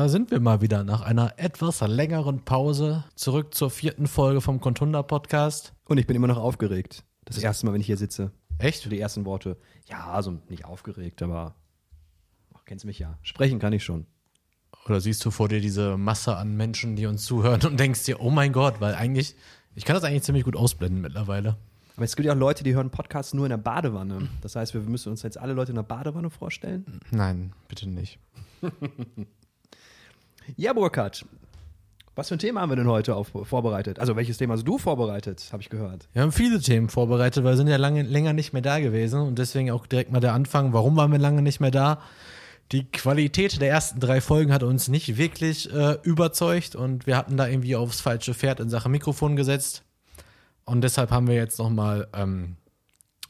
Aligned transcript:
Da 0.00 0.08
sind 0.08 0.30
wir 0.30 0.40
mal 0.40 0.62
wieder 0.62 0.82
nach 0.82 1.02
einer 1.02 1.34
etwas 1.36 1.82
längeren 1.82 2.42
Pause 2.42 3.04
zurück 3.16 3.52
zur 3.52 3.68
vierten 3.68 4.06
Folge 4.06 4.40
vom 4.40 4.58
Contunda 4.58 5.02
Podcast. 5.02 5.74
Und 5.84 5.98
ich 5.98 6.06
bin 6.06 6.16
immer 6.16 6.26
noch 6.26 6.38
aufgeregt. 6.38 7.04
Das 7.26 7.36
erste 7.36 7.66
Mal, 7.66 7.74
wenn 7.74 7.82
ich 7.82 7.86
hier 7.86 7.98
sitze. 7.98 8.32
Echt? 8.56 8.82
Für 8.82 8.88
die 8.88 8.98
ersten 8.98 9.26
Worte. 9.26 9.58
Ja, 9.90 10.06
also 10.06 10.38
nicht 10.48 10.64
aufgeregt, 10.64 11.20
aber 11.20 11.54
ach, 12.54 12.64
kennst 12.64 12.86
mich 12.86 12.98
ja. 12.98 13.18
Sprechen 13.20 13.58
kann 13.58 13.74
ich 13.74 13.84
schon. 13.84 14.06
Oder 14.86 15.02
siehst 15.02 15.22
du 15.26 15.30
vor 15.30 15.50
dir 15.50 15.60
diese 15.60 15.98
Masse 15.98 16.34
an 16.34 16.56
Menschen, 16.56 16.96
die 16.96 17.04
uns 17.04 17.26
zuhören 17.26 17.60
und 17.66 17.78
denkst 17.78 18.04
dir, 18.04 18.20
oh 18.20 18.30
mein 18.30 18.54
Gott, 18.54 18.80
weil 18.80 18.94
eigentlich, 18.94 19.36
ich 19.74 19.84
kann 19.84 19.96
das 19.96 20.04
eigentlich 20.04 20.22
ziemlich 20.22 20.44
gut 20.44 20.56
ausblenden 20.56 21.02
mittlerweile. 21.02 21.58
Aber 21.96 22.06
es 22.06 22.16
gibt 22.16 22.24
ja 22.24 22.32
auch 22.32 22.38
Leute, 22.38 22.64
die 22.64 22.74
hören 22.74 22.88
Podcasts 22.88 23.34
nur 23.34 23.44
in 23.44 23.50
der 23.50 23.58
Badewanne. 23.58 24.30
Das 24.40 24.56
heißt, 24.56 24.72
wir 24.72 24.80
müssen 24.80 25.10
uns 25.10 25.20
jetzt 25.20 25.36
alle 25.36 25.52
Leute 25.52 25.72
in 25.72 25.76
der 25.76 25.82
Badewanne 25.82 26.30
vorstellen. 26.30 27.00
Nein, 27.10 27.52
bitte 27.68 27.86
nicht. 27.86 28.18
Ja, 30.56 30.72
Burkhard. 30.72 31.24
Was 32.16 32.28
für 32.28 32.34
ein 32.34 32.38
Thema 32.38 32.60
haben 32.60 32.70
wir 32.70 32.76
denn 32.76 32.88
heute 32.88 33.14
auf, 33.14 33.32
vorbereitet? 33.44 33.98
Also, 33.98 34.16
welches 34.16 34.36
Thema 34.36 34.54
hast 34.54 34.66
du 34.66 34.78
vorbereitet, 34.78 35.48
habe 35.52 35.62
ich 35.62 35.70
gehört. 35.70 36.08
Wir 36.12 36.22
haben 36.22 36.32
viele 36.32 36.60
Themen 36.60 36.88
vorbereitet, 36.88 37.44
weil 37.44 37.52
wir 37.52 37.56
sind 37.56 37.68
ja 37.68 37.76
lange, 37.76 38.02
länger 38.02 38.32
nicht 38.32 38.52
mehr 38.52 38.62
da 38.62 38.80
gewesen 38.80 39.20
und 39.20 39.38
deswegen 39.38 39.70
auch 39.70 39.86
direkt 39.86 40.10
mal 40.12 40.20
der 40.20 40.34
Anfang, 40.34 40.72
warum 40.72 40.96
waren 40.96 41.12
wir 41.12 41.18
lange 41.18 41.40
nicht 41.40 41.60
mehr 41.60 41.70
da? 41.70 42.00
Die 42.72 42.84
Qualität 42.84 43.60
der 43.60 43.70
ersten 43.70 44.00
drei 44.00 44.20
Folgen 44.20 44.52
hat 44.52 44.62
uns 44.62 44.88
nicht 44.88 45.16
wirklich 45.16 45.72
äh, 45.72 45.98
überzeugt 46.02 46.76
und 46.76 47.06
wir 47.06 47.16
hatten 47.16 47.36
da 47.36 47.48
irgendwie 47.48 47.74
aufs 47.74 48.00
falsche 48.00 48.34
Pferd 48.34 48.60
in 48.60 48.70
Sachen 48.70 48.92
Mikrofon 48.92 49.34
gesetzt. 49.34 49.82
Und 50.64 50.82
deshalb 50.82 51.10
haben 51.10 51.26
wir 51.26 51.34
jetzt 51.34 51.58
nochmal 51.58 52.06
ähm, 52.12 52.56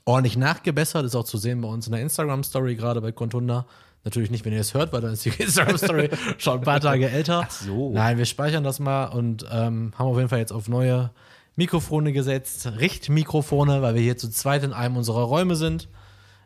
ordentlich 0.05 0.37
nachgebessert. 0.37 1.06
Ist 1.06 1.14
auch 1.14 1.25
zu 1.25 1.39
sehen 1.39 1.62
bei 1.62 1.69
uns 1.69 1.86
in 1.86 1.92
der 1.92 2.02
Instagram-Story, 2.02 2.77
gerade 2.77 3.00
bei 3.00 3.12
Contunda. 3.12 3.67
Natürlich 4.05 4.31
nicht, 4.31 4.45
wenn 4.45 4.53
ihr 4.53 4.61
es 4.61 4.73
hört, 4.75 4.93
weil 4.93 5.01
dann 5.01 5.12
ist 5.12 5.25
die 5.25 5.29
Instagram-Story 5.39 6.11
schon 6.39 6.59
ein 6.59 6.65
paar 6.65 6.81
Tage 6.81 7.09
älter. 7.11 7.43
Ach 7.47 7.51
so. 7.51 7.93
Nein, 7.93 8.17
wir 8.19 8.25
speichern 8.25 8.65
das 8.65 8.81
mal 8.81 9.07
und 9.07 9.45
ähm, 9.51 9.92
haben 9.97 10.07
auf 10.07 10.17
jeden 10.17 10.29
Fall 10.29 10.39
jetzt 10.39 10.53
auf 10.53 10.69
neue 10.69 11.11
Mikrofone 11.57 12.12
gesetzt. 12.12 12.67
Richtmikrofone, 12.79 13.83
weil 13.83 13.95
wir 13.95 14.03
hier 14.03 14.17
zu 14.17 14.31
zweit 14.31 14.62
in 14.65 14.73
einem 14.73 14.97
unserer 14.97 15.23
Räume 15.23 15.57
sind, 15.57 15.89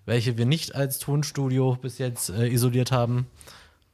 welche 0.06 0.36
wir 0.36 0.46
nicht 0.46 0.74
als 0.74 0.98
Tonstudio 0.98 1.76
bis 1.80 1.98
jetzt 1.98 2.30
äh, 2.30 2.48
isoliert 2.48 2.90
haben. 2.90 3.26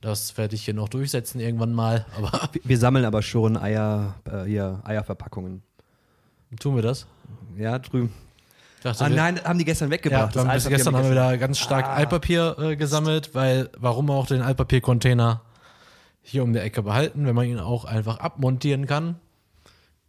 Das 0.01 0.39
werde 0.39 0.55
ich 0.55 0.65
hier 0.65 0.73
noch 0.73 0.89
durchsetzen 0.89 1.41
irgendwann 1.41 1.75
mal. 1.75 2.07
Aber 2.17 2.49
Wir 2.65 2.79
sammeln 2.79 3.05
aber 3.05 3.21
schon 3.21 3.59
Eier, 3.59 4.15
äh, 4.25 4.45
hier, 4.45 4.81
Eierverpackungen. 4.85 5.63
tun 6.59 6.75
wir 6.77 6.83
das? 6.83 7.07
Ja, 7.59 7.79
drüben. 7.79 8.11
Dachte, 8.83 9.05
Ah, 9.05 9.09
nein, 9.09 9.41
haben 9.45 9.59
die 9.59 9.65
gestern 9.65 9.89
Ja, 9.89 9.93
weggebracht. 9.95 10.33
bis 10.33 10.43
Altpapier 10.43 10.77
gestern 10.77 10.97
haben 10.97 11.05
wir 11.05 11.11
wieder 11.11 11.37
ganz 11.39 11.59
stark 11.59 11.85
Ah. 11.87 11.95
Altpapier 11.95 12.57
äh, 12.59 12.77
gesammelt, 12.77 13.35
weil 13.35 13.69
warum 13.79 14.11
auch 14.11 14.27
den 14.27 14.41
Altpapiercontainer 14.43 15.43
hier 16.23 16.43
um 16.43 16.53
die 16.53 16.59
Ecke 16.61 16.83
behalten, 16.83 17.27
wenn 17.27 17.35
man 17.35 17.47
ihn 17.47 17.59
auch 17.59 17.85
einfach 17.85 18.19
abmontieren 18.21 18.87
kann. 18.87 19.17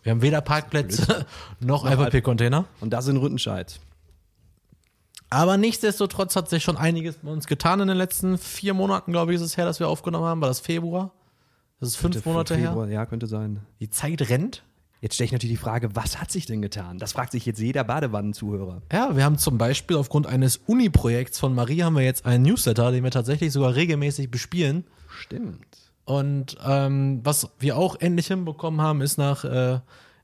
Wir 0.04 0.12
haben 0.12 0.22
weder 0.22 0.42
Parkplätze 0.42 1.26
noch 1.60 1.86
Altpapiercontainer. 1.86 2.66
Und 2.80 2.92
das 2.92 3.08
in 3.08 3.18
Rüttenscheid. 3.18 3.80
Aber 5.30 5.58
nichtsdestotrotz 5.58 6.36
hat 6.36 6.50
sich 6.50 6.64
schon 6.64 6.76
einiges 6.78 7.18
bei 7.18 7.32
uns 7.32 7.48
getan 7.48 7.80
in 7.80 7.88
den 7.88 7.98
letzten 7.98 8.38
vier 8.38 8.74
Monaten, 8.74 9.12
glaube 9.14 9.32
ich, 9.32 9.36
ist 9.38 9.42
es 9.44 9.56
her, 9.58 9.66
dass 9.66 9.80
wir 9.80 9.88
aufgenommen 9.88 10.26
haben. 10.26 10.42
War 10.42 10.50
das 10.50 10.60
Februar? 10.60 11.12
Das 11.80 11.90
ist 11.90 11.96
fünf 11.96 12.26
Monate 12.26 12.56
her. 12.56 12.70
Februar, 12.70 12.88
Ja, 12.90 13.06
könnte 13.06 13.28
sein. 13.28 13.60
Die 13.80 13.90
Zeit 13.90 14.30
rennt. 14.30 14.64
Jetzt 15.02 15.16
stelle 15.16 15.26
ich 15.26 15.32
natürlich 15.32 15.58
die 15.58 15.64
Frage, 15.64 15.96
was 15.96 16.22
hat 16.22 16.32
sich 16.32 16.46
denn 16.46 16.62
getan? 16.62 17.00
Das 17.00 17.14
fragt 17.14 17.32
sich 17.32 17.46
jetzt 17.48 17.60
jeder 17.60 17.84
Badewannenzuhörer. 17.84 18.84
Ja, 18.94 19.16
wir 19.16 19.24
haben 19.24 19.40
zum 19.40 19.58
Beispiel 19.58 19.98
aufgrund 19.98 20.28
eines 20.28 20.58
Uni-Projekts 20.68 21.40
von 21.40 21.56
Marie 21.56 21.82
haben 21.82 21.96
wir 21.96 22.04
jetzt 22.04 22.26
einen 22.28 22.44
Newsletter, 22.44 22.92
den 22.92 23.04
wir 23.04 23.10
tatsächlich 23.10 23.52
sogar 23.52 23.74
regelmäßig 23.74 24.30
bespielen. 24.30 24.86
Stimmt. 25.10 25.66
Und 26.06 26.56
ähm, 26.64 27.22
was 27.24 27.50
wir 27.58 27.78
auch 27.78 27.96
endlich 28.00 28.28
hinbekommen 28.28 28.80
haben, 28.80 29.02
ist 29.02 29.18
nach 29.18 29.44
äh, 29.44 29.80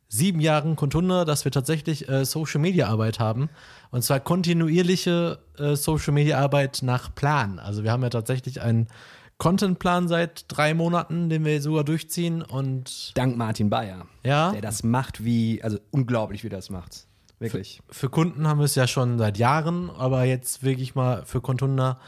sieben 0.09 0.39
Jahren 0.39 0.75
Contunda, 0.75 1.25
dass 1.25 1.43
wir 1.43 1.51
tatsächlich 1.51 2.07
äh, 2.07 2.23
Social 2.23 2.61
Media 2.61 2.87
Arbeit 2.87 3.19
haben. 3.19 3.49
Und 3.89 4.03
zwar 4.03 4.19
kontinuierliche 4.19 5.39
äh, 5.57 5.75
Social 5.75 6.13
Media 6.13 6.37
Arbeit 6.37 6.81
nach 6.83 7.13
Plan. 7.15 7.57
Also 7.57 7.83
wir 7.83 7.91
haben 7.91 8.03
ja 8.03 8.09
tatsächlich 8.09 8.61
einen 8.61 8.87
Contentplan 9.37 10.07
seit 10.07 10.45
drei 10.47 10.73
Monaten, 10.73 11.29
den 11.29 11.45
wir 11.45 11.61
sogar 11.61 11.83
durchziehen. 11.83 12.41
Und 12.41 13.11
Dank 13.15 13.37
Martin 13.37 13.69
Bayer. 13.69 14.05
Ja. 14.23 14.51
Der 14.51 14.61
das 14.61 14.83
macht 14.83 15.23
wie, 15.23 15.61
also 15.63 15.77
unglaublich, 15.91 16.43
wie 16.43 16.49
das 16.49 16.69
macht. 16.69 17.07
Wirklich. 17.39 17.83
für 17.91 18.09
Kunden 18.09 18.47
haben 18.47 18.57
wir 18.57 18.65
es 18.65 18.73
ja 18.73 18.87
schon 18.87 19.19
seit 19.19 19.37
Jahren, 19.37 19.91
aber 19.91 20.23
jetzt 20.23 20.63
wirklich 20.63 20.95
mal 20.95 21.23
für 21.23 21.39
Contunda 21.39 21.99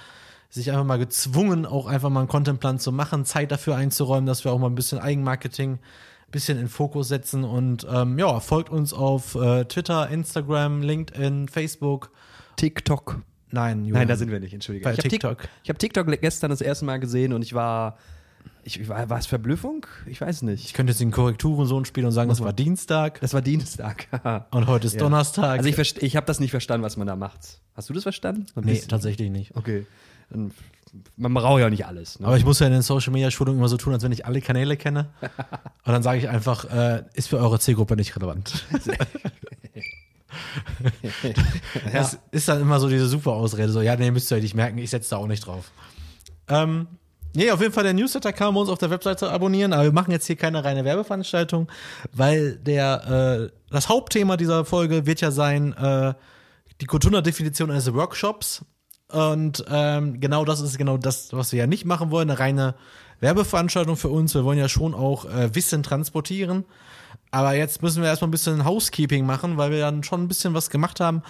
sich 0.50 0.72
einfach 0.72 0.86
mal 0.86 0.98
gezwungen, 0.98 1.68
auch 1.68 1.86
einfach 1.86 2.10
mal 2.10 2.22
einen 2.22 2.30
Contentplan 2.30 2.80
zu 2.80 2.92
machen, 2.92 3.26
Zeit 3.26 3.52
dafür 3.52 3.76
einzuräumen, 3.76 4.26
dass 4.26 4.44
wir 4.44 4.52
auch 4.52 4.58
mal 4.58 4.66
ein 4.66 4.76
bisschen 4.76 4.98
Eigenmarketing 4.98 5.74
ein 5.74 6.32
bisschen 6.32 6.58
in 6.60 6.68
Fokus 6.68 7.08
setzen 7.08 7.44
und 7.44 7.86
ähm, 7.92 8.18
ja, 8.18 8.40
folgt 8.40 8.72
uns 8.72 8.94
auf 8.94 9.36
äh, 9.36 9.66
Twitter, 9.66 10.10
Instagram, 10.10 10.82
LinkedIn, 10.82 11.48
Facebook. 11.48 12.12
TikTok. 12.56 13.22
Nein, 13.52 13.80
Julian. 13.80 13.94
Nein, 14.00 14.08
da 14.08 14.16
sind 14.16 14.32
wir 14.32 14.40
nicht, 14.40 14.54
entschuldige. 14.54 14.84
Bei 14.84 14.92
ich 14.94 15.00
habe 15.00 15.10
TikTok. 15.10 15.38
TikTok. 15.40 15.50
Ich 15.64 15.70
habe 15.70 15.78
TikTok 15.80 16.22
gestern 16.22 16.50
das 16.52 16.62
erste 16.62 16.86
Mal 16.86 17.00
gesehen 17.00 17.34
und 17.34 17.42
ich 17.42 17.54
war, 17.54 17.98
ich, 18.64 18.80
ich 18.80 18.88
war, 18.90 19.10
war 19.10 19.18
es 19.18 19.26
Verblüffung? 19.26 19.86
Ich 20.06 20.22
weiß 20.22 20.38
Ich 20.38 20.42
nicht. 20.44 20.74
könnte 20.74 20.92
jetzt 20.92 21.00
den 21.02 21.12
Korrekturensohn 21.12 21.86
spielen 21.86 22.06
und 22.06 22.12
sagen, 22.12 22.30
es 22.30 22.42
war 22.42 22.54
Dienstag 22.54 23.20
Das 23.22 23.34
war 23.34 23.42
Dienstag. 23.42 24.08
und 24.52 24.68
heute 24.68 24.88
ist 24.88 24.94
Ja. 24.94 25.00
Donnerstag. 25.00 25.60
Also 25.60 25.70
ich, 25.70 26.04
ich 26.04 26.16
habe 26.16 26.26
das 26.28 26.40
nicht 26.40 26.52
verstanden, 26.52 26.84
was 26.84 26.98
man 26.98 27.08
da 27.08 27.16
macht. 27.16 27.60
Hast 27.76 27.90
du 27.90 27.94
das 27.94 28.04
verstanden? 28.04 28.46
Ein 28.56 28.64
nee, 28.66 28.74
bisschen. 28.74 28.90
tatsächlich 28.90 29.30
nicht. 29.32 29.56
Okay. 29.56 29.86
Dann, 30.30 30.52
man 31.18 31.34
braucht 31.34 31.60
ja 31.60 31.66
auch 31.68 31.72
nicht 31.72 31.86
alles. 31.86 32.20
Ne? 32.20 32.28
Aber 32.28 32.38
ich 32.38 32.46
muss 32.46 32.60
ja 32.60 32.68
in 32.68 32.74
den 32.74 32.82
Social 32.82 33.12
Media 33.14 33.32
Schulungen 33.32 33.60
immer 33.60 33.70
so 33.70 33.78
tun, 33.78 33.94
als 33.94 34.04
wenn 34.04 34.12
ich 34.12 34.26
alle 34.26 34.42
Kanäle 34.42 34.78
kenne. 34.78 35.10
Und 35.22 35.94
dann 35.94 36.04
sage 36.04 36.20
ich 36.20 36.30
einfach, 36.30 36.66
äh, 36.66 37.04
ist 37.14 37.30
für 37.30 37.38
eure 37.38 37.60
Zielgruppe 37.60 37.96
nicht 37.96 38.16
relevant. 38.16 38.66
Das 41.94 42.18
ist 42.32 42.48
dann 42.48 42.62
immer 42.62 42.80
so 42.80 42.90
diese 42.90 43.08
super 43.08 43.32
Ausrede, 43.32 43.72
so, 43.72 43.82
ja, 43.82 43.96
nee, 43.96 44.12
müsst 44.12 44.32
ihr 44.32 44.38
euch 44.38 44.44
nicht 44.44 44.56
merken, 44.56 44.78
ich 44.78 44.90
setze 44.90 45.12
da 45.12 45.18
auch 45.18 45.28
nicht 45.28 45.46
drauf. 45.46 45.72
Ähm, 46.48 46.88
nee, 47.36 47.52
auf 47.52 47.62
jeden 47.62 47.74
Fall 47.74 47.84
der 47.84 47.94
Newsletter 47.94 48.34
kann 48.34 48.54
man 48.54 48.62
uns 48.62 48.70
auf 48.70 48.80
der 48.80 48.90
Webseite 48.90 49.30
abonnieren, 49.32 49.74
aber 49.74 49.84
wir 49.84 49.92
machen 49.92 50.12
jetzt 50.12 50.28
hier 50.28 50.36
keine 50.36 50.64
reine 50.64 50.86
Werbeveranstaltung, 50.86 51.70
weil 52.12 52.58
der, 52.58 53.50
äh, 53.50 53.56
das 53.72 53.90
Hauptthema 53.90 54.38
dieser 54.38 54.66
Folge 54.66 55.06
wird 55.06 55.22
ja 55.22 55.32
sein, 55.32 55.74
äh, 55.74 56.14
die 56.82 56.86
Kotuna-Definition 56.86 57.72
eines 57.72 57.94
Workshops. 57.94 58.66
Und 59.12 59.66
ähm, 59.70 60.20
genau 60.20 60.46
das 60.46 60.62
ist 60.62 60.78
genau 60.78 60.98
das, 60.98 61.34
was 61.34 61.52
wir 61.52 61.60
ja 61.60 61.68
nicht 61.68 61.86
machen 61.86 62.12
wollen, 62.12 62.30
eine 62.30 62.40
reine 62.40 62.76
Werbeveranstaltung 63.20 63.98
für 63.98 64.10
uns. 64.10 64.36
Wir 64.36 64.44
wollen 64.44 64.60
ja 64.60 64.70
schon 64.70 64.94
auch 64.94 65.26
äh, 65.26 65.54
Wissen 65.56 65.84
transportieren. 65.84 66.66
Aber 67.32 67.54
jetzt 67.54 67.82
müssen 67.82 68.02
wir 68.02 68.10
erstmal 68.10 68.30
ein 68.30 68.32
bisschen 68.32 68.66
Housekeeping 68.66 69.26
machen, 69.26 69.58
weil 69.58 69.72
wir 69.72 69.80
dann 69.80 70.04
schon 70.04 70.24
ein 70.24 70.28
bisschen 70.28 70.54
was 70.54 70.70
gemacht 70.70 71.00
haben. 71.00 71.22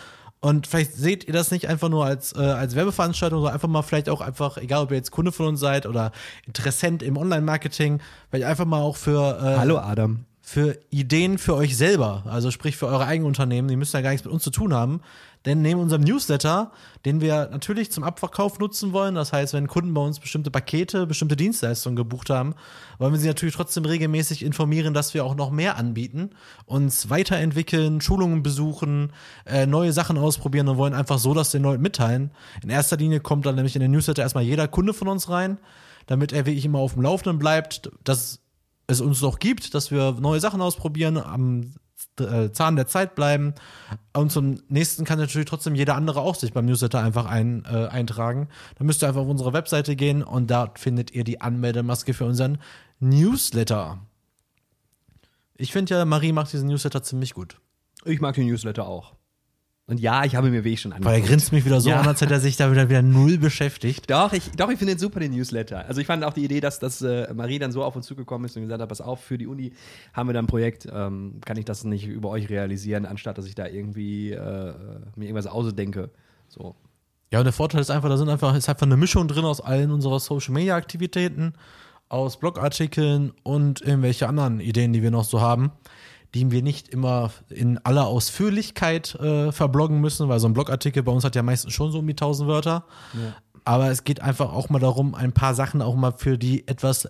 Und 0.41 0.67
vielleicht 0.67 0.93
seht 0.93 1.25
ihr 1.25 1.33
das 1.33 1.51
nicht 1.51 1.67
einfach 1.67 1.89
nur 1.89 2.05
als, 2.05 2.33
äh, 2.33 2.39
als 2.39 2.73
Werbeveranstaltung, 2.75 3.39
sondern 3.39 3.53
einfach 3.53 3.67
mal 3.67 3.81
vielleicht 3.81 4.07
auch 4.07 4.21
einfach, 4.21 4.57
egal 4.57 4.83
ob 4.83 4.91
ihr 4.91 4.97
jetzt 4.97 5.11
Kunde 5.11 5.33
von 5.33 5.47
uns 5.47 5.59
seid 5.59 5.85
oder 5.85 6.13
Interessent 6.45 7.03
im 7.03 7.17
Online-Marketing, 7.17 7.99
vielleicht 8.29 8.45
einfach 8.45 8.65
mal 8.65 8.79
auch 8.79 8.95
für 8.95 9.37
äh, 9.37 9.57
Hallo 9.57 9.77
Adam. 9.77 10.25
Für 10.49 10.79
Ideen 10.89 11.37
für 11.37 11.53
euch 11.53 11.77
selber, 11.77 12.23
also 12.25 12.49
sprich 12.49 12.75
für 12.75 12.87
eure 12.87 13.05
eigenen 13.05 13.27
Unternehmen, 13.27 13.67
die 13.67 13.75
müssen 13.75 13.95
ja 13.95 14.01
gar 14.01 14.09
nichts 14.09 14.25
mit 14.25 14.33
uns 14.33 14.41
zu 14.41 14.49
tun 14.49 14.73
haben. 14.73 15.01
Denn 15.45 15.61
neben 15.61 15.79
unserem 15.79 16.01
Newsletter, 16.01 16.71
den 17.05 17.21
wir 17.21 17.49
natürlich 17.51 17.91
zum 17.91 18.03
Abverkauf 18.03 18.57
nutzen 18.57 18.91
wollen, 18.91 19.13
das 19.13 19.31
heißt, 19.31 19.53
wenn 19.53 19.67
Kunden 19.67 19.93
bei 19.93 20.01
uns 20.01 20.19
bestimmte 20.19 20.49
Pakete, 20.49 21.05
bestimmte 21.05 21.35
Dienstleistungen 21.35 21.95
gebucht 21.95 22.31
haben, 22.31 22.55
wollen 22.97 23.13
wir 23.13 23.19
sie 23.19 23.27
natürlich 23.27 23.53
trotzdem 23.53 23.85
regelmäßig 23.85 24.43
informieren, 24.43 24.95
dass 24.95 25.13
wir 25.13 25.23
auch 25.23 25.35
noch 25.35 25.51
mehr 25.51 25.77
anbieten, 25.77 26.31
uns 26.65 27.11
weiterentwickeln, 27.11 28.01
Schulungen 28.01 28.41
besuchen, 28.41 29.13
äh, 29.45 29.67
neue 29.67 29.93
Sachen 29.93 30.17
ausprobieren 30.17 30.67
und 30.67 30.77
wollen 30.77 30.95
einfach 30.95 31.19
so 31.19 31.35
das 31.35 31.51
den 31.51 31.61
Leuten 31.61 31.83
mitteilen. 31.83 32.31
In 32.63 32.71
erster 32.71 32.97
Linie 32.97 33.19
kommt 33.19 33.45
dann 33.45 33.53
nämlich 33.53 33.75
in 33.75 33.81
den 33.81 33.91
Newsletter 33.91 34.23
erstmal 34.23 34.45
jeder 34.45 34.67
Kunde 34.67 34.95
von 34.95 35.09
uns 35.09 35.29
rein, 35.29 35.59
damit 36.07 36.33
er 36.33 36.47
wirklich 36.47 36.65
immer 36.65 36.79
auf 36.79 36.93
dem 36.93 37.03
Laufenden 37.03 37.37
bleibt, 37.37 37.91
dass 38.03 38.39
es 38.89 39.01
uns 39.01 39.21
noch 39.21 39.39
gibt, 39.39 39.73
dass 39.73 39.91
wir 39.91 40.13
neue 40.19 40.39
Sachen 40.39 40.61
ausprobieren, 40.61 41.17
am 41.17 41.73
äh, 42.19 42.51
Zahn 42.51 42.75
der 42.75 42.87
Zeit 42.87 43.15
bleiben. 43.15 43.53
Und 44.13 44.31
zum 44.31 44.59
nächsten 44.67 45.05
kann 45.05 45.19
natürlich 45.19 45.47
trotzdem 45.47 45.75
jeder 45.75 45.95
andere 45.95 46.21
auch 46.21 46.35
sich 46.35 46.53
beim 46.53 46.65
Newsletter 46.65 46.99
einfach 46.99 47.25
ein, 47.25 47.65
äh, 47.65 47.87
eintragen. 47.87 48.49
Dann 48.77 48.87
müsst 48.87 49.03
ihr 49.03 49.07
einfach 49.07 49.21
auf 49.21 49.27
unsere 49.27 49.53
Webseite 49.53 49.95
gehen 49.95 50.23
und 50.23 50.49
dort 50.49 50.79
findet 50.79 51.11
ihr 51.11 51.23
die 51.23 51.39
Anmeldemaske 51.39 52.13
für 52.13 52.25
unseren 52.25 52.57
Newsletter. 52.99 53.99
Ich 55.55 55.71
finde 55.71 55.93
ja, 55.93 56.05
Marie 56.05 56.31
macht 56.31 56.51
diesen 56.51 56.69
Newsletter 56.69 57.03
ziemlich 57.03 57.33
gut. 57.33 57.59
Ich 58.05 58.21
mag 58.21 58.35
den 58.35 58.47
Newsletter 58.47 58.87
auch. 58.87 59.13
Und 59.89 59.99
ja, 59.99 60.23
ich 60.23 60.35
habe 60.35 60.51
mir 60.51 60.63
Weg 60.63 60.77
schon 60.79 60.91
Weil 60.91 60.99
er 61.01 61.07
angeguckt. 61.07 61.27
grinst 61.29 61.51
mich 61.51 61.65
wieder 61.65 61.81
so 61.81 61.89
Ja. 61.89 61.99
an, 62.01 62.07
als 62.07 62.21
hätte 62.21 62.33
er 62.33 62.39
sich 62.39 62.55
da 62.57 62.71
wieder, 62.71 62.89
wieder 62.89 63.01
null 63.01 63.39
beschäftigt. 63.39 64.09
Doch, 64.09 64.33
ich, 64.33 64.51
doch, 64.51 64.69
ich 64.69 64.77
finde 64.77 64.93
den 64.93 64.99
super, 64.99 65.19
den 65.19 65.31
Newsletter. 65.35 65.85
Also 65.87 65.99
ich 65.99 66.05
fand 66.05 66.23
auch 66.23 66.33
die 66.33 66.43
Idee, 66.45 66.59
dass, 66.59 66.77
dass 66.79 67.01
äh, 67.01 67.33
Marie 67.33 67.57
dann 67.57 67.71
so 67.71 67.83
auf 67.83 67.95
uns 67.95 68.05
zugekommen 68.05 68.45
ist 68.45 68.55
und 68.55 68.61
gesagt 68.61 68.81
hat, 68.81 68.87
pass 68.87 69.01
auf, 69.01 69.21
für 69.23 69.37
die 69.39 69.47
Uni 69.47 69.73
haben 70.13 70.29
wir 70.29 70.33
da 70.33 70.39
ein 70.39 70.47
Projekt, 70.47 70.87
ähm, 70.93 71.41
kann 71.43 71.57
ich 71.57 71.65
das 71.65 71.83
nicht 71.85 72.05
über 72.05 72.29
euch 72.29 72.49
realisieren, 72.49 73.05
anstatt 73.07 73.37
dass 73.39 73.47
ich 73.47 73.55
da 73.55 73.65
irgendwie 73.67 74.31
äh, 74.31 74.73
mir 75.15 75.25
irgendwas 75.25 75.47
ausdenke. 75.47 76.11
So. 76.47 76.75
Ja, 77.31 77.39
und 77.39 77.45
der 77.45 77.53
Vorteil 77.53 77.81
ist 77.81 77.89
einfach, 77.89 78.09
da 78.09 78.17
sind 78.17 78.29
einfach, 78.29 78.55
ist 78.55 78.69
einfach 78.69 78.85
eine 78.85 78.97
Mischung 78.97 79.27
drin 79.27 79.45
aus 79.45 79.59
allen 79.59 79.91
unserer 79.91 80.19
Social 80.19 80.53
Media 80.53 80.75
Aktivitäten. 80.75 81.53
aus 82.09 82.37
Blogartikeln 82.39 83.33
und 83.43 83.81
irgendwelche 83.81 84.27
anderen 84.27 84.59
Ideen, 84.61 84.93
die 84.93 85.03
wir 85.03 85.11
noch 85.11 85.23
so 85.25 85.41
haben, 85.41 85.71
die 86.33 86.51
wir 86.51 86.61
nicht 86.61 86.89
immer 86.89 87.31
in 87.49 87.77
aller 87.85 88.07
Ausführlichkeit 88.07 89.15
äh, 89.15 89.51
verbloggen 89.51 89.99
müssen, 90.01 90.29
weil 90.29 90.39
so 90.39 90.47
ein 90.47 90.53
Blogartikel 90.53 91.03
bei 91.03 91.11
uns 91.11 91.23
hat 91.23 91.35
ja 91.35 91.43
meistens 91.43 91.73
schon 91.73 91.91
so 91.91 91.99
um 91.99 92.07
die 92.07 92.13
1000 92.13 92.47
Wörter. 92.47 92.83
Aber 93.65 93.91
es 93.91 94.03
geht 94.03 94.21
einfach 94.21 94.51
auch 94.53 94.69
mal 94.69 94.79
darum, 94.79 95.13
ein 95.13 95.31
paar 95.33 95.53
Sachen 95.53 95.81
auch 95.81 95.93
mal 95.95 96.13
für 96.13 96.37
die 96.37 96.67
etwas 96.67 97.07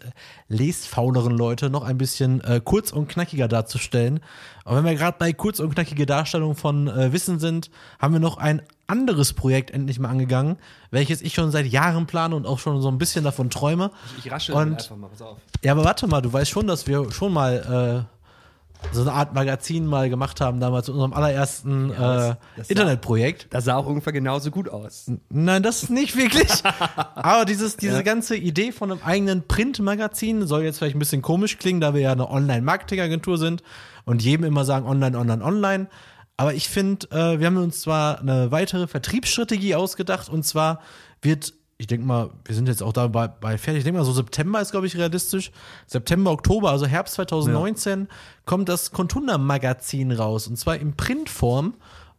lesfauleren 0.50 1.38
Leute 1.38 1.70
noch 1.70 1.84
ein 1.84 1.98
bisschen 1.98 2.42
äh, 2.42 2.60
kurz 2.64 2.92
und 2.92 3.08
knackiger 3.08 3.48
darzustellen. 3.48 4.20
Aber 4.66 4.78
wenn 4.78 4.86
wir 4.86 4.96
gerade 4.96 5.18
bei 5.20 5.32
kurz 5.32 5.60
und 5.60 5.74
knackige 5.74 6.06
Darstellung 6.06 6.56
von 6.56 6.88
äh, 6.88 7.14
Wissen 7.14 7.40
sind, 7.40 7.70
haben 8.00 8.14
wir 8.14 8.20
noch 8.20 8.38
ein 8.38 8.62
anderes 8.88 9.34
Projekt 9.34 9.72
endlich 9.72 10.00
mal 10.00 10.10
angegangen, 10.10 10.58
welches 10.92 11.22
ich 11.22 11.34
schon 11.34 11.52
seit 11.52 11.68
Jahren 11.68 12.08
plane 12.08 12.36
und 12.36 12.46
auch 12.48 12.60
schon 12.60 12.82
so 12.82 12.90
ein 12.90 12.98
bisschen 12.98 13.24
davon 13.24 13.50
träume. 13.50 13.92
Ich 14.18 14.32
rasche 14.32 14.54
Und- 14.54 14.74
einfach 14.80 14.98
mal, 14.98 15.08
pass 15.10 15.22
auf. 15.22 15.38
Ja, 15.64 15.74
aber 15.74 15.84
warte 15.86 16.08
mal, 16.08 16.22
du 16.22 16.34
weißt 16.34 16.50
schon, 16.50 16.68
dass 16.68 16.88
wir 16.88 17.12
schon 17.12 17.32
mal 17.32 18.06
äh, 18.08 18.19
so 18.92 19.02
eine 19.02 19.12
Art 19.12 19.34
Magazin 19.34 19.86
mal 19.86 20.10
gemacht 20.10 20.42
haben, 20.42 20.60
damals 20.60 20.88
in 20.88 20.94
unserem 20.96 21.14
allerersten 21.14 21.90
das- 21.90 22.36
äh, 22.58 22.64
Internetprojekt. 22.70 23.48
Das 23.52 23.66
sah 23.66 23.76
auch 23.76 23.86
ungefähr 23.86 24.14
genauso 24.14 24.52
gut 24.52 24.70
aus. 24.70 25.12
Nein, 25.30 25.62
das 25.64 25.84
ist 25.84 25.90
nicht 25.90 26.16
wirklich. 26.16 26.50
Aber 27.16 27.46
dieses, 27.46 27.78
diese 27.78 27.98
Ja. 27.98 28.02
ganze 28.02 28.36
Idee 28.36 28.72
von 28.72 28.92
einem 28.92 29.02
eigenen 29.04 29.48
Printmagazin 29.48 30.48
soll 30.48 30.64
jetzt 30.64 30.78
vielleicht 30.80 30.96
ein 30.96 31.00
bisschen 31.00 31.22
komisch 31.22 31.58
klingen, 31.58 31.82
da 31.82 31.94
wir 31.94 32.02
ja 32.02 32.12
eine 32.14 32.30
Online-Marketing-Agentur 32.30 33.38
sind 33.38 33.64
und 34.06 34.24
jedem 34.24 34.46
immer 34.46 34.66
sagen 34.66 34.86
online, 34.88 35.18
online, 35.18 35.44
online. 35.44 35.88
Aber 36.38 36.54
ich 36.54 36.70
finde, 36.70 37.06
äh, 37.12 37.40
wir 37.40 37.48
haben 37.48 37.58
uns 37.58 37.82
zwar 37.82 38.20
eine 38.22 38.50
weitere 38.52 38.88
Vertriebsstrategie 38.88 39.76
ausgedacht 39.76 40.30
und 40.30 40.44
zwar 40.44 40.80
wird, 41.22 41.54
ich 41.80 41.88
denke 41.88 42.06
mal, 42.06 42.30
wir 42.44 42.54
sind 42.54 42.68
jetzt 42.68 42.84
auch 42.84 42.92
dabei 42.92 43.30
bei 43.30 43.58
fertig, 43.58 43.80
ich 43.80 43.84
denke 43.86 44.00
mal, 44.00 44.06
so 44.06 44.12
September 44.12 44.60
ist, 44.60 44.72
glaube 44.72 44.86
ich, 44.86 44.98
realistisch. 44.98 45.50
September, 45.88 46.32
Oktober, 46.32 46.72
also 46.72 46.86
Herbst 46.86 47.14
2019, 47.16 48.10
kommt 48.46 48.68
das 48.68 48.92
Contunda-Magazin 48.92 50.12
raus 50.12 50.48
und 50.48 50.58
zwar 50.58 50.76
in 50.76 50.98
Printform. 50.98 51.76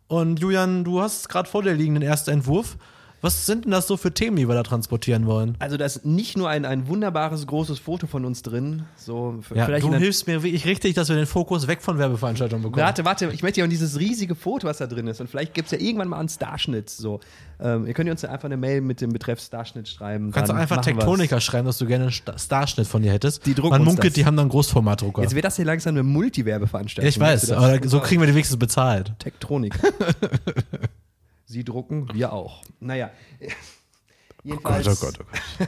Und 0.08 0.40
Julian, 0.40 0.82
du 0.82 1.02
hast 1.02 1.28
gerade 1.28 1.48
vor 1.48 1.62
dir 1.62 1.74
liegen 1.74 1.92
den 1.92 2.02
ersten 2.02 2.30
Entwurf. 2.30 2.78
Was 3.22 3.44
sind 3.46 3.64
denn 3.66 3.72
das 3.72 3.86
so 3.86 3.96
für 3.96 4.12
Themen, 4.14 4.36
die 4.36 4.48
wir 4.48 4.54
da 4.54 4.62
transportieren 4.62 5.26
wollen? 5.26 5.54
Also 5.58 5.76
da 5.76 5.84
ist 5.84 6.06
nicht 6.06 6.38
nur 6.38 6.48
ein, 6.48 6.64
ein 6.64 6.88
wunderbares 6.88 7.46
großes 7.46 7.78
Foto 7.78 8.06
von 8.06 8.24
uns 8.24 8.42
drin, 8.42 8.84
so 8.96 9.40
Ja, 9.54 9.66
vielleicht 9.66 9.84
du 9.86 9.94
hilfst 9.94 10.26
mir 10.26 10.42
wirklich 10.42 10.64
richtig, 10.64 10.94
dass 10.94 11.08
wir 11.10 11.16
den 11.16 11.26
Fokus 11.26 11.66
weg 11.66 11.82
von 11.82 11.98
Werbeveranstaltungen 11.98 12.62
bekommen. 12.62 12.82
Warte, 12.82 13.04
warte, 13.04 13.30
ich 13.32 13.42
möchte 13.42 13.60
ja 13.60 13.66
auch 13.66 13.70
dieses 13.70 13.98
riesige 13.98 14.34
Foto, 14.34 14.66
was 14.66 14.78
da 14.78 14.86
drin 14.86 15.06
ist. 15.06 15.20
Und 15.20 15.28
vielleicht 15.28 15.52
gibt 15.52 15.66
es 15.70 15.72
ja 15.78 15.84
irgendwann 15.86 16.08
mal 16.08 16.18
einen 16.18 16.28
Starschnitt. 16.30 16.88
So. 16.88 17.20
Ähm, 17.60 17.86
ihr 17.86 17.92
könnt 17.92 18.08
uns 18.08 18.22
ja 18.22 18.30
einfach 18.30 18.46
eine 18.46 18.56
Mail 18.56 18.80
mit 18.80 19.00
dem 19.02 19.12
Betreff 19.12 19.40
Starschnitt 19.40 19.86
schreiben. 19.88 20.28
Du 20.28 20.32
kannst 20.32 20.48
dann 20.50 20.56
einfach. 20.56 20.80
Tektoniker 20.80 21.40
schreiben, 21.40 21.66
dass 21.66 21.76
du 21.76 21.86
gerne 21.86 22.04
einen 22.04 22.12
Sta- 22.12 22.38
Starschnitt 22.38 22.86
von 22.86 23.02
dir 23.02 23.12
hättest. 23.12 23.44
Die 23.44 23.54
drucken 23.54 23.70
Man 23.70 23.84
munkelt, 23.84 24.16
die 24.16 24.24
haben 24.24 24.36
dann 24.36 24.48
Großformatdrucker. 24.48 25.20
Jetzt 25.22 25.34
wird 25.34 25.44
das 25.44 25.56
hier 25.56 25.66
langsam 25.66 25.94
eine 25.94 26.02
Multiwerbeveranstaltung. 26.02 27.04
Ja, 27.04 27.08
ich 27.08 27.20
weiß, 27.20 27.48
du 27.48 27.56
aber 27.56 27.86
so 27.86 28.00
kriegen 28.00 28.22
wir 28.22 28.26
die 28.26 28.32
wenigstens 28.34 28.58
bezahlt. 28.58 29.12
Tektronik. 29.18 29.78
Sie 31.50 31.64
drucken, 31.64 32.08
wir 32.14 32.32
auch. 32.32 32.62
Naja. 32.78 33.10
Jedenfalls, 34.44 34.86
oh 34.86 34.94
Gott. 35.04 35.18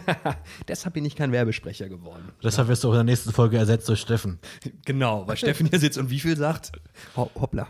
deshalb 0.68 0.94
bin 0.94 1.04
ich 1.04 1.16
kein 1.16 1.32
Werbesprecher 1.32 1.88
geworden. 1.88 2.28
Deshalb 2.40 2.68
wirst 2.68 2.84
du 2.84 2.88
auch 2.88 2.92
in 2.92 2.98
der 2.98 3.04
nächsten 3.04 3.32
Folge 3.32 3.56
ersetzt 3.56 3.88
durch 3.88 3.98
Steffen. 3.98 4.38
Genau, 4.84 5.26
weil 5.26 5.36
Steffen 5.36 5.66
hier 5.66 5.80
sitzt 5.80 5.98
und 5.98 6.08
wie 6.08 6.20
viel 6.20 6.36
sagt? 6.36 6.70
Ho 7.16 7.28
hoppla. 7.34 7.66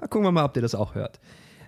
Na, 0.00 0.06
gucken 0.06 0.24
wir 0.24 0.32
mal, 0.32 0.46
ob 0.46 0.54
der 0.54 0.62
das 0.62 0.74
auch 0.74 0.94
hört. 0.94 1.20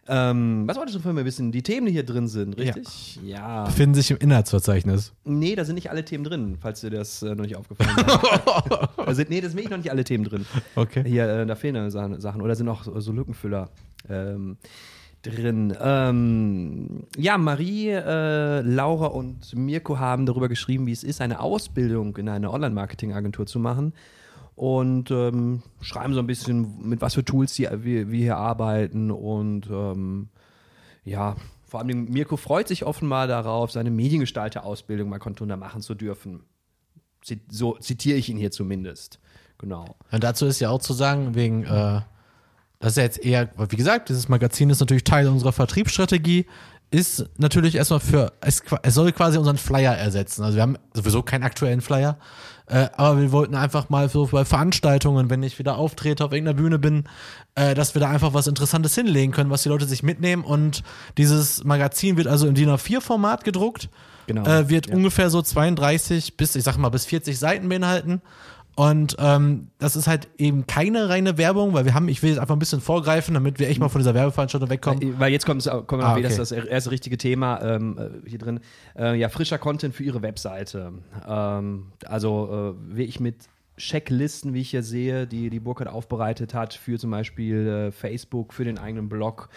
Ähm, 0.09 0.65
was 0.67 0.79
wolltest 0.79 0.97
du 0.97 1.03
von 1.03 1.15
mir 1.15 1.27
wissen? 1.27 1.53
Die 1.53 1.63
Themen, 1.63 1.87
die 1.87 1.93
hier 1.93 2.07
drin 2.07 2.29
sind, 2.29 2.57
richtig? 2.57 3.21
Ja. 3.23 3.65
Befinden 3.65 3.95
sich 3.95 4.11
im 4.11 4.17
Inhaltsverzeichnis. 4.17 5.13
Nee, 5.25 5.55
da 5.55 5.67
sind 5.67 5.75
nicht 5.75 5.91
alle 5.91 6.07
Themen 6.07 6.25
drin, 6.25 6.57
falls 6.59 6.81
dir 6.81 6.91
das 6.91 7.23
äh, 7.23 7.35
noch 7.35 7.45
nicht 7.45 7.57
aufgefallen 7.57 7.91
ist. 7.91 8.07
da 8.97 9.15
sind, 9.15 9.29
nee, 9.29 9.43
da 9.43 9.49
sind 9.49 9.59
wirklich 9.59 9.71
noch 9.71 9.77
nicht 9.77 9.91
alle 9.91 10.05
Themen 10.05 10.25
drin. 10.25 10.47
Okay. 10.77 11.05
Hier, 11.07 11.29
äh, 11.29 11.47
da 11.47 11.55
fehlen 11.57 11.75
ja 11.75 11.91
Sachen, 11.91 12.19
Sachen. 12.23 12.41
Oder 12.41 12.57
sind 12.57 12.71
auch 12.71 12.85
so, 12.85 12.99
so 13.01 13.13
Lückenfüller 13.13 13.69
ähm, 14.09 14.57
drin. 15.25 15.77
Ähm, 15.81 17.05
ja, 17.17 17.39
Marie, 17.39 17.91
äh, 17.91 18.61
Laura 18.61 19.07
und 19.07 19.55
Mirko 19.55 19.99
haben 19.99 20.27
darüber 20.27 20.49
geschrieben, 20.49 20.87
wie 20.87 20.93
es 20.93 21.05
ist, 21.05 21.21
eine 21.21 21.41
Ausbildung 21.41 22.17
in 22.17 22.29
einer 22.29 22.53
Online-Marketing-Agentur 22.53 23.47
zu 23.47 23.59
machen. 23.59 23.95
Und 24.55 25.11
ähm, 25.11 25.63
schreiben 25.81 26.15
so 26.15 26.21
ein 26.21 26.27
bisschen, 26.27 26.89
mit 26.89 27.01
was 27.01 27.15
für 27.15 27.25
Tools 27.25 27.55
die, 27.55 27.69
wir, 27.71 28.11
wir 28.11 28.19
hier 28.19 28.37
arbeiten. 28.37 29.11
Und 29.11 29.69
ähm, 29.71 30.29
ja, 31.05 31.37
vor 31.65 31.81
allem 31.81 32.05
Mirko 32.05 32.37
freut 32.37 32.69
sich 32.69 32.85
offenbar 32.85 33.27
darauf, 33.27 33.73
seine 33.73 33.91
Mediengestalter-Ausbildung 33.91 35.11
bei 35.11 35.19
Contunda 35.19 35.57
machen 35.57 35.83
zu 35.83 35.95
dürfen. 35.95 36.45
So 37.49 37.77
zitiere 37.79 38.19
ich 38.19 38.29
ihn 38.29 38.37
hier 38.37 38.51
zumindest. 38.51 39.19
Genau. 39.59 39.97
Und 40.13 40.23
dazu 40.23 40.47
ist 40.47 40.61
ja 40.61 40.71
auch 40.71 40.81
zu 40.81 40.93
sagen, 40.93 41.35
wegen, 41.35 41.65
äh, 41.65 42.01
das 42.85 42.93
ist 42.93 42.97
ja 42.99 43.03
jetzt 43.05 43.25
eher, 43.25 43.49
wie 43.71 43.77
gesagt, 43.77 44.11
dieses 44.11 44.29
Magazin 44.29 44.69
ist 44.69 44.81
natürlich 44.81 45.05
Teil 45.05 45.27
unserer 45.29 45.53
Vertriebsstrategie, 45.53 46.45
ist 46.91 47.27
natürlich 47.39 47.77
erstmal 47.77 48.01
für, 48.01 48.33
es, 48.41 48.63
es 48.83 48.95
soll 48.95 49.11
quasi 49.13 49.39
unseren 49.39 49.57
Flyer 49.57 49.97
ersetzen. 49.97 50.45
Also 50.45 50.57
wir 50.57 50.63
haben 50.63 50.77
sowieso 50.93 51.23
keinen 51.23 51.43
aktuellen 51.43 51.81
Flyer, 51.81 52.19
äh, 52.67 52.89
aber 52.97 53.21
wir 53.21 53.33
wollten 53.33 53.55
einfach 53.55 53.89
mal 53.89 54.09
so 54.09 54.27
bei 54.27 54.45
Veranstaltungen, 54.45 55.31
wenn 55.31 55.43
ich 55.43 55.59
wieder 55.59 55.77
auftrete, 55.77 56.25
auf 56.25 56.33
irgendeiner 56.33 56.57
Bühne 56.57 56.79
bin, 56.79 57.05
äh, 57.55 57.75
dass 57.75 57.95
wir 57.95 58.01
da 58.01 58.11
einfach 58.11 58.35
was 58.35 58.47
Interessantes 58.47 58.95
hinlegen 58.95 59.33
können, 59.33 59.51
was 59.51 59.63
die 59.63 59.71
Leute 59.71 59.87
sich 59.87 60.03
mitnehmen. 60.03 60.45
Und 60.45 60.83
dieses 61.17 61.65
Magazin 61.65 62.17
wird 62.19 62.27
also 62.29 62.47
im 62.47 62.55
DIN 62.55 62.69
A4-Format 62.69 63.45
gedruckt. 63.45 63.89
Genau. 64.27 64.45
Äh, 64.47 64.69
wird 64.69 64.89
Ja. 64.89 64.95
ungefähr 64.95 65.31
so 65.31 65.43
32 65.43 66.37
bis, 66.37 66.55
ich 66.55 66.65
sag 66.65 66.77
mal, 66.77 66.91
bis 66.91 67.07
40 67.07 67.39
Seiten 67.39 67.69
beinhalten. 67.69 68.21
Und 68.77 69.15
ähm, 69.21 69.69
das 69.79 69.95
ist 69.95 70.09
halt 70.09 70.29
eben 70.37 70.67
keine 70.67 71.09
reine 71.09 71.39
Werbung, 71.39 71.75
weil 71.75 71.85
wir 71.85 71.95
haben, 71.95 72.09
ich 72.09 72.23
will 72.23 72.31
jetzt 72.31 72.39
einfach 72.41 72.57
ein 72.57 72.59
bisschen 72.59 72.81
vorgreifen, 72.81 73.35
damit 73.35 73.59
wir 73.61 73.69
echt 73.69 73.79
mal 73.79 73.89
von 73.89 74.01
dieser 74.01 74.15
Werbeveranstaltung 74.15 74.69
wegkommen. 74.69 75.21
Weil 75.21 75.31
jetzt 75.33 75.47
kommt, 75.47 75.65
kommt 75.87 76.03
Ah, 76.03 76.13
ah, 76.13 76.17
wieder 76.17 76.29
okay. 76.29 76.37
das 76.37 76.51
erste 76.51 76.91
richtige 76.91 77.17
Thema 77.17 77.61
ähm, 77.63 77.99
äh, 78.25 78.29
hier 78.29 78.39
drin. 78.39 78.61
Äh, 78.99 79.17
ja, 79.17 79.29
frischer 79.29 79.59
Content 79.59 79.95
für 79.95 80.03
Ihre 80.03 80.23
Webseite. 80.23 80.93
Ähm, 81.29 81.87
also 82.07 82.75
äh, 82.91 82.97
wie 82.97 83.05
ich 83.05 83.21
mit 83.21 83.37
Checklisten, 83.77 84.55
wie 84.55 84.61
ich 84.61 84.71
hier 84.71 84.83
sehe, 84.83 85.27
die 85.27 85.51
die 85.51 85.61
Burkhard 85.61 85.89
aufbereitet 85.89 86.55
hat 86.55 86.75
für 86.75 86.99
zum 86.99 87.11
Beispiel 87.11 87.67
äh, 87.67 87.93
Facebook, 87.93 88.53
für 88.55 88.65
den 88.65 88.79
eigenen 88.79 89.09
Blog. 89.09 89.49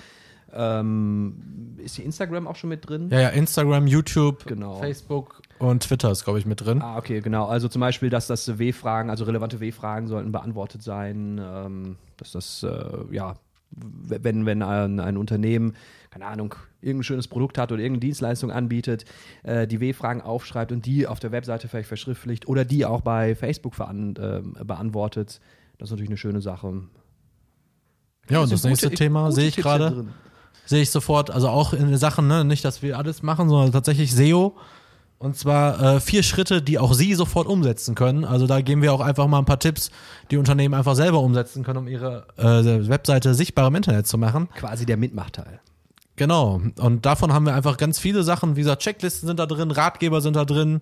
Ähm, 0.54 1.76
ist 1.84 1.96
hier 1.98 2.06
Instagram 2.06 2.48
auch 2.48 2.56
schon 2.56 2.70
mit 2.70 2.88
drin? 2.88 3.10
Ja, 3.12 3.20
ja, 3.20 3.30
Instagram, 3.30 3.86
YouTube, 3.88 4.46
Genau. 4.46 4.80
Facebook 4.80 5.42
und 5.60 5.84
Twitter 5.84 6.12
ist, 6.12 6.24
glaube 6.24 6.40
ich, 6.40 6.46
mit 6.46 6.62
drin. 6.66 6.82
Ah, 6.82 6.98
okay, 6.98 7.22
genau. 7.22 7.46
Also 7.48 7.68
zum 7.68 7.80
Beispiel, 7.80 8.10
dass 8.10 8.28
das 8.28 8.60
W-Fragen, 8.60 9.10
also 9.10 9.24
relevante 9.26 9.60
W-Fragen 9.60 10.08
sollten 10.08 10.32
beantwortet 10.32 10.84
sein, 10.84 11.40
ähm, 11.44 11.96
dass 12.18 12.32
das, 12.32 12.64
äh, 12.64 12.86
ja, 13.12 13.36
wenn, 13.72 14.46
wenn 14.46 14.62
ein, 14.62 15.00
ein 15.00 15.18
Unternehmen, 15.18 15.76
keine 16.10 16.26
Ahnung, 16.26 16.56
irgendein 16.82 17.04
schönes 17.04 17.28
Produkt 17.28 17.58
hat 17.58 17.72
oder 17.72 17.82
irgendeine 17.82 18.00
Dienstleistung 18.08 18.52
anbietet, 18.52 19.06
äh, 19.44 19.68
die 19.68 19.80
W-Fragen 19.82 20.22
aufschreibt 20.22 20.72
und 20.72 20.86
die 20.86 21.06
auf 21.08 21.20
der 21.20 21.32
Webseite 21.32 21.68
vielleicht 21.68 21.90
verschriftlicht 21.90 22.48
oder 22.48 22.64
die 22.66 22.86
auch 22.86 23.02
bei 23.02 23.36
Facebook 23.36 23.76
veran, 23.76 24.16
ähm, 24.20 24.54
beantwortet. 24.66 25.42
Das 25.78 25.88
ist 25.88 25.92
natürlich 25.92 26.10
eine 26.10 26.18
schöne 26.18 26.42
Sache. 26.42 26.84
Ja, 28.30 28.40
und 28.40 28.48
sind 28.48 28.56
das 28.58 28.64
nächste 28.64 28.88
gute- 28.88 28.98
Thema 28.98 29.32
sehe 29.32 29.48
ich 29.48 29.56
gerade. 29.58 30.06
sehe 30.66 30.82
ich 30.82 30.90
sofort, 30.92 31.30
also 31.32 31.50
auch 31.50 31.74
in 31.74 31.88
den 31.88 31.98
Sachen, 31.98 32.28
ne, 32.28 32.44
nicht, 32.44 32.66
dass 32.66 32.82
wir 32.82 32.98
alles 32.98 33.22
machen, 33.24 33.48
sondern 33.50 33.72
tatsächlich 33.72 34.14
SEO. 34.14 34.56
Und 35.20 35.36
zwar 35.36 35.82
äh, 35.82 36.00
vier 36.00 36.22
Schritte, 36.22 36.62
die 36.62 36.78
auch 36.78 36.94
Sie 36.94 37.16
sofort 37.16 37.48
umsetzen 37.48 37.96
können. 37.96 38.24
Also 38.24 38.46
da 38.46 38.62
geben 38.62 38.84
wir 38.84 38.94
auch 38.94 39.02
einfach 39.02 39.28
mal 39.28 39.40
ein 39.40 39.46
paar 39.46 39.60
Tipps, 39.60 39.90
die 40.30 40.38
Unternehmen 40.38 40.76
einfach 40.76 40.96
selber 40.96 41.22
umsetzen 41.22 41.64
können, 41.64 41.80
um 41.80 41.88
ihre 41.88 42.28
äh, 42.38 42.88
Webseite 42.88 43.34
sichtbar 43.34 43.68
im 43.68 43.76
Internet 43.76 44.06
zu 44.06 44.18
machen. 44.20 44.48
Quasi 44.56 44.86
der 44.86 44.98
Mitmachteil. 44.98 45.60
Genau. 46.18 46.62
Und 46.80 47.06
davon 47.06 47.34
haben 47.34 47.46
wir 47.46 47.56
einfach 47.56 47.78
ganz 47.78 47.98
viele 47.98 48.24
Sachen. 48.24 48.56
Wie 48.56 48.62
gesagt, 48.62 48.84
Checklisten 48.84 49.28
sind 49.28 49.40
da 49.40 49.48
drin, 49.48 49.72
Ratgeber 49.72 50.22
sind 50.22 50.36
da 50.36 50.46
drin. 50.46 50.82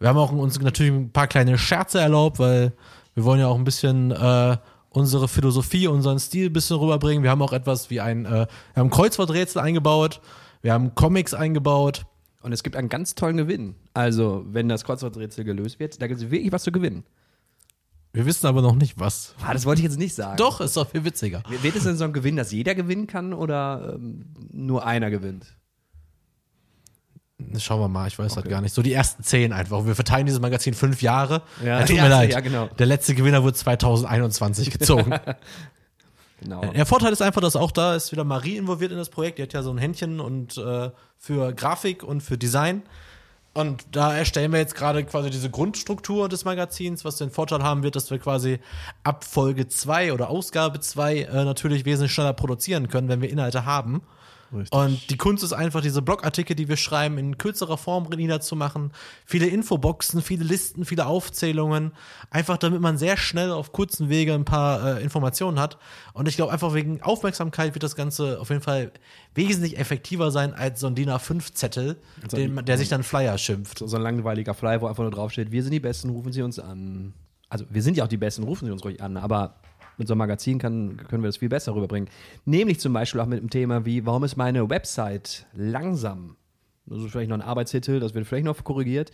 Wir 0.00 0.08
haben 0.08 0.18
auch 0.18 0.32
uns 0.32 0.60
natürlich 0.60 0.92
ein 0.92 1.10
paar 1.10 1.28
kleine 1.28 1.56
Scherze 1.56 2.00
erlaubt, 2.00 2.38
weil 2.38 2.72
wir 3.14 3.24
wollen 3.24 3.40
ja 3.40 3.46
auch 3.46 3.56
ein 3.56 3.64
bisschen 3.64 4.10
äh, 4.10 4.56
unsere 4.90 5.28
Philosophie, 5.28 5.86
unseren 5.86 6.18
Stil 6.18 6.46
ein 6.46 6.52
bisschen 6.52 6.76
rüberbringen. 6.76 7.22
Wir 7.22 7.30
haben 7.30 7.42
auch 7.42 7.52
etwas 7.52 7.88
wie 7.90 8.00
ein, 8.00 8.26
äh, 8.26 8.46
wir 8.74 8.80
haben 8.80 8.90
Kreuzworträtsel 8.90 9.60
eingebaut, 9.60 10.20
wir 10.62 10.72
haben 10.72 10.94
Comics 10.94 11.34
eingebaut. 11.34 12.04
Und 12.46 12.52
es 12.52 12.62
gibt 12.62 12.76
einen 12.76 12.88
ganz 12.88 13.16
tollen 13.16 13.36
Gewinn. 13.36 13.74
Also, 13.92 14.44
wenn 14.46 14.68
das 14.68 14.84
Kreuzworträtsel 14.84 15.42
gelöst 15.42 15.80
wird, 15.80 16.00
da 16.00 16.06
gibt 16.06 16.20
es 16.20 16.30
wirklich 16.30 16.52
was 16.52 16.62
zu 16.62 16.70
gewinnen. 16.70 17.02
Wir 18.12 18.24
wissen 18.24 18.46
aber 18.46 18.62
noch 18.62 18.76
nicht 18.76 19.00
was. 19.00 19.34
Ah, 19.44 19.52
das 19.52 19.66
wollte 19.66 19.80
ich 19.80 19.84
jetzt 19.88 19.98
nicht 19.98 20.14
sagen. 20.14 20.36
Doch, 20.36 20.60
ist 20.60 20.76
doch 20.76 20.88
viel 20.88 21.04
witziger. 21.04 21.42
Wird 21.62 21.74
es 21.74 21.82
denn 21.82 21.96
so 21.96 22.04
ein 22.04 22.12
Gewinn, 22.12 22.36
dass 22.36 22.52
jeder 22.52 22.76
gewinnen 22.76 23.08
kann 23.08 23.34
oder 23.34 23.94
ähm, 23.96 24.26
nur 24.52 24.86
einer 24.86 25.10
gewinnt? 25.10 25.56
Schauen 27.58 27.80
wir 27.80 27.88
mal, 27.88 28.06
ich 28.06 28.16
weiß 28.16 28.28
das 28.34 28.38
Okay. 28.44 28.48
gar 28.48 28.60
nicht. 28.60 28.74
So 28.74 28.80
die 28.80 28.92
ersten 28.92 29.24
zehn 29.24 29.52
einfach. 29.52 29.84
Wir 29.84 29.96
verteilen 29.96 30.26
dieses 30.26 30.40
Magazin 30.40 30.72
fünf 30.72 31.02
Jahre. 31.02 31.42
Ja, 31.60 31.80
Ja, 31.80 31.80
tut 31.80 31.96
mir 31.96 32.02
erste, 32.02 32.10
leid. 32.10 32.30
ja, 32.32 32.40
genau. 32.40 32.68
Der 32.78 32.86
letzte 32.86 33.16
Gewinner 33.16 33.42
wurde 33.42 33.54
2021 33.54 34.70
gezogen. 34.70 35.12
Genau. 36.40 36.60
Der 36.60 36.86
Vorteil 36.86 37.12
ist 37.12 37.22
einfach, 37.22 37.40
dass 37.40 37.56
auch 37.56 37.70
da 37.70 37.94
ist 37.94 38.12
wieder 38.12 38.24
Marie 38.24 38.56
involviert 38.56 38.92
in 38.92 38.98
das 38.98 39.08
Projekt. 39.08 39.38
Die 39.38 39.42
hat 39.42 39.52
ja 39.52 39.62
so 39.62 39.70
ein 39.70 39.78
Händchen 39.78 40.20
und 40.20 40.58
äh, 40.58 40.90
für 41.16 41.52
Grafik 41.54 42.02
und 42.02 42.22
für 42.22 42.36
Design. 42.36 42.82
Und 43.54 43.86
da 43.92 44.14
erstellen 44.14 44.52
wir 44.52 44.58
jetzt 44.58 44.74
gerade 44.74 45.02
quasi 45.04 45.30
diese 45.30 45.48
Grundstruktur 45.48 46.28
des 46.28 46.44
Magazins, 46.44 47.06
was 47.06 47.16
den 47.16 47.30
Vorteil 47.30 47.62
haben 47.62 47.82
wird, 47.82 47.96
dass 47.96 48.10
wir 48.10 48.18
quasi 48.18 48.60
ab 49.02 49.24
Folge 49.24 49.66
2 49.66 50.12
oder 50.12 50.28
Ausgabe 50.28 50.78
2 50.78 51.20
äh, 51.20 51.44
natürlich 51.44 51.86
wesentlich 51.86 52.12
schneller 52.12 52.34
produzieren 52.34 52.88
können, 52.88 53.08
wenn 53.08 53.22
wir 53.22 53.30
Inhalte 53.30 53.64
haben. 53.64 54.02
Richtig. 54.52 54.72
Und 54.72 55.10
die 55.10 55.16
Kunst 55.16 55.42
ist 55.42 55.52
einfach, 55.52 55.80
diese 55.80 56.02
Blogartikel, 56.02 56.54
die 56.56 56.68
wir 56.68 56.76
schreiben, 56.76 57.18
in 57.18 57.38
kürzerer 57.38 57.76
Form 57.76 58.04
niederzumachen. 58.08 58.92
Viele 59.24 59.46
Infoboxen, 59.46 60.22
viele 60.22 60.44
Listen, 60.44 60.84
viele 60.84 61.06
Aufzählungen. 61.06 61.92
Einfach 62.30 62.56
damit 62.56 62.80
man 62.80 62.98
sehr 62.98 63.16
schnell 63.16 63.50
auf 63.50 63.72
kurzen 63.72 64.08
Wege 64.08 64.34
ein 64.34 64.44
paar 64.44 64.98
äh, 64.98 65.02
Informationen 65.02 65.58
hat. 65.58 65.78
Und 66.12 66.28
ich 66.28 66.36
glaube, 66.36 66.52
einfach 66.52 66.74
wegen 66.74 67.02
Aufmerksamkeit 67.02 67.74
wird 67.74 67.82
das 67.82 67.96
Ganze 67.96 68.40
auf 68.40 68.50
jeden 68.50 68.62
Fall 68.62 68.92
wesentlich 69.34 69.78
effektiver 69.78 70.30
sein 70.30 70.54
als 70.54 70.80
so 70.80 70.86
ein 70.86 70.94
DIN 70.94 71.10
A5-Zettel, 71.10 71.96
Also- 72.22 72.36
den, 72.36 72.64
der 72.64 72.78
sich 72.78 72.88
dann 72.88 73.02
Flyer 73.02 73.38
schimpft. 73.38 73.78
So, 73.78 73.86
so 73.86 73.96
ein 73.96 74.02
langweiliger 74.02 74.54
Fly, 74.54 74.80
wo 74.80 74.86
einfach 74.86 75.02
nur 75.02 75.12
draufsteht, 75.12 75.50
wir 75.52 75.62
sind 75.62 75.72
die 75.72 75.80
Besten, 75.80 76.10
rufen 76.10 76.32
Sie 76.32 76.42
uns 76.42 76.58
an. 76.58 77.12
Also 77.48 77.64
wir 77.70 77.82
sind 77.82 77.96
ja 77.96 78.04
auch 78.04 78.08
die 78.08 78.16
Besten, 78.16 78.42
rufen 78.42 78.66
Sie 78.66 78.72
uns 78.72 78.84
ruhig 78.84 79.00
an, 79.02 79.16
aber 79.16 79.56
mit 79.98 80.08
so 80.08 80.14
einem 80.14 80.18
Magazin 80.18 80.58
kann, 80.58 80.96
können 81.08 81.22
wir 81.22 81.28
das 81.28 81.38
viel 81.38 81.48
besser 81.48 81.74
rüberbringen. 81.74 82.08
Nämlich 82.44 82.80
zum 82.80 82.92
Beispiel 82.92 83.20
auch 83.20 83.26
mit 83.26 83.40
einem 83.40 83.50
Thema 83.50 83.84
wie, 83.84 84.04
warum 84.06 84.24
ist 84.24 84.36
meine 84.36 84.68
Website 84.68 85.46
langsam? 85.54 86.36
Das 86.86 87.00
ist 87.02 87.10
vielleicht 87.10 87.30
noch 87.30 87.36
ein 87.36 87.42
Arbeitstitel, 87.42 87.98
das 87.98 88.14
wird 88.14 88.26
vielleicht 88.26 88.44
noch 88.44 88.62
korrigiert. 88.62 89.10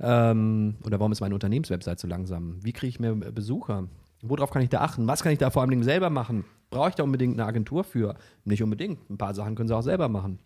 Ähm, 0.00 0.76
oder 0.84 0.98
warum 0.98 1.12
ist 1.12 1.20
meine 1.20 1.34
Unternehmenswebsite 1.34 2.00
so 2.00 2.08
langsam? 2.08 2.58
Wie 2.62 2.72
kriege 2.72 2.88
ich 2.88 3.00
mehr 3.00 3.14
Besucher? 3.14 3.88
Worauf 4.22 4.50
kann 4.50 4.62
ich 4.62 4.70
da 4.70 4.80
achten? 4.80 5.06
Was 5.06 5.22
kann 5.22 5.32
ich 5.32 5.38
da 5.38 5.50
vor 5.50 5.62
allem 5.62 5.82
selber 5.82 6.10
machen? 6.10 6.44
Brauche 6.70 6.90
ich 6.90 6.94
da 6.94 7.02
unbedingt 7.02 7.34
eine 7.34 7.46
Agentur 7.46 7.84
für? 7.84 8.16
Nicht 8.44 8.62
unbedingt. 8.62 9.08
Ein 9.10 9.18
paar 9.18 9.34
Sachen 9.34 9.54
können 9.54 9.68
Sie 9.68 9.76
auch 9.76 9.82
selber 9.82 10.08
machen. 10.08 10.38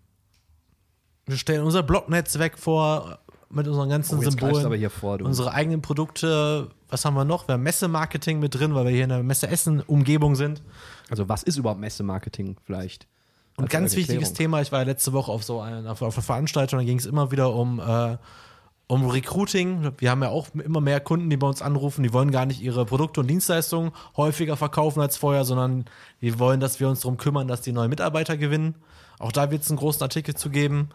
Wir 1.27 1.37
stellen 1.37 1.65
unser 1.65 1.83
Blognetzwerk 1.83 2.59
vor 2.59 3.19
mit 3.57 3.67
unseren 3.67 3.89
ganzen 3.89 4.19
Oh, 4.19 4.23
Symbolen. 4.23 4.91
vor. 4.91 5.21
Unsere 5.21 5.53
eigenen 5.53 5.83
Produkte. 5.83 6.69
Was 6.89 7.05
haben 7.05 7.15
wir 7.15 7.25
noch? 7.25 7.49
Wir 7.49 7.55
haben 7.55 7.63
Messemarketing 7.65 8.39
mit 8.39 8.55
drin, 8.55 8.75
weil 8.75 8.85
wir 8.85 8.93
hier 8.93 9.05
in 9.05 9.09
der 9.09 9.23
Messe-Essen-Umgebung 9.23 10.37
sind. 10.37 10.63
Also 11.11 11.29
was 11.29 11.43
ist 11.43 11.57
überhaupt 11.57 11.81
Messemarketing 11.81 12.57
vielleicht? 12.65 13.07
Und 13.57 13.71
ganz 13.71 13.97
wichtiges 13.97 14.35
Thema, 14.35 14.61
ich 14.61 14.71
war 14.71 14.81
ja 14.81 14.85
letzte 14.85 15.13
Woche 15.13 15.33
auf 15.33 15.43
so 15.43 15.61
einer, 15.61 15.91
auf 15.91 16.03
einer 16.03 16.13
Veranstaltung, 16.13 16.79
da 16.79 16.85
ging 16.85 16.99
es 16.99 17.07
immer 17.07 17.31
wieder 17.33 17.55
um, 17.55 17.81
äh, 17.81 18.19
um 18.87 19.09
Recruiting. 19.09 19.93
Wir 19.99 20.11
haben 20.11 20.23
ja 20.23 20.29
auch 20.29 20.49
immer 20.55 20.81
mehr 20.83 21.01
Kunden, 21.01 21.31
die 21.31 21.39
bei 21.39 21.47
uns 21.47 21.63
anrufen, 21.63 22.03
die 22.03 22.13
wollen 22.13 22.31
gar 22.31 22.45
nicht 22.45 22.61
ihre 22.61 22.85
Produkte 22.85 23.21
und 23.21 23.29
Dienstleistungen 23.29 23.93
häufiger 24.17 24.57
verkaufen 24.57 25.01
als 25.01 25.17
vorher, 25.17 25.45
sondern 25.45 25.87
die 26.21 26.39
wollen, 26.39 26.61
dass 26.61 26.81
wir 26.81 26.89
uns 26.89 27.01
darum 27.01 27.17
kümmern, 27.17 27.49
dass 27.49 27.63
die 27.63 27.73
neue 27.73 27.89
Mitarbeiter 27.89 28.37
gewinnen. 28.37 28.75
Auch 29.19 29.33
da 29.33 29.51
wird 29.51 29.63
es 29.63 29.71
einen 29.71 29.79
großen 29.79 30.03
Artikel 30.03 30.35
zu 30.35 30.51
geben. 30.51 30.91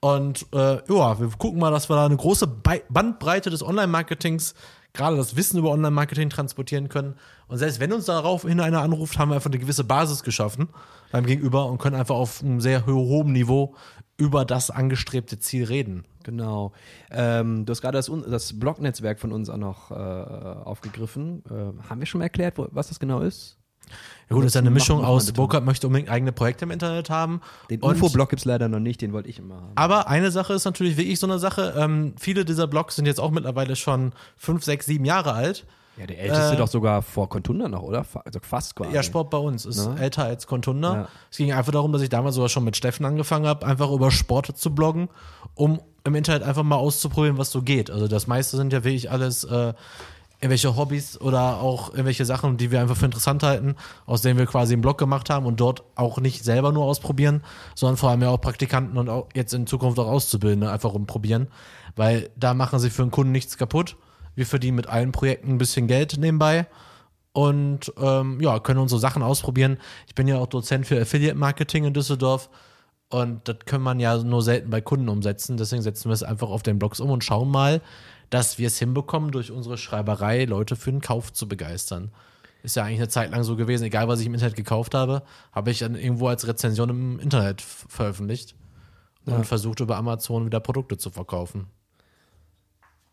Und 0.00 0.46
äh, 0.52 0.76
ja, 0.92 1.18
wir 1.18 1.28
gucken 1.38 1.58
mal, 1.58 1.70
dass 1.70 1.88
wir 1.88 1.96
da 1.96 2.06
eine 2.06 2.16
große 2.16 2.46
Bandbreite 2.46 3.50
des 3.50 3.62
Online-Marketings, 3.62 4.54
gerade 4.92 5.16
das 5.16 5.36
Wissen 5.36 5.58
über 5.58 5.70
Online-Marketing 5.70 6.30
transportieren 6.30 6.88
können. 6.88 7.16
Und 7.48 7.58
selbst 7.58 7.80
wenn 7.80 7.92
uns 7.92 8.06
daraufhin 8.06 8.60
einer 8.60 8.82
anruft, 8.82 9.18
haben 9.18 9.30
wir 9.30 9.36
einfach 9.36 9.50
eine 9.50 9.58
gewisse 9.58 9.84
Basis 9.84 10.22
geschaffen 10.22 10.68
beim 11.12 11.26
Gegenüber 11.26 11.66
und 11.66 11.78
können 11.78 11.96
einfach 11.96 12.16
auf 12.16 12.42
einem 12.42 12.60
sehr 12.60 12.86
ho 12.86 12.92
hohen 12.92 13.32
Niveau 13.32 13.74
über 14.18 14.44
das 14.44 14.70
angestrebte 14.70 15.38
Ziel 15.38 15.64
reden. 15.64 16.04
Genau. 16.24 16.72
Ähm, 17.10 17.64
du 17.66 17.70
hast 17.70 17.82
gerade 17.82 17.98
das, 17.98 18.10
das 18.28 18.58
Blog-Netzwerk 18.58 19.20
von 19.20 19.32
uns 19.32 19.48
auch 19.48 19.58
noch 19.58 19.90
äh, 19.90 19.94
aufgegriffen. 19.94 21.42
Äh, 21.48 21.88
haben 21.88 22.00
wir 22.00 22.06
schon 22.06 22.18
mal 22.18 22.24
erklärt, 22.24 22.58
wo, 22.58 22.66
was 22.72 22.88
das 22.88 22.98
genau 22.98 23.20
ist? 23.20 23.55
Ja 24.28 24.34
gut, 24.34 24.44
das 24.44 24.50
ist 24.50 24.54
ja 24.54 24.60
eine 24.60 24.70
Mischung 24.70 25.04
aus. 25.04 25.30
Burkhardt 25.32 25.64
möchte 25.64 25.86
unbedingt 25.86 26.10
eigene 26.10 26.32
Projekte 26.32 26.64
im 26.64 26.72
Internet 26.72 27.10
haben. 27.10 27.40
Den 27.70 27.80
Infoblog 27.80 28.28
gibt 28.28 28.40
es 28.40 28.44
leider 28.44 28.68
noch 28.68 28.80
nicht, 28.80 29.00
den 29.00 29.12
wollte 29.12 29.28
ich 29.28 29.38
immer 29.38 29.56
haben. 29.56 29.72
Aber 29.76 30.08
eine 30.08 30.32
Sache 30.32 30.52
ist 30.54 30.64
natürlich 30.64 30.96
wirklich 30.96 31.20
so 31.20 31.26
eine 31.28 31.38
Sache. 31.38 31.74
Ähm, 31.76 32.14
viele 32.18 32.44
dieser 32.44 32.66
Blogs 32.66 32.96
sind 32.96 33.06
jetzt 33.06 33.20
auch 33.20 33.30
mittlerweile 33.30 33.76
schon 33.76 34.12
fünf, 34.36 34.64
sechs, 34.64 34.86
sieben 34.86 35.04
Jahre 35.04 35.32
alt. 35.32 35.64
Ja, 35.96 36.06
der 36.06 36.18
älteste 36.18 36.54
Äh, 36.54 36.56
doch 36.56 36.68
sogar 36.68 37.00
vor 37.02 37.28
Contunda 37.28 37.68
noch, 37.68 37.82
oder? 37.82 38.04
Also 38.24 38.40
fast 38.42 38.74
quasi. 38.76 38.92
Ja, 38.92 39.02
Sport 39.02 39.30
bei 39.30 39.38
uns 39.38 39.64
ist 39.64 39.86
Ne? 39.86 39.96
älter 39.98 40.24
als 40.24 40.46
Contunda. 40.46 40.94
Ja. 40.94 41.08
Es 41.30 41.38
ging 41.38 41.52
einfach 41.52 41.72
darum, 41.72 41.92
dass 41.92 42.02
ich 42.02 42.10
damals 42.10 42.34
sogar 42.34 42.48
schon 42.50 42.64
mit 42.64 42.76
Steffen 42.76 43.06
angefangen 43.06 43.46
habe, 43.46 43.64
einfach 43.64 43.90
über 43.90 44.10
Sport 44.10 44.58
zu 44.58 44.74
bloggen, 44.74 45.08
um 45.54 45.80
im 46.04 46.14
Internet 46.14 46.42
einfach 46.42 46.64
mal 46.64 46.76
auszuprobieren, 46.76 47.38
was 47.38 47.50
so 47.50 47.62
geht. 47.62 47.90
Also 47.90 48.08
das 48.08 48.26
meiste 48.26 48.56
sind 48.56 48.72
ja 48.72 48.84
wirklich 48.84 49.10
alles 49.10 49.44
äh, 49.44 49.72
irgendwelche 50.40 50.76
Hobbys 50.76 51.20
oder 51.20 51.60
auch 51.60 51.90
irgendwelche 51.90 52.24
Sachen, 52.24 52.56
die 52.56 52.70
wir 52.70 52.80
einfach 52.80 52.96
für 52.96 53.06
interessant 53.06 53.42
halten, 53.42 53.74
aus 54.04 54.22
denen 54.22 54.38
wir 54.38 54.46
quasi 54.46 54.74
einen 54.74 54.82
Blog 54.82 54.98
gemacht 54.98 55.30
haben 55.30 55.46
und 55.46 55.60
dort 55.60 55.82
auch 55.94 56.18
nicht 56.18 56.44
selber 56.44 56.72
nur 56.72 56.84
ausprobieren, 56.84 57.42
sondern 57.74 57.96
vor 57.96 58.10
allem 58.10 58.22
ja 58.22 58.28
auch 58.28 58.40
Praktikanten 58.40 58.98
und 58.98 59.08
auch 59.08 59.28
jetzt 59.34 59.54
in 59.54 59.66
Zukunft 59.66 59.98
auch 59.98 60.08
Auszubildende 60.08 60.70
einfach 60.70 60.92
rumprobieren, 60.92 61.48
weil 61.94 62.30
da 62.36 62.52
machen 62.52 62.78
sie 62.78 62.90
für 62.90 63.02
einen 63.02 63.10
Kunden 63.10 63.32
nichts 63.32 63.56
kaputt. 63.56 63.96
Wir 64.34 64.46
verdienen 64.46 64.76
mit 64.76 64.88
allen 64.88 65.12
Projekten 65.12 65.52
ein 65.52 65.58
bisschen 65.58 65.86
Geld 65.86 66.18
nebenbei 66.18 66.66
und 67.32 67.92
ähm, 67.98 68.38
ja, 68.40 68.58
können 68.58 68.80
unsere 68.80 69.00
Sachen 69.00 69.22
ausprobieren. 69.22 69.78
Ich 70.06 70.14
bin 70.14 70.28
ja 70.28 70.38
auch 70.38 70.46
Dozent 70.46 70.86
für 70.86 71.00
Affiliate 71.00 71.36
Marketing 71.36 71.84
in 71.84 71.94
Düsseldorf 71.94 72.50
und 73.08 73.48
das 73.48 73.56
kann 73.64 73.82
man 73.82 74.00
ja 74.00 74.18
nur 74.18 74.42
selten 74.42 74.68
bei 74.68 74.80
Kunden 74.80 75.08
umsetzen. 75.08 75.56
Deswegen 75.56 75.82
setzen 75.82 76.08
wir 76.08 76.14
es 76.14 76.22
einfach 76.22 76.48
auf 76.48 76.62
den 76.62 76.78
Blogs 76.78 77.00
um 77.00 77.10
und 77.10 77.24
schauen 77.24 77.50
mal, 77.50 77.80
dass 78.30 78.58
wir 78.58 78.66
es 78.66 78.78
hinbekommen, 78.78 79.30
durch 79.30 79.50
unsere 79.50 79.78
Schreiberei 79.78 80.44
Leute 80.44 80.76
für 80.76 80.90
den 80.90 81.00
Kauf 81.00 81.32
zu 81.32 81.48
begeistern. 81.48 82.10
Ist 82.62 82.76
ja 82.76 82.82
eigentlich 82.84 82.98
eine 82.98 83.08
Zeit 83.08 83.30
lang 83.30 83.44
so 83.44 83.56
gewesen, 83.56 83.84
egal 83.84 84.08
was 84.08 84.20
ich 84.20 84.26
im 84.26 84.34
Internet 84.34 84.56
gekauft 84.56 84.94
habe, 84.94 85.22
habe 85.52 85.70
ich 85.70 85.78
dann 85.78 85.94
irgendwo 85.94 86.28
als 86.28 86.46
Rezension 86.46 86.90
im 86.90 87.20
Internet 87.20 87.62
veröffentlicht 87.62 88.56
und 89.24 89.46
versucht 89.46 89.80
über 89.80 89.96
Amazon 89.96 90.46
wieder 90.46 90.60
Produkte 90.60 90.98
zu 90.98 91.10
verkaufen. 91.10 91.66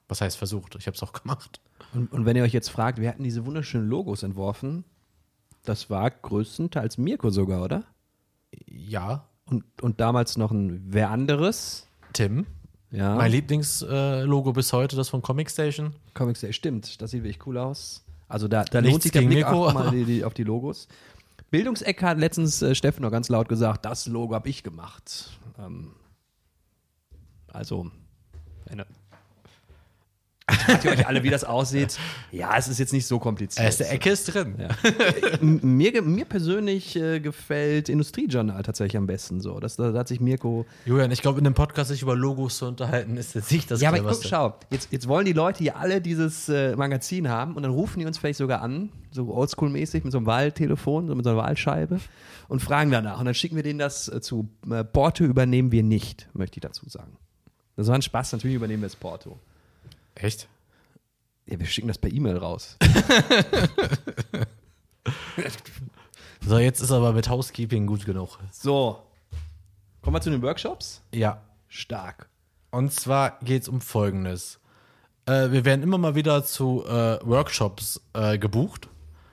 Was 0.07 0.21
heißt 0.21 0.37
versucht? 0.37 0.75
Ich 0.75 0.87
habe 0.87 0.95
es 0.95 1.03
auch 1.03 1.13
gemacht. 1.13 1.59
Und, 1.93 2.11
und 2.11 2.25
wenn 2.25 2.35
ihr 2.35 2.43
euch 2.43 2.53
jetzt 2.53 2.69
fragt, 2.69 2.99
wir 2.99 3.09
hatten 3.09 3.23
diese 3.23 3.45
wunderschönen 3.45 3.87
Logos 3.87 4.23
entworfen, 4.23 4.83
das 5.63 5.89
war 5.89 6.09
größtenteils 6.09 6.97
Mirko 6.97 7.29
sogar, 7.29 7.63
oder? 7.63 7.83
Ja, 8.67 9.27
Und, 9.45 9.63
und 9.81 9.99
damals 9.99 10.37
noch 10.37 10.51
ein 10.51 10.81
wer 10.87 11.09
anderes. 11.09 11.87
Tim. 12.13 12.45
Ja. 12.93 13.15
Mein 13.15 13.31
Lieblingslogo 13.31 14.53
bis 14.53 14.71
heute, 14.71 14.95
das 14.95 15.09
von 15.09 15.23
Comic 15.23 15.49
Station. 15.49 15.95
Comics 16.13 16.41
Day, 16.41 16.53
stimmt. 16.53 17.01
Das 17.01 17.09
sieht 17.09 17.23
wirklich 17.23 17.45
cool 17.47 17.57
aus. 17.57 18.05
Also 18.27 18.47
da, 18.47 18.63
da 18.63 18.79
lohnt 18.79 19.01
sich 19.01 19.11
der 19.11 19.21
Blick 19.21 19.45
Mirko, 19.45 19.71
mal 19.73 19.89
die, 19.89 20.05
die, 20.05 20.23
auf 20.25 20.35
die 20.35 20.43
Logos. 20.43 20.87
Bildungseck 21.49 22.03
hat 22.03 22.19
letztens 22.19 22.61
äh, 22.61 22.75
Steffen 22.75 23.01
noch 23.01 23.11
ganz 23.11 23.29
laut 23.29 23.49
gesagt, 23.49 23.85
das 23.85 24.05
Logo 24.05 24.35
habe 24.35 24.47
ich 24.47 24.61
gemacht. 24.61 25.31
Ähm, 25.59 25.93
also, 27.47 27.89
eine. 28.69 28.85
Fragt 30.65 30.85
ihr 30.85 30.91
euch 30.91 31.07
alle, 31.07 31.23
wie 31.23 31.29
das 31.29 31.43
aussieht? 31.43 31.97
Ja, 32.31 32.55
es 32.57 32.67
ist 32.67 32.79
jetzt 32.79 32.93
nicht 32.93 33.05
so 33.05 33.19
kompliziert. 33.19 33.65
Erste 33.65 33.87
Ecke 33.87 34.09
ist 34.09 34.33
drin. 34.33 34.55
Ja. 34.57 34.69
Mir, 35.41 36.01
mir 36.01 36.25
persönlich 36.25 36.95
äh, 36.95 37.19
gefällt 37.19 37.89
Industriejournal 37.89 38.63
tatsächlich 38.63 38.97
am 38.97 39.07
besten 39.07 39.41
so. 39.41 39.59
Das, 39.59 39.75
da, 39.75 39.91
da 39.91 39.99
hat 39.99 40.07
sich 40.07 40.19
Mirko 40.19 40.65
Julian, 40.85 41.11
ich 41.11 41.21
glaube, 41.21 41.39
in 41.39 41.43
dem 41.43 41.53
Podcast 41.53 41.89
sich 41.89 42.01
über 42.01 42.15
Logos 42.15 42.57
zu 42.57 42.65
unterhalten, 42.65 43.17
ist 43.17 43.35
jetzt 43.35 43.51
nicht 43.51 43.69
das 43.69 43.81
Ja, 43.81 43.89
aber 43.89 43.97
guck, 43.97 44.07
Cleverste. 44.07 44.27
schau, 44.27 44.55
jetzt, 44.69 44.91
jetzt 44.91 45.07
wollen 45.07 45.25
die 45.25 45.33
Leute 45.33 45.59
hier 45.59 45.77
alle 45.77 46.01
dieses 46.01 46.49
äh, 46.49 46.75
Magazin 46.75 47.29
haben 47.29 47.55
und 47.55 47.63
dann 47.63 47.71
rufen 47.71 47.99
die 47.99 48.05
uns 48.05 48.17
vielleicht 48.17 48.39
sogar 48.39 48.61
an, 48.61 48.89
so 49.11 49.33
oldschool-mäßig, 49.33 50.03
mit 50.03 50.11
so 50.11 50.17
einem 50.17 50.27
Wahltelefon, 50.27 51.07
so 51.07 51.15
mit 51.15 51.23
so 51.25 51.31
einer 51.31 51.39
Wahlscheibe 51.39 51.99
und 52.47 52.61
fragen 52.61 52.91
danach. 52.91 53.19
Und 53.19 53.25
dann 53.25 53.35
schicken 53.35 53.55
wir 53.55 53.63
denen 53.63 53.79
das 53.79 54.07
äh, 54.09 54.21
zu. 54.21 54.49
Äh, 54.69 54.83
Porto 54.83 55.23
übernehmen 55.23 55.71
wir 55.71 55.83
nicht, 55.83 56.29
möchte 56.33 56.57
ich 56.57 56.61
dazu 56.61 56.87
sagen. 56.89 57.17
Das 57.75 57.87
war 57.87 57.95
ein 57.95 58.01
Spaß, 58.01 58.33
natürlich 58.33 58.55
übernehmen 58.55 58.83
wir 58.83 58.87
das 58.87 58.95
Porto. 58.95 59.37
Echt? 60.15 60.47
Ja, 61.45 61.59
wir 61.59 61.65
schicken 61.65 61.87
das 61.87 61.97
per 61.97 62.11
E-Mail 62.11 62.37
raus. 62.37 62.77
So, 66.45 66.57
jetzt 66.57 66.81
ist 66.81 66.91
aber 66.91 67.13
mit 67.13 67.29
Housekeeping 67.29 67.87
gut 67.87 68.05
genug. 68.05 68.37
So, 68.51 69.01
kommen 70.01 70.17
wir 70.17 70.21
zu 70.21 70.29
den 70.29 70.41
Workshops. 70.41 71.01
Ja. 71.13 71.41
Stark. 71.69 72.27
Und 72.69 72.91
zwar 72.91 73.39
geht 73.43 73.61
es 73.61 73.69
um 73.69 73.79
Folgendes. 73.79 74.59
Äh, 75.25 75.51
wir 75.51 75.63
werden 75.63 75.83
immer 75.83 75.97
mal 75.97 76.15
wieder 76.15 76.43
zu 76.43 76.83
äh, 76.85 77.17
Workshops 77.23 78.01
äh, 78.13 78.37
gebucht. 78.37 78.89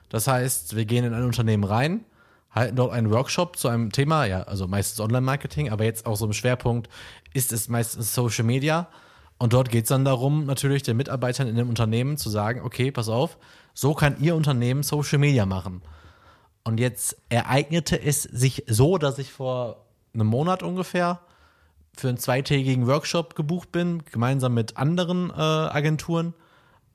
Das 0.07 0.27
heißt, 0.27 0.75
wir 0.75 0.85
gehen 0.85 1.03
in 1.03 1.13
ein 1.13 1.23
Unternehmen 1.23 1.65
rein, 1.65 2.05
halten 2.49 2.77
dort 2.77 2.93
einen 2.93 3.11
Workshop 3.11 3.57
zu 3.57 3.67
einem 3.67 3.91
Thema, 3.91 4.25
ja, 4.25 4.43
also 4.43 4.67
meistens 4.67 4.99
Online-Marketing, 5.01 5.69
aber 5.69 5.83
jetzt 5.83 6.05
auch 6.05 6.15
so 6.15 6.25
im 6.25 6.33
Schwerpunkt 6.33 6.89
ist 7.33 7.51
es 7.51 7.67
meistens 7.67 8.15
Social 8.15 8.45
Media. 8.45 8.87
Und 9.41 9.53
dort 9.53 9.71
geht 9.71 9.85
es 9.85 9.89
dann 9.89 10.05
darum, 10.05 10.45
natürlich 10.45 10.83
den 10.83 10.97
Mitarbeitern 10.97 11.47
in 11.47 11.55
dem 11.55 11.67
Unternehmen 11.67 12.15
zu 12.15 12.29
sagen, 12.29 12.61
okay, 12.61 12.91
pass 12.91 13.09
auf, 13.09 13.39
so 13.73 13.95
kann 13.95 14.21
ihr 14.21 14.35
Unternehmen 14.35 14.83
Social 14.83 15.17
Media 15.17 15.47
machen. 15.47 15.81
Und 16.63 16.79
jetzt 16.79 17.17
ereignete 17.29 17.99
es 17.99 18.21
sich 18.21 18.65
so, 18.67 18.99
dass 18.99 19.17
ich 19.17 19.31
vor 19.31 19.87
einem 20.13 20.27
Monat 20.27 20.61
ungefähr 20.61 21.21
für 21.97 22.09
einen 22.09 22.19
zweitägigen 22.19 22.85
Workshop 22.85 23.33
gebucht 23.33 23.71
bin, 23.71 24.03
gemeinsam 24.11 24.53
mit 24.53 24.77
anderen 24.77 25.31
äh, 25.31 25.33
Agenturen. 25.33 26.35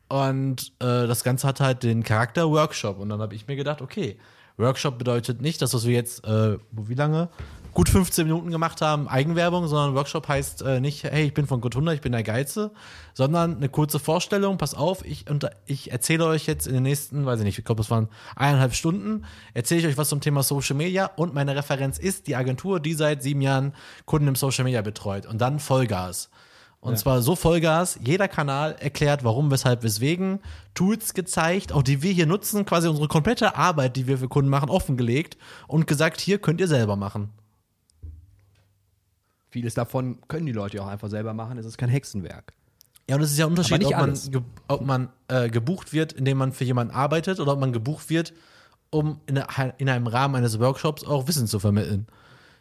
Und 0.09 0.73
äh, 0.79 1.09
das 1.09 1.25
Ganze 1.25 1.49
hat 1.49 1.59
halt 1.59 1.83
den 1.83 2.05
Charakter 2.05 2.49
Workshop. 2.49 3.01
Und 3.01 3.09
dann 3.09 3.21
habe 3.21 3.35
ich 3.35 3.49
mir 3.49 3.57
gedacht, 3.57 3.83
okay, 3.83 4.21
Workshop 4.57 4.99
bedeutet 4.99 5.43
nicht, 5.43 5.61
dass 5.63 5.85
wir 5.85 5.93
jetzt, 5.93 6.25
äh, 6.25 6.59
wie 6.71 6.95
lange? 6.95 7.29
Gut 7.77 7.91
15 7.91 8.27
Minuten 8.27 8.51
gemacht 8.51 8.81
haben, 8.81 9.07
Eigenwerbung, 9.07 9.69
sondern 9.69 9.95
Workshop 9.95 10.29
heißt 10.29 10.63
äh, 10.63 10.81
nicht, 10.81 11.05
hey, 11.05 11.27
ich 11.27 11.35
bin 11.35 11.47
von 11.47 11.61
Gotunda, 11.61 11.93
ich 11.93 12.01
bin 12.01 12.13
der 12.13 12.23
Geize, 12.23 12.71
sondern 13.13 13.57
eine 13.57 13.69
kurze 13.69 13.99
Vorstellung, 13.99 14.57
pass 14.57 14.73
auf, 14.73 15.05
ich, 15.05 15.29
unter, 15.29 15.51
ich 15.67 15.93
erzähle 15.93 16.25
euch 16.25 16.47
jetzt 16.47 16.67
in 16.67 16.73
den 16.73 16.85
nächsten, 16.85 17.27
weiß 17.27 17.41
ich 17.41 17.45
nicht, 17.45 17.59
ich 17.59 17.67
glaube, 17.67 17.83
es 17.83 17.91
waren 17.91 18.09
eineinhalb 18.35 18.73
Stunden, 18.75 19.27
erzähle 19.53 19.81
ich 19.83 19.87
euch 19.89 19.99
was 19.99 20.09
zum 20.09 20.23
Thema 20.23 20.43
Social 20.43 20.75
Media 20.75 21.11
und 21.17 21.35
meine 21.35 21.55
Referenz 21.55 21.99
ist 21.99 22.29
die 22.29 22.35
Agentur, 22.35 22.81
die 22.81 22.95
seit 22.95 23.23
sieben 23.23 23.43
Jahren 23.43 23.75
Kunden 24.07 24.29
im 24.29 24.37
Social 24.37 24.65
Media 24.65 24.81
betreut 24.81 25.27
und 25.27 25.39
dann 25.43 25.61
Vollgas. 25.61 26.31
Und 26.81 26.93
Ja. 26.95 26.99
zwar 26.99 27.21
so 27.21 27.37
Vollgas, 27.37 27.99
jeder 28.03 28.27
Kanal 28.27 28.77
erklärt, 28.81 29.23
warum, 29.23 29.51
weshalb, 29.51 29.83
weswegen, 29.83 30.41
Tools 30.73 31.13
gezeigt, 31.13 31.73
auch 31.73 31.83
die 31.83 32.01
wir 32.03 32.13
hier 32.13 32.27
nutzen, 32.27 32.65
quasi 32.65 32.89
unsere 32.89 33.09
komplette 33.09 33.55
Arbeit, 33.55 33.97
die 33.97 34.07
wir 34.07 34.17
für 34.17 34.29
Kunden 34.29 34.51
machen, 34.51 34.71
offengelegt 34.71 35.37
und 35.69 35.87
gesagt, 35.87 36.23
hier 36.23 36.39
könnt 36.39 36.59
ihr 36.59 36.69
selber 36.69 36.97
machen. 36.97 37.33
Vieles 39.57 39.73
davon 39.73 40.19
können 40.29 40.45
die 40.45 40.53
Leute 40.53 40.77
ja 40.77 40.83
auch 40.83 40.89
einfach 40.89 41.09
selber 41.09 41.33
machen. 41.33 41.57
Es 41.57 41.65
ist 41.65 41.79
kein 41.79 41.89
Hexenwerk. 41.89 42.53
Ja, 43.09 43.17
und 43.17 43.23
es 43.23 43.31
ist 43.31 43.39
ja 43.39 43.47
ein 43.47 43.53
Unterschied, 43.53 43.81
ob 43.87 43.93
man, 43.93 44.11
ge 44.31 44.41
ob 44.69 44.81
man 44.85 45.09
äh, 45.29 45.49
gebucht 45.49 45.95
wird, 45.95 46.13
indem 46.13 46.37
man 46.37 46.53
für 46.53 46.65
jemanden 46.65 46.93
arbeitet, 46.93 47.41
oder 47.41 47.55
ob 47.55 47.59
man 47.61 47.73
gebucht 47.73 48.11
wird, 48.11 48.35
um 48.91 49.19
in, 49.25 49.43
in 49.79 49.89
einem 49.89 50.07
Rahmen 50.09 50.35
eines 50.35 50.59
Workshops 50.61 51.05
auch 51.05 51.27
Wissen 51.27 51.47
zu 51.47 51.59
vermitteln. 51.59 52.07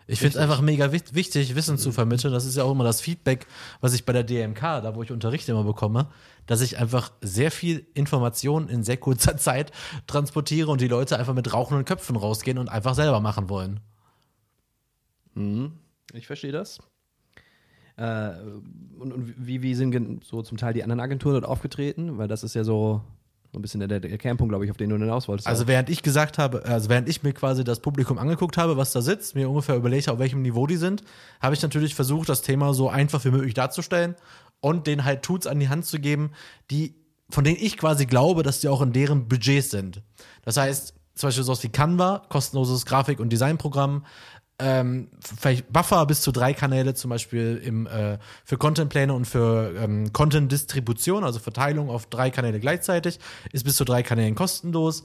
Ich 0.08 0.20
finde 0.20 0.38
es 0.38 0.42
einfach 0.42 0.62
mega 0.62 0.94
wich- 0.94 1.14
wichtig, 1.14 1.54
Wissen 1.56 1.78
zu 1.78 1.92
vermitteln. 1.92 2.32
Das 2.32 2.46
ist 2.46 2.56
ja 2.56 2.64
auch 2.64 2.72
immer 2.72 2.86
das 2.86 3.02
Feedback, 3.02 3.46
was 3.82 3.94
ich 3.94 4.06
bei 4.06 4.14
der 4.14 4.24
DMK, 4.24 4.62
da 4.62 4.96
wo 4.96 5.04
ich 5.04 5.12
unterrichte, 5.12 5.52
immer 5.52 5.66
bekomme, 5.66 6.08
dass 6.46 6.62
ich 6.62 6.78
einfach 6.78 7.12
sehr 7.20 7.52
viel 7.52 7.86
Information 7.94 8.70
in 8.70 8.84
sehr 8.84 8.96
kurzer 8.98 9.36
Zeit 9.50 9.74
transportiere 10.08 10.72
und 10.72 10.80
die 10.80 10.88
Leute 10.88 11.20
einfach 11.20 11.34
mit 11.34 11.52
rauchenden 11.52 11.84
Köpfen 11.84 12.16
rausgehen 12.16 12.58
und 12.58 12.70
einfach 12.70 12.96
selber 12.96 13.20
machen 13.20 13.50
wollen. 13.50 13.82
Ich 16.16 16.28
verstehe 16.28 16.52
das. 16.52 16.80
Äh, 17.98 18.32
und, 19.00 19.14
und 19.14 19.34
wie, 19.38 19.62
wie 19.62 19.76
sind 19.76 20.24
so 20.24 20.42
zum 20.42 20.58
Teil 20.58 20.74
die 20.74 20.84
anderen 20.84 21.00
Agenturen 21.00 21.34
dort 21.34 21.46
aufgetreten? 21.46 22.18
Weil 22.18 22.28
das 22.28 22.44
ist 22.44 22.56
ja 22.56 22.64
so, 22.64 23.02
ein 23.56 23.62
bisschen 23.62 23.88
der, 23.88 24.00
der 24.00 24.18
Kernpunkt, 24.18 24.52
glaube 24.52 24.66
ich, 24.66 24.72
auf 24.72 24.78
den 24.78 24.90
du 24.90 24.98
hinaus 24.98 25.28
wolltest. 25.28 25.48
Also 25.48 25.68
während 25.68 25.90
ich 25.90 26.04
gesagt 26.04 26.38
habe, 26.38 26.66
also 26.66 26.90
während 26.90 27.10
ich 27.10 27.24
mir 27.24 27.34
quasi 27.34 27.64
das 27.64 27.80
Publikum 27.80 28.18
angeguckt 28.18 28.58
habe, 28.58 28.78
was 28.78 28.92
da 28.92 29.02
sitzt, 29.02 29.36
mir 29.36 29.50
ungefähr 29.50 29.76
überlegt 29.76 30.10
auf 30.10 30.20
welchem 30.20 30.42
Niveau 30.42 30.68
die 30.68 30.78
sind, 30.78 31.04
habe 31.42 31.56
ich 31.56 31.62
natürlich 31.62 31.96
versucht, 31.96 32.30
das 32.30 32.42
Thema 32.42 32.74
so 32.74 32.90
einfach 32.90 33.24
wie 33.26 33.32
möglich 33.32 33.54
darzustellen 33.54 34.16
und 34.60 34.88
denen 34.88 35.06
halt 35.06 35.24
Tools 35.24 35.48
an 35.48 35.60
die 35.60 35.70
Hand 35.70 35.86
zu 35.86 36.00
geben, 36.00 36.32
die, 36.72 36.96
von 37.30 37.44
denen 37.44 37.58
ich 37.60 37.78
quasi 37.78 38.06
glaube, 38.06 38.44
dass 38.44 38.60
die 38.60 38.68
auch 38.68 38.82
in 38.82 38.94
deren 38.94 39.28
Budgets 39.28 39.72
sind. 39.72 40.02
Das 40.44 40.58
heißt, 40.58 40.94
zum 41.16 41.28
Beispiel 41.28 41.44
sowas 41.46 41.64
wie 41.64 41.70
Canva, 41.70 42.24
kostenloses 42.30 42.86
Grafik- 42.86 43.20
und 43.20 43.32
Designprogramm, 43.32 44.06
ähm, 44.58 45.10
vielleicht 45.20 45.72
Buffer 45.72 46.06
bis 46.06 46.22
zu 46.22 46.32
drei 46.32 46.54
Kanäle, 46.54 46.94
zum 46.94 47.10
Beispiel 47.10 47.62
im, 47.64 47.88
äh, 47.88 48.18
für 48.46 48.58
Contentpläne 48.58 49.14
und 49.14 49.26
für 49.26 49.74
ähm, 49.78 50.14
Content-Distribution, 50.14 51.24
also 51.24 51.40
Verteilung 51.40 51.90
auf 51.90 52.06
drei 52.06 52.30
Kanäle 52.32 52.60
gleichzeitig, 52.60 53.20
ist 53.52 53.66
bis 53.66 53.76
zu 53.76 53.84
drei 53.84 54.02
Kanälen 54.02 54.36
kostenlos. 54.36 55.04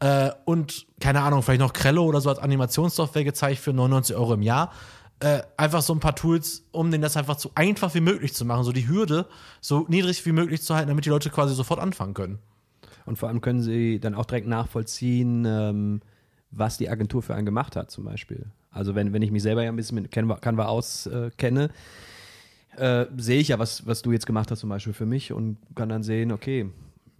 Äh, 0.00 0.30
und 0.44 0.86
keine 1.00 1.22
Ahnung, 1.22 1.42
vielleicht 1.42 1.60
noch 1.60 1.72
Krello 1.72 2.04
oder 2.04 2.20
so 2.20 2.30
als 2.30 2.38
Animationssoftware 2.38 3.24
gezeigt 3.24 3.60
für 3.60 3.72
99 3.72 4.16
Euro 4.16 4.34
im 4.34 4.42
Jahr. 4.42 4.72
Äh, 5.20 5.42
einfach 5.56 5.82
so 5.82 5.94
ein 5.94 6.00
paar 6.00 6.14
Tools, 6.14 6.64
um 6.72 6.90
denen 6.90 7.02
das 7.02 7.16
einfach 7.16 7.38
so 7.38 7.50
einfach 7.54 7.94
wie 7.94 8.00
möglich 8.00 8.34
zu 8.34 8.44
machen, 8.44 8.64
so 8.64 8.72
die 8.72 8.86
Hürde 8.86 9.26
so 9.62 9.86
niedrig 9.88 10.24
wie 10.26 10.32
möglich 10.32 10.62
zu 10.62 10.74
halten, 10.74 10.88
damit 10.88 11.06
die 11.06 11.10
Leute 11.10 11.30
quasi 11.30 11.54
sofort 11.54 11.80
anfangen 11.80 12.12
können. 12.12 12.38
Und 13.06 13.18
vor 13.18 13.28
allem 13.28 13.40
können 13.40 13.62
sie 13.62 13.98
dann 13.98 14.14
auch 14.14 14.26
direkt 14.26 14.46
nachvollziehen, 14.46 15.44
ähm, 15.46 16.00
was 16.50 16.76
die 16.76 16.90
Agentur 16.90 17.22
für 17.22 17.34
einen 17.34 17.46
gemacht 17.46 17.76
hat, 17.76 17.90
zum 17.90 18.04
Beispiel. 18.04 18.46
Also 18.76 18.94
wenn, 18.94 19.12
wenn 19.12 19.22
ich 19.22 19.30
mich 19.30 19.42
selber 19.42 19.62
ja 19.62 19.70
ein 19.70 19.76
bisschen 19.76 20.00
mit 20.00 20.10
Canva, 20.12 20.36
Canva 20.36 20.66
auskenne, 20.66 21.70
äh, 22.76 23.06
sehe 23.16 23.40
ich 23.40 23.48
ja, 23.48 23.58
was, 23.58 23.86
was 23.86 24.02
du 24.02 24.12
jetzt 24.12 24.26
gemacht 24.26 24.50
hast, 24.50 24.60
zum 24.60 24.68
Beispiel 24.68 24.92
für 24.92 25.06
mich 25.06 25.32
und 25.32 25.56
kann 25.74 25.88
dann 25.88 26.02
sehen, 26.02 26.30
okay, 26.30 26.70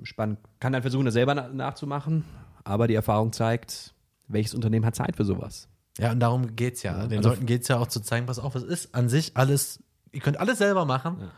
spannend. 0.02 0.38
Kann 0.60 0.72
dann 0.72 0.82
versuchen, 0.82 1.06
das 1.06 1.14
selber 1.14 1.34
na 1.34 1.48
nachzumachen, 1.48 2.24
aber 2.64 2.86
die 2.88 2.94
Erfahrung 2.94 3.32
zeigt, 3.32 3.94
welches 4.28 4.54
Unternehmen 4.54 4.84
hat 4.84 4.94
Zeit 4.94 5.16
für 5.16 5.24
sowas. 5.24 5.68
Ja, 5.98 6.12
und 6.12 6.20
darum 6.20 6.54
geht's 6.56 6.82
ja. 6.82 7.06
Den 7.06 7.18
also- 7.18 7.30
Leuten 7.30 7.46
geht's 7.46 7.68
ja 7.68 7.78
auch 7.78 7.86
zu 7.86 8.00
zeigen, 8.00 8.26
pass 8.26 8.38
auf, 8.38 8.54
es 8.54 8.62
ist 8.62 8.94
an 8.94 9.08
sich 9.08 9.32
alles, 9.34 9.82
ihr 10.12 10.20
könnt 10.20 10.38
alles 10.38 10.58
selber 10.58 10.84
machen, 10.84 11.30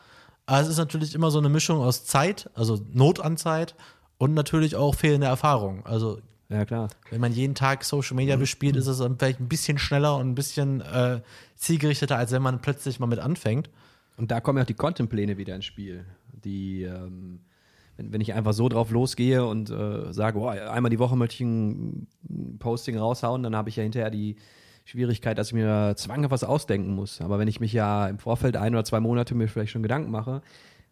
aber 0.46 0.60
es 0.60 0.68
ist 0.68 0.78
natürlich 0.78 1.14
immer 1.14 1.30
so 1.30 1.38
eine 1.38 1.48
Mischung 1.48 1.80
aus 1.80 2.04
Zeit, 2.04 2.50
also 2.54 2.80
Not 2.92 3.20
an 3.20 3.36
Zeit 3.36 3.76
und 4.16 4.34
natürlich 4.34 4.74
auch 4.74 4.96
fehlende 4.96 5.28
Erfahrung. 5.28 5.86
Also 5.86 6.18
Ja, 6.50 6.64
klar. 6.64 6.88
wenn 7.10 7.20
man 7.20 7.32
jeden 7.32 7.54
Tag 7.54 7.84
Social 7.84 8.16
Media 8.16 8.36
bespielt, 8.36 8.76
ist 8.76 8.86
es 8.86 9.02
vielleicht 9.18 9.38
ein 9.38 9.48
bisschen 9.48 9.78
schneller 9.78 10.16
und 10.16 10.30
ein 10.30 10.34
bisschen 10.34 10.80
äh, 10.80 11.20
zielgerichteter, 11.56 12.16
als 12.16 12.32
wenn 12.32 12.40
man 12.40 12.62
plötzlich 12.62 13.00
mal 13.00 13.06
mit 13.06 13.18
anfängt. 13.18 13.68
Und 14.16 14.30
da 14.30 14.40
kommen 14.40 14.56
ja 14.56 14.62
auch 14.62 14.66
die 14.66 14.74
Content-Pläne 14.74 15.36
wieder 15.36 15.54
ins 15.54 15.66
Spiel. 15.66 16.04
Die, 16.32 16.84
ähm, 16.84 17.40
wenn, 17.98 18.12
wenn 18.12 18.20
ich 18.22 18.32
einfach 18.32 18.54
so 18.54 18.68
drauf 18.68 18.90
losgehe 18.90 19.44
und 19.44 19.70
äh, 19.70 20.12
sage, 20.12 20.38
boah, 20.38 20.52
einmal 20.52 20.90
die 20.90 20.98
Woche 20.98 21.16
möchte 21.16 21.34
ich 21.34 21.40
ein 21.42 22.08
Posting 22.58 22.96
raushauen, 22.96 23.42
dann 23.42 23.54
habe 23.54 23.68
ich 23.68 23.76
ja 23.76 23.82
hinterher 23.82 24.10
die 24.10 24.36
Schwierigkeit, 24.86 25.36
dass 25.36 25.48
ich 25.48 25.54
mir 25.54 25.94
zwanghaft 25.96 26.30
was 26.32 26.44
ausdenken 26.44 26.94
muss. 26.94 27.20
Aber 27.20 27.38
wenn 27.38 27.48
ich 27.48 27.60
mich 27.60 27.74
ja 27.74 28.08
im 28.08 28.18
Vorfeld 28.18 28.56
ein 28.56 28.74
oder 28.74 28.84
zwei 28.84 29.00
Monate 29.00 29.34
mir 29.34 29.48
vielleicht 29.48 29.72
schon 29.72 29.82
Gedanken 29.82 30.10
mache, 30.10 30.40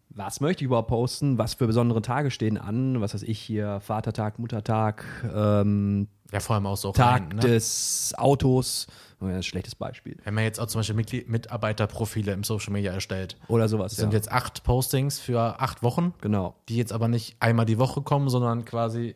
was 0.09 0.41
möchte 0.41 0.63
ich 0.63 0.65
überhaupt 0.65 0.87
posten, 0.87 1.37
was 1.37 1.55
für 1.55 1.67
besondere 1.67 2.01
Tage 2.01 2.31
stehen 2.31 2.57
an, 2.57 3.01
was 3.01 3.13
weiß 3.13 3.23
ich 3.23 3.39
hier, 3.39 3.79
Vatertag, 3.81 4.39
Muttertag, 4.39 5.05
ähm, 5.33 6.07
Ja, 6.31 6.39
vor 6.39 6.55
allem 6.55 6.65
auch 6.65 6.77
so 6.77 6.91
Tag 6.91 7.21
rein, 7.21 7.27
ne? 7.29 7.41
des 7.41 8.13
Autos, 8.17 8.87
oh 9.21 9.25
ein 9.25 9.43
schlechtes 9.43 9.75
Beispiel. 9.75 10.17
Wenn 10.23 10.33
man 10.33 10.43
jetzt 10.43 10.59
auch 10.59 10.67
zum 10.67 10.79
Beispiel 10.79 10.95
Mitglied 10.95 11.29
Mitarbeiterprofile 11.29 12.31
im 12.31 12.43
Social 12.43 12.73
Media 12.73 12.93
erstellt. 12.93 13.37
Oder 13.47 13.67
sowas. 13.67 13.91
Das 13.91 13.99
sind 13.99 14.13
ja. 14.13 14.17
jetzt 14.17 14.31
acht 14.31 14.63
Postings 14.63 15.19
für 15.19 15.59
acht 15.59 15.83
Wochen. 15.83 16.13
genau. 16.21 16.55
die 16.69 16.77
jetzt 16.77 16.93
aber 16.93 17.07
nicht 17.07 17.35
einmal 17.39 17.65
die 17.65 17.77
Woche 17.77 18.01
kommen, 18.01 18.29
sondern 18.29 18.65
quasi 18.65 19.15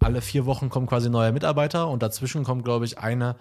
alle 0.00 0.20
vier 0.20 0.46
Wochen 0.46 0.68
kommen 0.68 0.86
quasi 0.86 1.10
neue 1.10 1.32
Mitarbeiter 1.32 1.88
und 1.88 2.02
dazwischen 2.02 2.44
kommt, 2.44 2.64
glaube 2.64 2.84
ich, 2.84 2.98
eine, 2.98 3.36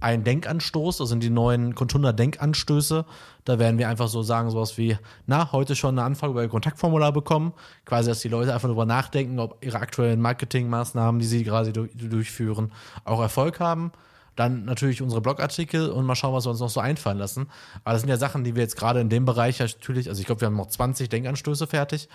ein 0.00 0.24
Denkanstoß, 0.24 0.98
das 0.98 1.08
sind 1.08 1.22
die 1.22 1.30
neuen 1.30 1.74
Contunda 1.74 2.12
Denkanstöße. 2.12 3.04
Da 3.44 3.58
werden 3.58 3.78
wir 3.78 3.88
einfach 3.88 4.08
so 4.08 4.22
sagen, 4.22 4.50
sowas 4.50 4.78
wie, 4.78 4.96
na, 5.26 5.52
heute 5.52 5.76
schon 5.76 5.98
eine 5.98 6.04
Anfrage 6.04 6.32
über 6.32 6.42
ihr 6.42 6.48
Kontaktformular 6.48 7.12
bekommen. 7.12 7.52
Quasi, 7.84 8.08
dass 8.08 8.20
die 8.20 8.28
Leute 8.28 8.52
einfach 8.52 8.68
darüber 8.68 8.86
nachdenken, 8.86 9.38
ob 9.38 9.64
ihre 9.64 9.78
aktuellen 9.78 10.20
Marketingmaßnahmen, 10.20 11.20
die 11.20 11.26
sie 11.26 11.44
gerade 11.44 11.72
du 11.72 11.86
durchführen, 11.86 12.72
auch 13.04 13.20
Erfolg 13.20 13.60
haben. 13.60 13.92
Dann 14.36 14.64
natürlich 14.64 15.02
unsere 15.02 15.20
Blogartikel 15.20 15.90
und 15.90 16.06
mal 16.06 16.14
schauen, 16.14 16.32
was 16.32 16.46
wir 16.46 16.50
uns 16.50 16.60
noch 16.60 16.70
so 16.70 16.80
einfallen 16.80 17.18
lassen. 17.18 17.48
Aber 17.84 17.92
das 17.92 18.02
sind 18.02 18.08
ja 18.08 18.16
Sachen, 18.16 18.42
die 18.42 18.54
wir 18.54 18.62
jetzt 18.62 18.76
gerade 18.76 19.00
in 19.00 19.10
dem 19.10 19.26
Bereich 19.26 19.58
natürlich, 19.58 20.08
also 20.08 20.18
ich 20.20 20.26
glaube, 20.26 20.40
wir 20.40 20.46
haben 20.46 20.56
noch 20.56 20.68
20 20.68 21.10
Denkanstöße 21.10 21.66
fertig. 21.66 22.08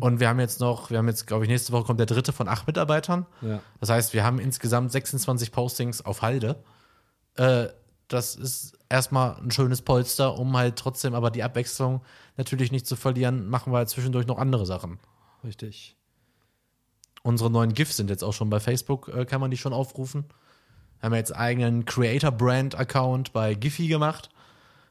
Und 0.00 0.20
wir 0.20 0.28
haben 0.28 0.38
jetzt 0.38 0.60
noch, 0.60 0.90
wir 0.90 0.98
haben 0.98 1.08
jetzt, 1.08 1.26
glaube 1.26 1.44
ich, 1.44 1.50
nächste 1.50 1.72
Woche 1.72 1.84
kommt 1.84 1.98
der 1.98 2.06
dritte 2.06 2.32
von 2.32 2.46
acht 2.46 2.68
Mitarbeitern. 2.68 3.26
Ja. 3.40 3.60
Das 3.80 3.88
heißt, 3.88 4.12
wir 4.12 4.22
haben 4.22 4.38
insgesamt 4.38 4.92
26 4.92 5.50
Postings 5.50 6.04
auf 6.04 6.22
Halde. 6.22 6.56
Äh, 7.36 7.68
das 8.08 8.36
ist 8.36 8.78
erstmal 8.88 9.36
ein 9.36 9.50
schönes 9.50 9.82
Polster, 9.82 10.38
um 10.38 10.56
halt 10.56 10.76
trotzdem 10.76 11.14
aber 11.14 11.30
die 11.30 11.42
Abwechslung 11.42 12.02
natürlich 12.36 12.72
nicht 12.72 12.86
zu 12.86 12.96
verlieren, 12.96 13.48
machen 13.48 13.72
wir 13.72 13.78
halt 13.78 13.88
zwischendurch 13.88 14.26
noch 14.26 14.38
andere 14.38 14.66
Sachen. 14.66 14.98
Richtig. 15.44 15.96
Unsere 17.22 17.50
neuen 17.50 17.72
GIFs 17.72 17.96
sind 17.96 18.10
jetzt 18.10 18.24
auch 18.24 18.32
schon 18.32 18.50
bei 18.50 18.60
Facebook, 18.60 19.08
äh, 19.08 19.24
kann 19.24 19.40
man 19.40 19.50
die 19.50 19.56
schon 19.56 19.72
aufrufen. 19.72 20.24
Haben 21.00 21.12
wir 21.12 21.18
jetzt 21.18 21.34
eigenen 21.34 21.84
Creator-Brand-Account 21.84 23.32
bei 23.32 23.54
Giphy 23.54 23.88
gemacht. 23.88 24.28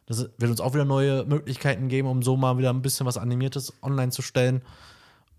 Das 0.06 0.30
wird 0.38 0.52
uns 0.52 0.60
auch 0.60 0.74
wieder 0.74 0.86
neue 0.86 1.24
Möglichkeiten 1.26 1.88
geben, 1.88 2.08
um 2.08 2.22
so 2.22 2.36
mal 2.36 2.58
wieder 2.58 2.72
ein 2.72 2.82
bisschen 2.82 3.06
was 3.06 3.18
Animiertes 3.18 3.74
online 3.82 4.12
zu 4.12 4.22
stellen. 4.22 4.62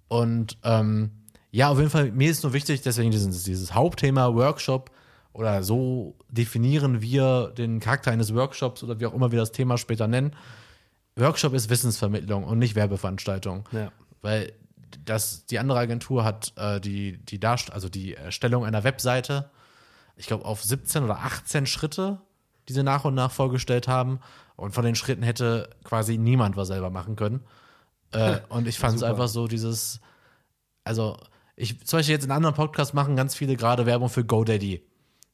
Und 0.08 0.58
ähm, 0.62 1.10
ja, 1.50 1.68
auf 1.68 1.78
jeden 1.78 1.90
Fall, 1.90 2.10
mir 2.12 2.30
ist 2.30 2.42
nur 2.42 2.52
wichtig, 2.52 2.80
deswegen 2.82 3.10
dieses, 3.10 3.44
dieses 3.44 3.74
Hauptthema 3.74 4.34
Workshop 4.34 4.90
oder 5.32 5.62
so 5.62 6.16
definieren 6.28 7.00
wir 7.00 7.52
den 7.56 7.80
Charakter 7.80 8.10
eines 8.10 8.34
Workshops 8.34 8.82
oder 8.82 9.00
wie 9.00 9.06
auch 9.06 9.14
immer 9.14 9.32
wir 9.32 9.40
das 9.40 9.52
Thema 9.52 9.78
später 9.78 10.06
nennen. 10.06 10.36
Workshop 11.16 11.54
ist 11.54 11.70
Wissensvermittlung 11.70 12.44
und 12.44 12.58
nicht 12.58 12.74
Werbeveranstaltung. 12.74 13.68
Ja. 13.72 13.92
Weil 14.20 14.52
das, 15.04 15.46
die 15.46 15.58
andere 15.58 15.78
Agentur 15.78 16.24
hat 16.24 16.52
äh, 16.56 16.80
die, 16.80 17.18
die 17.18 17.40
Darst 17.40 17.72
also 17.72 17.88
die 17.88 18.14
Erstellung 18.14 18.64
einer 18.64 18.84
Webseite, 18.84 19.50
ich 20.16 20.26
glaube, 20.26 20.44
auf 20.44 20.62
17 20.62 21.04
oder 21.04 21.18
18 21.18 21.66
Schritte, 21.66 22.20
die 22.68 22.74
sie 22.74 22.82
nach 22.82 23.04
und 23.04 23.14
nach 23.14 23.30
vorgestellt 23.30 23.88
haben. 23.88 24.20
Und 24.56 24.72
von 24.72 24.84
den 24.84 24.94
Schritten 24.94 25.22
hätte 25.22 25.70
quasi 25.82 26.18
niemand 26.18 26.56
was 26.56 26.68
selber 26.68 26.90
machen 26.90 27.16
können. 27.16 27.40
Äh, 28.12 28.40
und 28.50 28.68
ich 28.68 28.78
fand 28.78 28.96
es 28.96 29.02
einfach 29.02 29.28
so 29.28 29.48
dieses, 29.48 30.00
also 30.84 31.16
ich 31.56 31.84
zum 31.86 31.98
Beispiel 31.98 32.14
jetzt 32.14 32.24
in 32.24 32.30
anderen 32.30 32.54
Podcasts 32.54 32.92
machen 32.92 33.16
ganz 33.16 33.34
viele 33.34 33.56
gerade 33.56 33.86
Werbung 33.86 34.08
für 34.08 34.24
GoDaddy. 34.24 34.82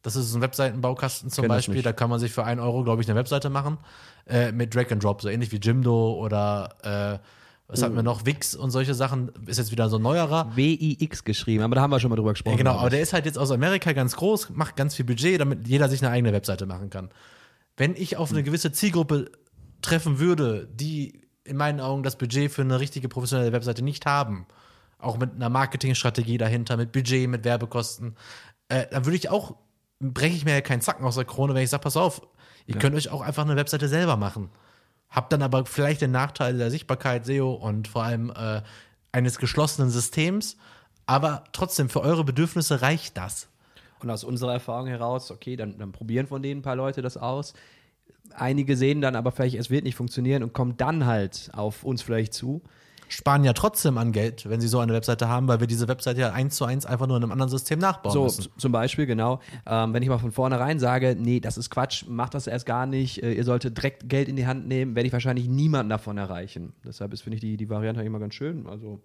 Das 0.02 0.16
ist 0.16 0.34
ein 0.34 0.40
Webseitenbaukasten 0.40 1.30
zum 1.30 1.48
Beispiel. 1.48 1.82
Da 1.82 1.92
kann 1.92 2.08
man 2.08 2.20
sich 2.20 2.32
für 2.32 2.44
1 2.44 2.60
Euro, 2.60 2.84
glaube 2.84 3.02
ich, 3.02 3.10
eine 3.10 3.18
Webseite 3.18 3.50
machen. 3.50 3.78
Äh, 4.26 4.52
mit 4.52 4.74
Drag 4.74 4.90
and 4.92 5.02
Drop, 5.02 5.22
so 5.22 5.28
ähnlich 5.28 5.50
wie 5.52 5.56
Jimdo 5.56 6.12
oder 6.14 7.20
äh, 7.20 7.26
was 7.70 7.82
hatten 7.82 7.96
wir 7.96 8.02
noch? 8.02 8.24
Wix 8.24 8.54
und 8.54 8.70
solche 8.70 8.94
Sachen. 8.94 9.30
Ist 9.46 9.58
jetzt 9.58 9.70
wieder 9.70 9.90
so 9.90 9.96
ein 9.96 10.02
neuerer. 10.02 10.56
WIX 10.56 11.22
geschrieben, 11.24 11.62
aber 11.62 11.74
da 11.74 11.82
haben 11.82 11.90
wir 11.90 12.00
schon 12.00 12.08
mal 12.08 12.16
drüber 12.16 12.32
gesprochen. 12.32 12.56
Ja, 12.56 12.58
genau, 12.58 12.78
aber 12.78 12.88
der 12.88 13.02
ist 13.02 13.12
halt 13.12 13.26
jetzt 13.26 13.36
aus 13.36 13.50
Amerika 13.50 13.92
ganz 13.92 14.16
groß, 14.16 14.50
macht 14.50 14.74
ganz 14.76 14.94
viel 14.94 15.04
Budget, 15.04 15.38
damit 15.38 15.68
jeder 15.68 15.90
sich 15.90 16.02
eine 16.02 16.10
eigene 16.10 16.32
Webseite 16.32 16.64
machen 16.64 16.88
kann. 16.88 17.10
wenn 17.76 17.94
ich 17.94 18.16
auf 18.16 18.32
eine 18.32 18.42
gewisse 18.42 18.72
Zielgruppe 18.72 19.30
treffen 19.82 20.18
würde, 20.18 20.68
die 20.72 21.28
in 21.44 21.56
meinen 21.56 21.80
Augen 21.80 22.02
das 22.02 22.16
Budget 22.16 22.50
für 22.50 22.62
eine 22.62 22.80
richtige 22.80 23.08
professionelle 23.08 23.52
Webseite 23.52 23.82
nicht 23.82 24.06
haben, 24.06 24.46
auch 24.98 25.18
mit 25.18 25.34
einer 25.34 25.48
Marketingstrategie 25.48 26.38
dahinter, 26.38 26.76
mit 26.76 26.90
Budget, 26.90 27.28
mit 27.28 27.44
Werbekosten, 27.44 28.16
äh, 28.68 28.86
dann 28.90 29.04
würde 29.04 29.16
ich 29.16 29.30
auch, 29.30 29.56
breche 30.00 30.36
ich 30.36 30.44
mir 30.44 30.54
ja 30.54 30.60
keinen 30.60 30.80
Zacken 30.80 31.04
aus 31.04 31.16
der 31.16 31.24
Krone, 31.24 31.54
wenn 31.54 31.62
ich 31.62 31.70
sage, 31.70 31.82
pass 31.82 31.96
auf, 31.96 32.22
ihr 32.66 32.76
könnt 32.76 32.94
euch 32.94 33.10
auch 33.10 33.20
einfach 33.20 33.44
eine 33.44 33.56
Webseite 33.56 33.88
selber 33.88 34.16
machen. 34.16 34.50
Habt 35.10 35.32
dann 35.32 35.42
aber 35.42 35.64
vielleicht 35.66 36.02
den 36.02 36.10
Nachteil 36.10 36.58
der 36.58 36.70
Sichtbarkeit, 36.70 37.24
SEO 37.24 37.52
und 37.52 37.88
vor 37.88 38.04
allem 38.04 38.30
äh, 38.30 38.62
eines 39.10 39.38
geschlossenen 39.38 39.90
Systems, 39.90 40.56
aber 41.06 41.44
trotzdem 41.52 41.88
für 41.88 42.02
eure 42.02 42.24
Bedürfnisse 42.24 42.82
reicht 42.82 43.16
das. 43.16 43.48
Und 44.00 44.10
aus 44.10 44.22
unserer 44.22 44.52
Erfahrung 44.52 44.86
heraus, 44.86 45.30
okay, 45.30 45.56
dann, 45.56 45.78
dann 45.78 45.92
probieren 45.92 46.26
von 46.26 46.42
denen 46.42 46.60
ein 46.60 46.62
paar 46.62 46.76
Leute 46.76 47.02
das 47.02 47.16
aus. 47.16 47.54
Einige 48.34 48.76
sehen 48.76 49.00
dann 49.00 49.16
aber 49.16 49.32
vielleicht, 49.32 49.56
es 49.56 49.70
wird 49.70 49.84
nicht 49.84 49.96
funktionieren 49.96 50.42
und 50.42 50.52
kommen 50.52 50.76
dann 50.76 51.06
halt 51.06 51.50
auf 51.54 51.82
uns 51.82 52.02
vielleicht 52.02 52.34
zu. 52.34 52.62
Sparen 53.08 53.42
ja 53.44 53.52
trotzdem 53.54 53.96
an 53.98 54.12
Geld, 54.12 54.48
wenn 54.48 54.60
sie 54.60 54.68
so 54.68 54.78
eine 54.80 54.92
Webseite 54.92 55.28
haben, 55.28 55.48
weil 55.48 55.60
wir 55.60 55.66
diese 55.66 55.88
Webseite 55.88 56.20
ja 56.20 56.32
eins 56.32 56.56
zu 56.56 56.64
eins 56.64 56.86
einfach 56.86 57.06
nur 57.06 57.16
in 57.16 57.22
einem 57.22 57.32
anderen 57.32 57.50
System 57.50 57.78
nachbauen 57.78 58.12
So, 58.12 58.24
müssen. 58.24 58.42
z- 58.42 58.52
zum 58.58 58.70
Beispiel, 58.72 59.06
genau. 59.06 59.40
Ähm, 59.66 59.92
wenn 59.94 60.02
ich 60.02 60.08
mal 60.08 60.18
von 60.18 60.32
vornherein 60.32 60.78
sage, 60.78 61.16
nee, 61.18 61.40
das 61.40 61.56
ist 61.58 61.70
Quatsch, 61.70 62.04
macht 62.06 62.34
das 62.34 62.46
erst 62.46 62.66
gar 62.66 62.86
nicht, 62.86 63.22
äh, 63.22 63.32
ihr 63.32 63.44
solltet 63.44 63.76
direkt 63.76 64.08
Geld 64.08 64.28
in 64.28 64.36
die 64.36 64.46
Hand 64.46 64.68
nehmen, 64.68 64.94
werde 64.94 65.06
ich 65.06 65.12
wahrscheinlich 65.12 65.48
niemanden 65.48 65.90
davon 65.90 66.18
erreichen. 66.18 66.72
Deshalb 66.84 67.12
ist, 67.12 67.22
finde 67.22 67.36
ich, 67.36 67.40
die, 67.40 67.56
die 67.56 67.68
Variante 67.70 68.02
immer 68.02 68.18
ganz 68.18 68.34
schön. 68.34 68.66
Also, 68.66 69.00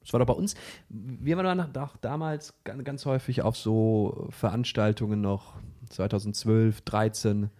das 0.00 0.12
war 0.12 0.20
doch 0.20 0.26
bei 0.26 0.32
uns, 0.34 0.54
wir 0.88 1.36
waren 1.36 1.58
doch 1.58 1.68
doch 1.68 1.96
damals 1.98 2.54
ganz, 2.64 2.82
ganz 2.84 3.04
häufig 3.04 3.42
auf 3.42 3.56
so 3.56 4.28
Veranstaltungen 4.30 5.20
noch, 5.20 5.54
2012, 5.90 6.80
13, 6.82 7.50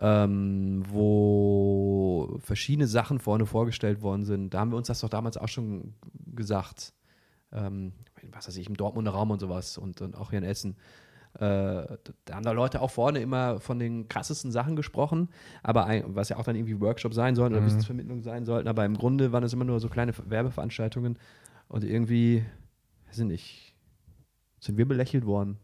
ähm, 0.00 0.82
wo 0.88 2.38
verschiedene 2.40 2.86
Sachen 2.86 3.18
vorne 3.18 3.46
vorgestellt 3.46 4.02
worden 4.02 4.24
sind. 4.24 4.54
Da 4.54 4.60
haben 4.60 4.72
wir 4.72 4.76
uns 4.76 4.88
das 4.88 5.00
doch 5.00 5.08
damals 5.08 5.36
auch 5.36 5.48
schon 5.48 5.94
gesagt. 6.34 6.92
Ähm, 7.52 7.92
was 8.32 8.48
weiß 8.48 8.56
ich, 8.56 8.68
im 8.68 8.76
Dortmunder 8.76 9.12
Raum 9.12 9.30
und 9.30 9.40
sowas 9.40 9.78
und, 9.78 10.00
und 10.00 10.16
auch 10.16 10.30
hier 10.30 10.38
in 10.38 10.44
Essen. 10.44 10.76
Äh, 11.34 11.38
da 12.24 12.34
haben 12.34 12.42
da 12.42 12.52
Leute 12.52 12.80
auch 12.80 12.90
vorne 12.90 13.20
immer 13.20 13.60
von 13.60 13.78
den 13.78 14.08
krassesten 14.08 14.50
Sachen 14.50 14.74
gesprochen, 14.74 15.28
aber 15.62 15.86
ein, 15.86 16.14
was 16.14 16.28
ja 16.28 16.36
auch 16.36 16.44
dann 16.44 16.56
irgendwie 16.56 16.80
Workshop 16.80 17.14
sein 17.14 17.36
sollten 17.36 17.54
oder 17.54 17.64
Wissensvermittlung 17.64 18.22
sein 18.22 18.44
sollten, 18.44 18.68
aber 18.68 18.84
im 18.84 18.96
Grunde 18.96 19.30
waren 19.30 19.44
es 19.44 19.52
immer 19.52 19.64
nur 19.64 19.78
so 19.78 19.88
kleine 19.88 20.12
Werbeveranstaltungen 20.24 21.18
und 21.68 21.84
irgendwie, 21.84 22.44
weiß 23.06 23.20
ich 23.20 23.26
nicht, 23.26 23.74
sind 24.58 24.76
wir 24.76 24.88
belächelt 24.88 25.24
worden. 25.24 25.58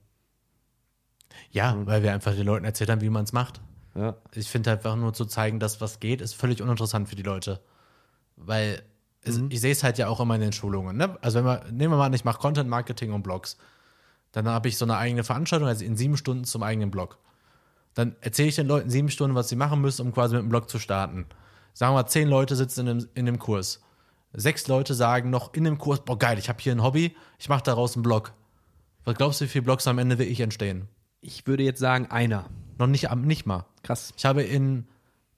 Ja, 1.51 1.77
weil 1.85 2.03
wir 2.05 2.15
einfach 2.15 2.35
den 2.35 2.47
Leuten 2.47 2.65
erzählt 2.65 2.89
haben, 2.89 3.01
wie 3.01 3.11
man 3.11 3.25
es 3.25 3.33
macht. 3.33 3.61
Ja. 3.97 4.17
Ich 4.33 4.49
finde 4.49 4.73
einfach 4.73 4.95
nur 4.97 5.15
zu 5.15 5.25
zeigen, 5.25 5.59
dass 5.59 5.81
was 5.81 6.01
geht, 6.01 6.21
ist 6.21 6.35
völlig 6.35 6.61
uninteressant 6.61 7.09
für 7.09 7.17
die 7.17 7.23
Leute. 7.23 7.61
Weil 8.37 8.83
es, 9.23 9.41
ich 9.49 9.61
sehe 9.61 9.73
es 9.73 9.83
halt 9.83 9.99
ja 9.99 10.09
auch 10.09 10.21
immer 10.21 10.35
in 10.35 10.41
den 10.43 10.53
Schulungen. 10.53 10.97
Ne? 10.97 11.17
Also 11.23 11.39
wenn 11.39 11.47
wir, 11.47 11.65
nehmen 11.71 11.93
wir 11.95 11.97
mal 11.99 12.07
an, 12.07 12.13
ich 12.13 12.25
mache 12.25 12.39
Content 12.39 12.69
Marketing 12.69 13.13
und 13.13 13.23
Blogs. 13.23 13.57
Dann 14.33 14.47
habe 14.49 14.69
ich 14.69 14.77
so 14.77 14.85
eine 14.85 14.99
eigene 14.99 15.25
Veranstaltung, 15.25 15.67
also 15.69 15.85
in 15.85 15.97
sieben 15.97 16.17
Stunden 16.17 16.45
zum 16.45 16.63
eigenen 16.63 16.91
Blog. 16.91 17.19
Dann 17.95 18.17
erzähle 18.21 18.49
ich 18.49 18.57
den 18.57 18.67
Leuten 18.67 18.91
sieben 18.91 19.09
Stunden, 19.09 19.35
was 19.35 19.49
sie 19.49 19.57
machen 19.57 19.81
müssen, 19.81 20.05
um 20.07 20.13
quasi 20.13 20.35
mit 20.35 20.43
dem 20.43 20.51
Blog 20.51 20.69
zu 20.69 20.79
starten. 20.79 21.25
Sagen 21.73 21.95
wir 21.95 22.03
mal, 22.03 22.09
zehn 22.09 22.29
Leute 22.29 22.55
sitzen 22.55 22.87
in 22.87 22.99
dem, 22.99 23.09
in 23.15 23.27
dem 23.27 23.39
Kurs. 23.39 23.81
Sechs 24.35 24.69
Leute 24.69 24.93
sagen 24.93 25.31
noch 25.31 25.55
in 25.55 25.65
dem 25.65 25.79
Kurs, 25.79 26.05
boah 26.05 26.19
geil, 26.19 26.39
ich 26.39 26.51
habe 26.51 26.61
hier 26.61 26.73
ein 26.73 26.83
Hobby, 26.83 27.17
ich 27.39 27.49
mache 27.49 27.63
daraus 27.63 27.97
einen 27.97 28.03
Blog. 28.03 28.35
Was 29.05 29.15
glaubst 29.17 29.41
du, 29.41 29.47
wie 29.47 29.49
viele 29.49 29.63
Blogs 29.65 29.87
am 29.87 29.99
Ende 29.99 30.19
wirklich 30.19 30.41
entstehen? 30.41 30.89
Ich 31.23 31.47
würde 31.47 31.63
jetzt 31.63 31.81
sagen, 31.81 32.07
einer. 32.11 32.51
Noch 32.79 32.87
nicht, 32.89 33.11
am- 33.11 33.23
nicht 33.23 33.47
mal. 33.47 33.65
Krass. 33.87 34.13
Ich 34.17 34.25
habe 34.25 34.43
in, 34.43 34.89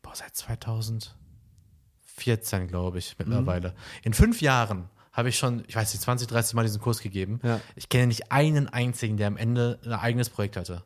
boah, 0.00 0.14
seit 0.14 0.34
2014, 0.34 2.66
glaube 2.66 2.98
ich, 2.98 3.14
mittlerweile. 3.18 3.74
In 4.02 4.14
fünf 4.14 4.40
Jahren 4.40 4.88
habe 5.12 5.28
ich 5.28 5.37
schon, 5.37 5.64
ich 5.66 5.76
weiß 5.76 5.92
nicht, 5.92 6.02
20, 6.02 6.28
30 6.28 6.54
Mal 6.54 6.62
diesen 6.62 6.80
Kurs 6.80 7.00
gegeben. 7.00 7.40
Ja. 7.42 7.61
Ich 7.76 7.90
kenne 7.90 8.06
nicht 8.06 8.32
einen 8.32 8.68
einzigen, 8.68 9.18
der 9.18 9.26
am 9.26 9.37
Ende 9.37 9.78
ein 9.84 9.92
eigenes 9.92 10.30
Projekt 10.30 10.56
hatte. 10.56 10.82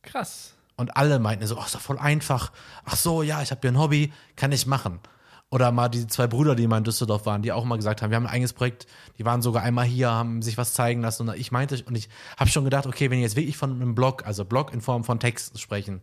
Krass. 0.00 0.54
Und 0.76 0.96
alle 0.96 1.18
meinten 1.18 1.46
so, 1.46 1.58
oh, 1.58 1.64
ist 1.64 1.74
doch 1.74 1.80
voll 1.80 1.98
einfach. 1.98 2.52
Ach 2.84 2.96
so, 2.96 3.22
ja, 3.22 3.42
ich 3.42 3.50
habe 3.50 3.60
hier 3.60 3.72
ein 3.72 3.78
Hobby, 3.78 4.12
kann 4.36 4.52
ich 4.52 4.66
machen. 4.66 5.00
Oder 5.50 5.72
mal 5.72 5.88
die 5.88 6.06
zwei 6.06 6.26
Brüder, 6.26 6.54
die 6.54 6.66
mal 6.66 6.78
in 6.78 6.84
Düsseldorf 6.84 7.26
waren, 7.26 7.42
die 7.42 7.52
auch 7.52 7.64
mal 7.64 7.76
gesagt 7.76 8.00
haben, 8.00 8.10
wir 8.10 8.16
haben 8.16 8.26
ein 8.26 8.32
eigenes 8.32 8.54
Projekt, 8.54 8.86
die 9.18 9.24
waren 9.24 9.42
sogar 9.42 9.62
einmal 9.62 9.84
hier, 9.84 10.10
haben 10.10 10.40
sich 10.40 10.56
was 10.56 10.72
zeigen 10.72 11.02
lassen. 11.02 11.28
Und 11.28 11.36
ich 11.36 11.52
meinte, 11.52 11.82
und 11.84 11.96
ich 11.96 12.08
habe 12.38 12.50
schon 12.50 12.64
gedacht, 12.64 12.86
okay, 12.86 13.10
wenn 13.10 13.18
ihr 13.18 13.24
jetzt 13.24 13.36
wirklich 13.36 13.56
von 13.56 13.70
einem 13.70 13.94
Blog, 13.94 14.26
also 14.26 14.44
Blog 14.44 14.72
in 14.72 14.80
Form 14.80 15.04
von 15.04 15.20
Texten 15.20 15.58
sprechen, 15.58 16.00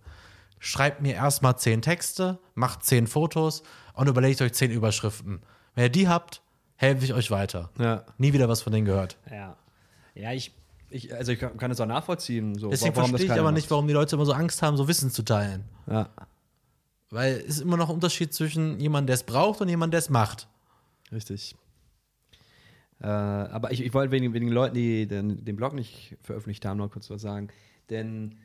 schreibt 0.61 1.01
mir 1.01 1.15
erstmal 1.15 1.57
zehn 1.57 1.81
Texte, 1.81 2.39
macht 2.53 2.85
zehn 2.85 3.07
Fotos 3.07 3.63
und 3.93 4.07
überlegt 4.07 4.41
euch 4.41 4.53
zehn 4.53 4.71
Überschriften. 4.71 5.41
Wenn 5.73 5.85
ihr 5.85 5.89
die 5.89 6.07
habt, 6.07 6.43
helfe 6.75 7.03
ich 7.03 7.13
euch 7.13 7.31
weiter. 7.31 7.71
Ja. 7.79 8.05
Nie 8.17 8.31
wieder 8.31 8.47
was 8.47 8.61
von 8.61 8.71
denen 8.71 8.85
gehört. 8.85 9.17
Ja. 9.29 9.57
Ja, 10.13 10.31
ich, 10.33 10.53
ich 10.89 11.13
also 11.13 11.31
ich 11.31 11.39
kann 11.39 11.69
das 11.69 11.81
auch 11.81 11.87
nachvollziehen. 11.87 12.55
So, 12.55 12.69
Deswegen 12.69 12.93
verstehe 12.93 13.25
ich 13.25 13.31
aber 13.31 13.43
macht. 13.43 13.55
nicht, 13.55 13.71
warum 13.71 13.87
die 13.87 13.93
Leute 13.93 14.15
immer 14.15 14.25
so 14.25 14.33
Angst 14.33 14.61
haben, 14.61 14.77
so 14.77 14.87
Wissen 14.87 15.09
zu 15.09 15.23
teilen. 15.23 15.65
Ja. 15.89 16.09
Weil 17.09 17.37
es 17.37 17.55
ist 17.55 17.61
immer 17.61 17.77
noch 17.77 17.89
ein 17.89 17.95
Unterschied 17.95 18.31
zwischen 18.31 18.79
jemandem, 18.79 19.07
der 19.07 19.15
es 19.15 19.23
braucht 19.23 19.61
und 19.61 19.67
jemandem, 19.67 19.91
der 19.91 19.99
es 19.99 20.09
macht. 20.09 20.47
Richtig. 21.11 21.55
Äh, 23.01 23.07
aber 23.07 23.71
ich, 23.71 23.83
ich 23.83 23.93
wollte 23.95 24.11
wegen, 24.11 24.31
wegen 24.33 24.45
den 24.45 24.53
Leuten, 24.53 24.75
die 24.75 25.07
den, 25.07 25.43
den 25.43 25.55
Blog 25.55 25.73
nicht 25.73 26.17
veröffentlicht 26.21 26.63
haben, 26.65 26.77
noch 26.77 26.91
kurz 26.91 27.09
was 27.09 27.21
sagen. 27.21 27.47
Denn 27.89 28.37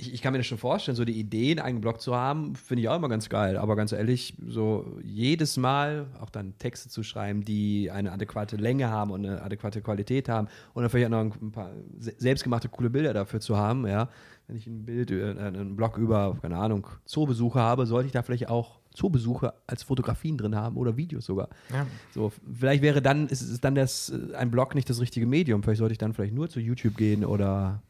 ich, 0.00 0.14
ich 0.14 0.22
kann 0.22 0.32
mir 0.32 0.38
das 0.38 0.46
schon 0.46 0.58
vorstellen, 0.58 0.96
so 0.96 1.04
die 1.04 1.18
Idee, 1.18 1.60
einen 1.60 1.80
Blog 1.80 2.00
zu 2.00 2.14
haben, 2.16 2.54
finde 2.56 2.82
ich 2.82 2.88
auch 2.88 2.96
immer 2.96 3.08
ganz 3.08 3.28
geil. 3.28 3.56
Aber 3.56 3.76
ganz 3.76 3.92
ehrlich, 3.92 4.34
so 4.46 4.98
jedes 5.02 5.56
Mal 5.56 6.06
auch 6.20 6.30
dann 6.30 6.56
Texte 6.58 6.88
zu 6.88 7.02
schreiben, 7.02 7.44
die 7.44 7.90
eine 7.90 8.12
adäquate 8.12 8.56
Länge 8.56 8.88
haben 8.88 9.10
und 9.10 9.26
eine 9.26 9.42
adäquate 9.42 9.82
Qualität 9.82 10.28
haben 10.28 10.48
und 10.74 10.82
dann 10.82 10.90
vielleicht 10.90 11.12
auch 11.12 11.24
noch 11.24 11.40
ein 11.40 11.52
paar 11.52 11.70
se- 11.98 12.14
selbstgemachte 12.18 12.68
coole 12.68 12.90
Bilder 12.90 13.12
dafür 13.12 13.40
zu 13.40 13.56
haben, 13.56 13.86
ja. 13.86 14.08
Wenn 14.46 14.56
ich 14.56 14.66
ein 14.66 14.84
Bild, 14.84 15.12
äh, 15.12 15.36
einen 15.38 15.76
Blog 15.76 15.96
über, 15.96 16.36
keine 16.42 16.56
Ahnung, 16.56 16.86
Zoobesuche 17.04 17.60
habe, 17.60 17.86
sollte 17.86 18.06
ich 18.06 18.12
da 18.12 18.22
vielleicht 18.22 18.48
auch 18.48 18.80
Zoobesuche 18.92 19.54
als 19.68 19.84
Fotografien 19.84 20.36
drin 20.36 20.56
haben 20.56 20.76
oder 20.76 20.96
Videos 20.96 21.24
sogar. 21.24 21.48
Ja. 21.72 21.86
So, 22.12 22.32
vielleicht 22.58 22.82
wäre 22.82 23.00
dann, 23.00 23.28
ist, 23.28 23.42
ist 23.42 23.64
dann 23.64 23.76
das, 23.76 24.10
äh, 24.10 24.34
ein 24.34 24.50
Blog 24.50 24.74
nicht 24.74 24.90
das 24.90 25.00
richtige 25.00 25.26
Medium. 25.26 25.62
Vielleicht 25.62 25.78
sollte 25.78 25.92
ich 25.92 25.98
dann 25.98 26.14
vielleicht 26.14 26.34
nur 26.34 26.48
zu 26.48 26.58
YouTube 26.58 26.96
gehen 26.96 27.24
oder 27.24 27.82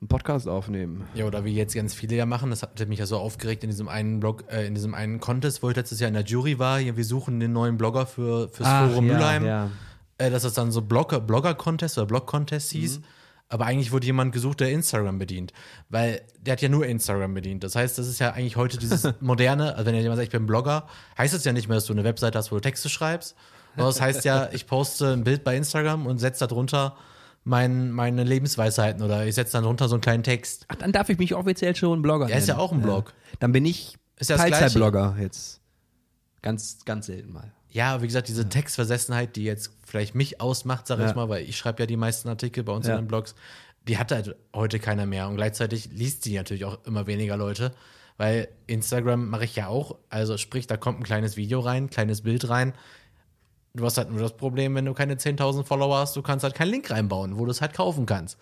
einen 0.00 0.08
Podcast 0.08 0.46
aufnehmen. 0.46 1.04
Ja, 1.14 1.24
oder 1.24 1.44
wie 1.44 1.54
jetzt 1.54 1.74
ganz 1.74 1.94
viele 1.94 2.16
ja 2.16 2.26
machen, 2.26 2.50
das 2.50 2.62
hat 2.62 2.86
mich 2.88 2.98
ja 2.98 3.06
so 3.06 3.16
aufgeregt 3.16 3.64
in 3.64 3.70
diesem 3.70 3.88
einen 3.88 4.20
Blog, 4.20 4.44
äh, 4.50 4.66
in 4.66 4.74
diesem 4.74 4.94
einen 4.94 5.20
Contest, 5.20 5.62
wo 5.62 5.70
ich 5.70 5.76
letztes 5.76 6.00
Jahr 6.00 6.08
in 6.08 6.14
der 6.14 6.24
Jury 6.24 6.58
war. 6.58 6.78
Hier, 6.78 6.96
wir 6.96 7.04
suchen 7.04 7.40
den 7.40 7.52
neuen 7.52 7.78
Blogger 7.78 8.06
für 8.06 8.48
fürs 8.48 8.68
Forum 8.68 9.06
Mülheim. 9.06 9.46
Ja. 9.46 9.70
Äh, 10.18 10.30
dass 10.30 10.42
das 10.42 10.54
dann 10.54 10.70
so 10.70 10.82
Blogger, 10.82 11.20
Blogger-Contest 11.20 11.96
oder 11.98 12.06
Blog-Contest 12.06 12.72
hieß. 12.72 13.00
Aber 13.48 13.66
eigentlich 13.66 13.92
wurde 13.92 14.06
jemand 14.06 14.32
gesucht, 14.32 14.60
der 14.60 14.70
Instagram 14.70 15.18
bedient. 15.18 15.52
Weil 15.88 16.22
der 16.40 16.52
hat 16.52 16.62
ja 16.62 16.68
nur 16.68 16.84
Instagram 16.86 17.32
bedient. 17.32 17.62
Das 17.64 17.76
heißt, 17.76 17.96
das 17.96 18.08
ist 18.08 18.18
ja 18.18 18.32
eigentlich 18.32 18.56
heute 18.56 18.76
dieses 18.76 19.08
moderne, 19.20 19.76
also 19.76 19.86
wenn 19.86 19.94
jemand 19.94 20.16
sagt, 20.16 20.26
ich 20.26 20.32
bin 20.32 20.46
Blogger, 20.46 20.88
heißt 21.16 21.32
es 21.32 21.44
ja 21.44 21.52
nicht 21.52 21.68
mehr, 21.68 21.76
dass 21.76 21.86
du 21.86 21.92
eine 21.92 22.04
Webseite 22.04 22.36
hast, 22.36 22.50
wo 22.50 22.56
du 22.56 22.60
Texte 22.60 22.88
schreibst. 22.88 23.36
Sondern 23.76 23.88
das 23.88 24.00
heißt 24.00 24.24
ja, 24.24 24.48
ich 24.52 24.66
poste 24.66 25.12
ein 25.12 25.22
Bild 25.22 25.44
bei 25.44 25.56
Instagram 25.56 26.06
und 26.06 26.18
setze 26.18 26.46
darunter 26.46 26.96
mein, 27.46 27.92
meine 27.92 28.24
Lebensweisheiten 28.24 29.02
oder 29.02 29.24
ich 29.24 29.36
setze 29.36 29.52
dann 29.52 29.62
drunter 29.64 29.88
so 29.88 29.94
einen 29.94 30.00
kleinen 30.02 30.24
Text. 30.24 30.64
Ach, 30.68 30.74
dann 30.74 30.90
darf 30.90 31.08
ich 31.08 31.18
mich 31.18 31.32
offiziell 31.34 31.76
schon 31.76 32.02
Blogger 32.02 32.28
Er 32.28 32.38
ist 32.38 32.48
ja 32.48 32.54
nennen. 32.54 32.66
auch 32.66 32.72
ein 32.72 32.82
Blog. 32.82 33.14
Dann 33.38 33.52
bin 33.52 33.64
ich 33.64 33.96
Ist 34.18 34.30
ja 34.30 34.36
das 34.36 34.46
Teilzeitblogger 34.50 35.16
jetzt. 35.20 35.60
Ganz, 36.42 36.84
ganz 36.84 37.06
selten 37.06 37.32
mal. 37.32 37.52
Ja, 37.70 38.02
wie 38.02 38.06
gesagt, 38.06 38.28
diese 38.28 38.48
Textversessenheit, 38.48 39.36
die 39.36 39.44
jetzt 39.44 39.70
vielleicht 39.84 40.14
mich 40.14 40.40
ausmacht, 40.40 40.86
sag 40.88 40.98
Ja. 40.98 41.08
ich 41.08 41.14
mal, 41.14 41.28
weil 41.28 41.44
ich 41.44 41.56
schreibe 41.56 41.82
ja 41.82 41.86
die 41.86 41.96
meisten 41.96 42.28
Artikel 42.28 42.64
bei 42.64 42.72
uns 42.72 42.86
Ja. 42.86 42.94
in 42.96 43.02
den 43.02 43.08
Blogs, 43.08 43.34
die 43.86 43.96
hat 43.98 44.10
halt 44.10 44.34
heute 44.52 44.80
keiner 44.80 45.06
mehr. 45.06 45.28
Und 45.28 45.36
gleichzeitig 45.36 45.90
liest 45.92 46.24
die 46.24 46.34
natürlich 46.36 46.64
auch 46.64 46.78
immer 46.84 47.06
weniger 47.06 47.36
Leute, 47.36 47.72
weil 48.16 48.48
Instagram 48.66 49.28
mache 49.28 49.44
ich 49.44 49.54
ja 49.54 49.68
auch. 49.68 49.96
Also 50.08 50.36
sprich, 50.36 50.66
da 50.66 50.76
kommt 50.76 50.98
ein 51.00 51.04
kleines 51.04 51.36
Video 51.36 51.60
rein, 51.60 51.90
kleines 51.90 52.22
Bild 52.22 52.48
rein. 52.48 52.72
Du 53.76 53.84
hast 53.84 53.98
halt 53.98 54.10
nur 54.10 54.20
das 54.20 54.36
Problem, 54.36 54.74
wenn 54.74 54.86
du 54.86 54.94
keine 54.94 55.14
10.000 55.14 55.64
Follower 55.64 55.98
hast, 55.98 56.16
du 56.16 56.22
kannst 56.22 56.44
halt 56.44 56.54
keinen 56.54 56.70
Link 56.70 56.90
reinbauen, 56.90 57.38
wo 57.38 57.44
du 57.44 57.50
es 57.50 57.60
halt 57.60 57.74
kaufen 57.74 58.06
kannst. 58.06 58.38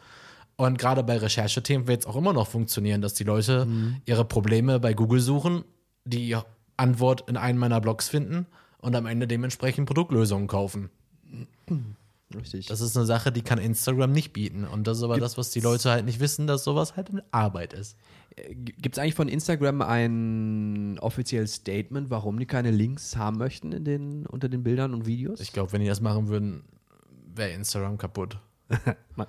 Und 0.56 0.78
gerade 0.78 1.02
bei 1.02 1.16
Recherchethemen 1.16 1.88
wird 1.88 2.02
es 2.02 2.06
auch 2.06 2.14
immer 2.14 2.32
noch 2.32 2.46
funktionieren, 2.46 3.02
dass 3.02 3.14
die 3.14 3.24
Leute 3.24 3.66
ihre 4.06 4.24
Probleme 4.24 4.78
bei 4.78 4.94
Google 4.94 5.20
suchen, 5.20 5.64
die 6.04 6.36
Antwort 6.76 7.28
in 7.28 7.36
einem 7.36 7.58
meiner 7.58 7.80
Blogs 7.80 8.08
finden 8.08 8.46
und 8.78 8.94
am 8.94 9.06
Ende 9.06 9.26
dementsprechend 9.26 9.86
Produktlösungen 9.86 10.46
kaufen. 10.46 10.90
Richtig. 12.34 12.66
Das 12.66 12.80
ist 12.80 12.96
eine 12.96 13.06
Sache, 13.06 13.32
die 13.32 13.42
kann 13.42 13.58
Instagram 13.58 14.12
nicht 14.12 14.32
bieten. 14.32 14.64
Und 14.64 14.86
das 14.86 14.98
ist 14.98 15.04
aber 15.04 15.18
das, 15.18 15.36
was 15.36 15.50
die 15.50 15.60
Leute 15.60 15.90
halt 15.90 16.04
nicht 16.04 16.20
wissen, 16.20 16.46
dass 16.46 16.64
sowas 16.64 16.96
halt 16.96 17.10
eine 17.10 17.24
Arbeit 17.30 17.72
ist. 17.72 17.96
Gibt 18.36 18.96
es 18.96 18.98
eigentlich 18.98 19.14
von 19.14 19.28
Instagram 19.28 19.82
ein 19.82 20.98
offizielles 21.00 21.54
Statement, 21.54 22.10
warum 22.10 22.38
die 22.38 22.46
keine 22.46 22.70
Links 22.70 23.16
haben 23.16 23.38
möchten 23.38 23.72
in 23.72 23.84
den, 23.84 24.26
unter 24.26 24.48
den 24.48 24.64
Bildern 24.64 24.92
und 24.94 25.06
Videos? 25.06 25.40
Ich 25.40 25.52
glaube, 25.52 25.72
wenn 25.72 25.80
die 25.80 25.86
das 25.86 26.00
machen 26.00 26.28
würden, 26.28 26.64
wäre 27.34 27.50
Instagram 27.50 27.98
kaputt. 27.98 28.38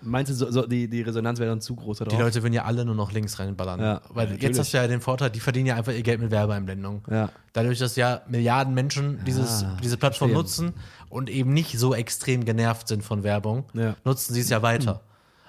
Meinst 0.01 0.31
du, 0.31 0.36
so, 0.36 0.49
so 0.51 0.65
die, 0.65 0.89
die 0.89 1.01
Resonanz 1.01 1.39
wäre 1.39 1.49
dann 1.49 1.62
zu 1.62 1.75
groß 1.75 1.99
Die 2.10 2.15
Leute 2.15 2.41
würden 2.43 2.53
ja 2.53 2.63
alle 2.65 2.86
nur 2.86 2.95
noch 2.95 3.12
links 3.12 3.38
reinballern. 3.39 3.79
Ja, 3.79 4.01
Weil 4.10 4.25
ja, 4.27 4.31
jetzt 4.34 4.41
natürlich. 4.41 4.60
hast 4.60 4.73
du 4.73 4.77
ja 4.77 4.88
den 4.88 5.01
Vorteil, 5.01 5.29
die 5.29 5.39
verdienen 5.39 5.67
ja 5.67 5.75
einfach 5.75 5.93
ihr 5.93 6.01
Geld 6.03 6.19
mit 6.21 6.31
Werbeeinblendung. 6.31 7.03
Ja. 7.10 7.29
Dadurch, 7.53 7.79
dass 7.79 7.95
ja 7.95 8.21
Milliarden 8.27 8.73
Menschen 8.73 9.19
dieses, 9.25 9.63
Ah, 9.63 9.77
diese 9.84 9.97
Plattform 9.97 10.31
nutzen 10.34 10.73
und 11.10 11.29
eben 11.29 11.53
nicht 11.53 11.77
so 11.77 11.93
extrem 11.93 12.45
genervt 12.45 12.88
sind 12.88 13.03
von 13.03 13.23
Werbung, 13.23 13.65
Ja. 13.73 13.95
nutzen 14.03 14.34
sie 14.34 14.41
es 14.41 14.49
ja 14.49 14.62
weiter. 14.62 15.01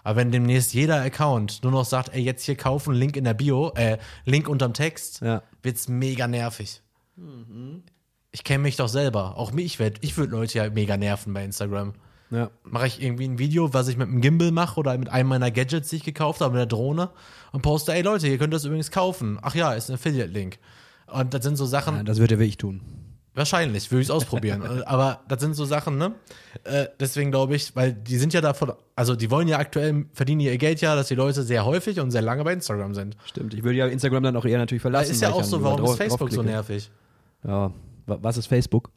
Aber 0.04 0.16
wenn 0.16 0.30
demnächst 0.30 0.72
jeder 0.72 1.00
Account 1.02 1.64
nur 1.64 1.72
noch 1.72 1.84
sagt, 1.84 2.14
ey, 2.14 2.22
jetzt 2.22 2.44
hier 2.44 2.54
kaufen, 2.56 2.94
Link 2.94 3.16
in 3.16 3.24
der 3.24 3.34
Bio, 3.34 3.72
äh, 3.74 3.98
Link 4.24 4.48
unterm 4.48 4.72
Text, 4.72 5.20
Ja. 5.20 5.42
wird's 5.62 5.88
mega 5.88 6.28
nervig. 6.28 6.80
Ich 8.30 8.44
kenne 8.44 8.62
mich 8.62 8.76
doch 8.76 8.88
selber. 8.88 9.36
Auch 9.36 9.52
mich, 9.52 9.64
ich, 9.64 9.78
werd- 9.78 9.98
ich 10.02 10.16
würde 10.16 10.32
Leute 10.32 10.58
ja 10.58 10.68
mega 10.70 10.96
nerven 10.96 11.32
bei 11.32 11.42
Instagram. 11.44 11.94
Ja. 12.30 12.50
Mache 12.64 12.86
ich 12.88 13.00
irgendwie 13.02 13.28
ein 13.28 13.38
Video, 13.38 13.72
was 13.72 13.88
ich 13.88 13.96
mit 13.96 14.08
einem 14.08 14.20
Gimbal 14.20 14.50
mache 14.50 14.80
oder 14.80 14.96
mit 14.98 15.08
einem 15.08 15.28
meiner 15.28 15.50
Gadgets, 15.50 15.90
die 15.90 15.96
ich 15.96 16.04
gekauft 16.04 16.40
habe, 16.40 16.52
mit 16.54 16.58
der 16.58 16.66
Drohne 16.66 17.10
und 17.52 17.62
poste, 17.62 17.92
ey 17.94 18.02
Leute, 18.02 18.26
ihr 18.28 18.38
könnt 18.38 18.52
das 18.52 18.64
übrigens 18.64 18.90
kaufen. 18.90 19.38
Ach 19.42 19.54
ja, 19.54 19.72
ist 19.74 19.88
ein 19.90 19.94
Affiliate-Link. 19.94 20.58
Und 21.12 21.34
das 21.34 21.44
sind 21.44 21.56
so 21.56 21.66
Sachen, 21.66 21.96
ja 21.96 22.02
das 22.02 22.18
würde 22.18 22.34
er 22.34 22.38
wirklich 22.40 22.56
tun. 22.56 22.80
wahrscheinlich, 23.34 23.90
würde 23.92 24.02
ich 24.02 24.08
es 24.08 24.10
ausprobieren. 24.10 24.62
Aber 24.86 25.20
das 25.28 25.40
sind 25.40 25.54
so 25.54 25.64
Sachen, 25.64 25.98
ne? 25.98 26.14
Äh, 26.64 26.86
deswegen 26.98 27.30
glaube 27.30 27.54
ich, 27.54 27.76
weil 27.76 27.92
die 27.92 28.16
sind 28.18 28.32
ja 28.34 28.40
davon, 28.40 28.72
also 28.96 29.14
die 29.14 29.30
wollen 29.30 29.46
ja 29.46 29.58
aktuell, 29.58 30.06
verdienen 30.12 30.40
ihr 30.40 30.58
Geld 30.58 30.80
ja, 30.80 30.96
dass 30.96 31.06
die 31.08 31.14
Leute 31.14 31.42
sehr 31.44 31.64
häufig 31.64 32.00
und 32.00 32.10
sehr 32.10 32.22
lange 32.22 32.42
bei 32.42 32.52
Instagram 32.54 32.94
sind. 32.94 33.16
Stimmt. 33.24 33.54
Ich 33.54 33.62
würde 33.62 33.78
ja 33.78 33.86
Instagram 33.86 34.24
dann 34.24 34.36
auch 34.36 34.44
eher 34.46 34.58
natürlich 34.58 34.82
verlassen. 34.82 35.12
ist 35.12 35.22
ja 35.22 35.28
ich 35.28 35.34
auch 35.34 35.44
so, 35.44 35.62
warum 35.62 35.84
ist 35.84 35.96
Facebook 35.96 36.32
so 36.32 36.42
nervig? 36.42 36.90
Ja. 37.46 37.70
Wa- 38.06 38.18
Was 38.20 38.36
ist 38.36 38.46
Facebook? 38.46 38.90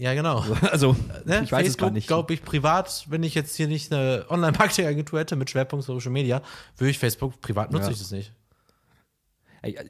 Ja, 0.00 0.14
genau. 0.14 0.42
Also, 0.70 0.96
Ne? 1.26 1.42
ich 1.44 1.52
weiß 1.52 1.66
es 1.68 1.76
gar 1.76 1.88
Facebook, 1.88 1.92
nicht. 1.92 2.06
glaube 2.06 2.32
ich, 2.32 2.42
privat, 2.42 3.04
wenn 3.10 3.22
ich 3.22 3.34
jetzt 3.34 3.54
hier 3.56 3.68
nicht 3.68 3.92
eine 3.92 4.24
Online-Marketing-Agentur 4.30 5.18
hätte 5.20 5.36
mit 5.36 5.50
Schwerpunkt 5.50 5.84
Social 5.84 6.10
Media, 6.10 6.40
würde 6.78 6.90
ich 6.90 6.98
Facebook 6.98 7.40
privat 7.42 7.70
nutze 7.70 7.86
Ja. 7.86 7.90
ich 7.92 7.98
das 7.98 8.10
nicht. 8.10 8.32
Äh, 9.62 9.84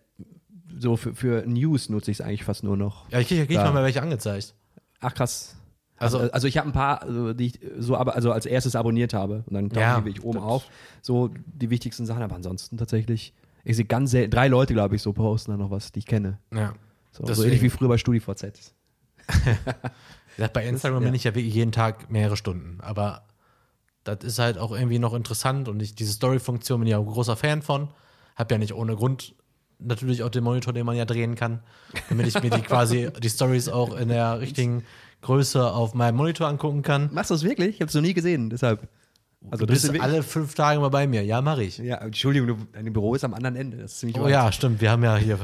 So 0.78 0.96
für, 0.96 1.14
für 1.14 1.44
News 1.46 1.88
nutze 1.88 2.10
ich 2.10 2.18
es 2.18 2.20
eigentlich 2.26 2.44
fast 2.44 2.62
nur 2.64 2.76
noch. 2.76 3.08
Ja, 3.10 3.18
ich 3.20 3.28
kriege 3.28 3.52
Da. 3.54 3.64
mal 3.64 3.72
mehr 3.72 3.82
welche 3.84 4.02
angezeigt. 4.02 4.54
Ach 5.00 5.14
krass. 5.14 5.56
Also- 5.96 6.18
Also, 6.18 6.32
also 6.32 6.46
ich 6.48 6.56
habe 6.58 6.68
ein 6.68 6.72
paar, 6.72 7.02
also, 7.02 7.32
die 7.34 7.46
ich 7.46 7.60
so 7.78 7.96
aber 7.96 8.14
also 8.14 8.32
als 8.32 8.46
erstes 8.46 8.74
abonniert 8.76 9.12
habe 9.14 9.44
und 9.46 9.52
dann 9.54 9.68
tauchen 9.68 9.80
Ja, 9.80 10.04
wirklich 10.04 10.24
oben 10.24 10.38
auf. 10.38 10.66
So 11.02 11.30
die 11.46 11.70
wichtigsten 11.70 12.06
Sachen, 12.06 12.22
aber 12.22 12.34
ansonsten 12.36 12.78
tatsächlich. 12.78 13.32
Ich 13.64 13.76
sehe 13.76 13.84
ganz 13.84 14.10
selten, 14.12 14.30
drei 14.30 14.48
Leute, 14.48 14.72
glaube 14.72 14.96
ich, 14.96 15.02
so 15.02 15.12
posten 15.12 15.50
dann 15.50 15.60
noch 15.60 15.70
was, 15.70 15.92
die 15.92 15.98
ich 16.00 16.06
kenne. 16.06 16.38
Ja. 16.54 16.72
So, 17.12 17.26
so 17.32 17.44
ähnlich 17.44 17.60
wie 17.62 17.68
früher 17.70 17.88
bei 17.88 17.98
StudiVZ. 17.98 18.74
Bei 20.52 20.66
Instagram 20.66 21.02
ja. 21.02 21.06
bin 21.08 21.14
ich 21.14 21.24
ja 21.24 21.34
wirklich 21.34 21.54
jeden 21.54 21.72
Tag 21.72 22.10
mehrere 22.10 22.36
Stunden. 22.36 22.78
Aber 22.80 23.22
das 24.04 24.18
ist 24.24 24.38
halt 24.38 24.56
auch 24.58 24.72
irgendwie 24.72 24.98
noch 24.98 25.12
interessant 25.14 25.68
und 25.68 25.80
ich, 25.82 25.94
diese 25.94 26.12
Story-Funktion 26.12 26.80
bin 26.80 26.86
ich 26.86 26.92
ja 26.92 26.98
auch 26.98 27.06
ein 27.06 27.12
großer 27.12 27.36
Fan 27.36 27.62
von. 27.62 27.88
Hab 28.36 28.50
ja 28.50 28.56
nicht 28.58 28.72
ohne 28.74 28.96
Grund 28.96 29.34
natürlich 29.78 30.22
auch 30.22 30.30
den 30.30 30.44
Monitor, 30.44 30.72
den 30.72 30.86
man 30.86 30.96
ja 30.96 31.04
drehen 31.04 31.34
kann, 31.34 31.60
damit 32.08 32.26
ich 32.26 32.42
mir 32.42 32.50
die 32.50 32.62
quasi 32.62 33.10
die 33.22 33.28
Stories 33.30 33.68
auch 33.68 33.96
in 33.96 34.08
der 34.08 34.40
richtigen 34.40 34.84
Größe 35.22 35.70
auf 35.72 35.94
meinem 35.94 36.16
Monitor 36.16 36.48
angucken 36.48 36.82
kann. 36.82 37.10
Machst 37.12 37.30
du 37.30 37.34
das 37.34 37.42
wirklich? 37.44 37.74
Ich 37.76 37.80
habe 37.80 37.88
es 37.88 37.94
noch 37.94 38.02
nie 38.02 38.14
gesehen, 38.14 38.48
deshalb. 38.50 38.88
Also 39.50 39.64
Du 39.64 39.72
bist 39.72 39.84
wirklich- 39.84 40.02
alle 40.02 40.22
fünf 40.22 40.54
Tage 40.54 40.80
mal 40.80 40.88
bei 40.90 41.06
mir. 41.06 41.22
Ja, 41.24 41.40
mache 41.42 41.64
ich. 41.64 41.78
Ja, 41.78 41.96
Entschuldigung, 41.96 42.48
du, 42.48 42.56
dein 42.72 42.92
Büro 42.92 43.14
ist 43.14 43.24
am 43.24 43.32
anderen 43.34 43.56
Ende. 43.56 43.78
Das 43.78 43.92
ist 43.92 44.00
ziemlich 44.00 44.18
Oh 44.18 44.24
weit. 44.24 44.32
ja, 44.32 44.52
stimmt. 44.52 44.80
Wir 44.80 44.90
haben 44.90 45.02
ja 45.02 45.16
hier. 45.16 45.38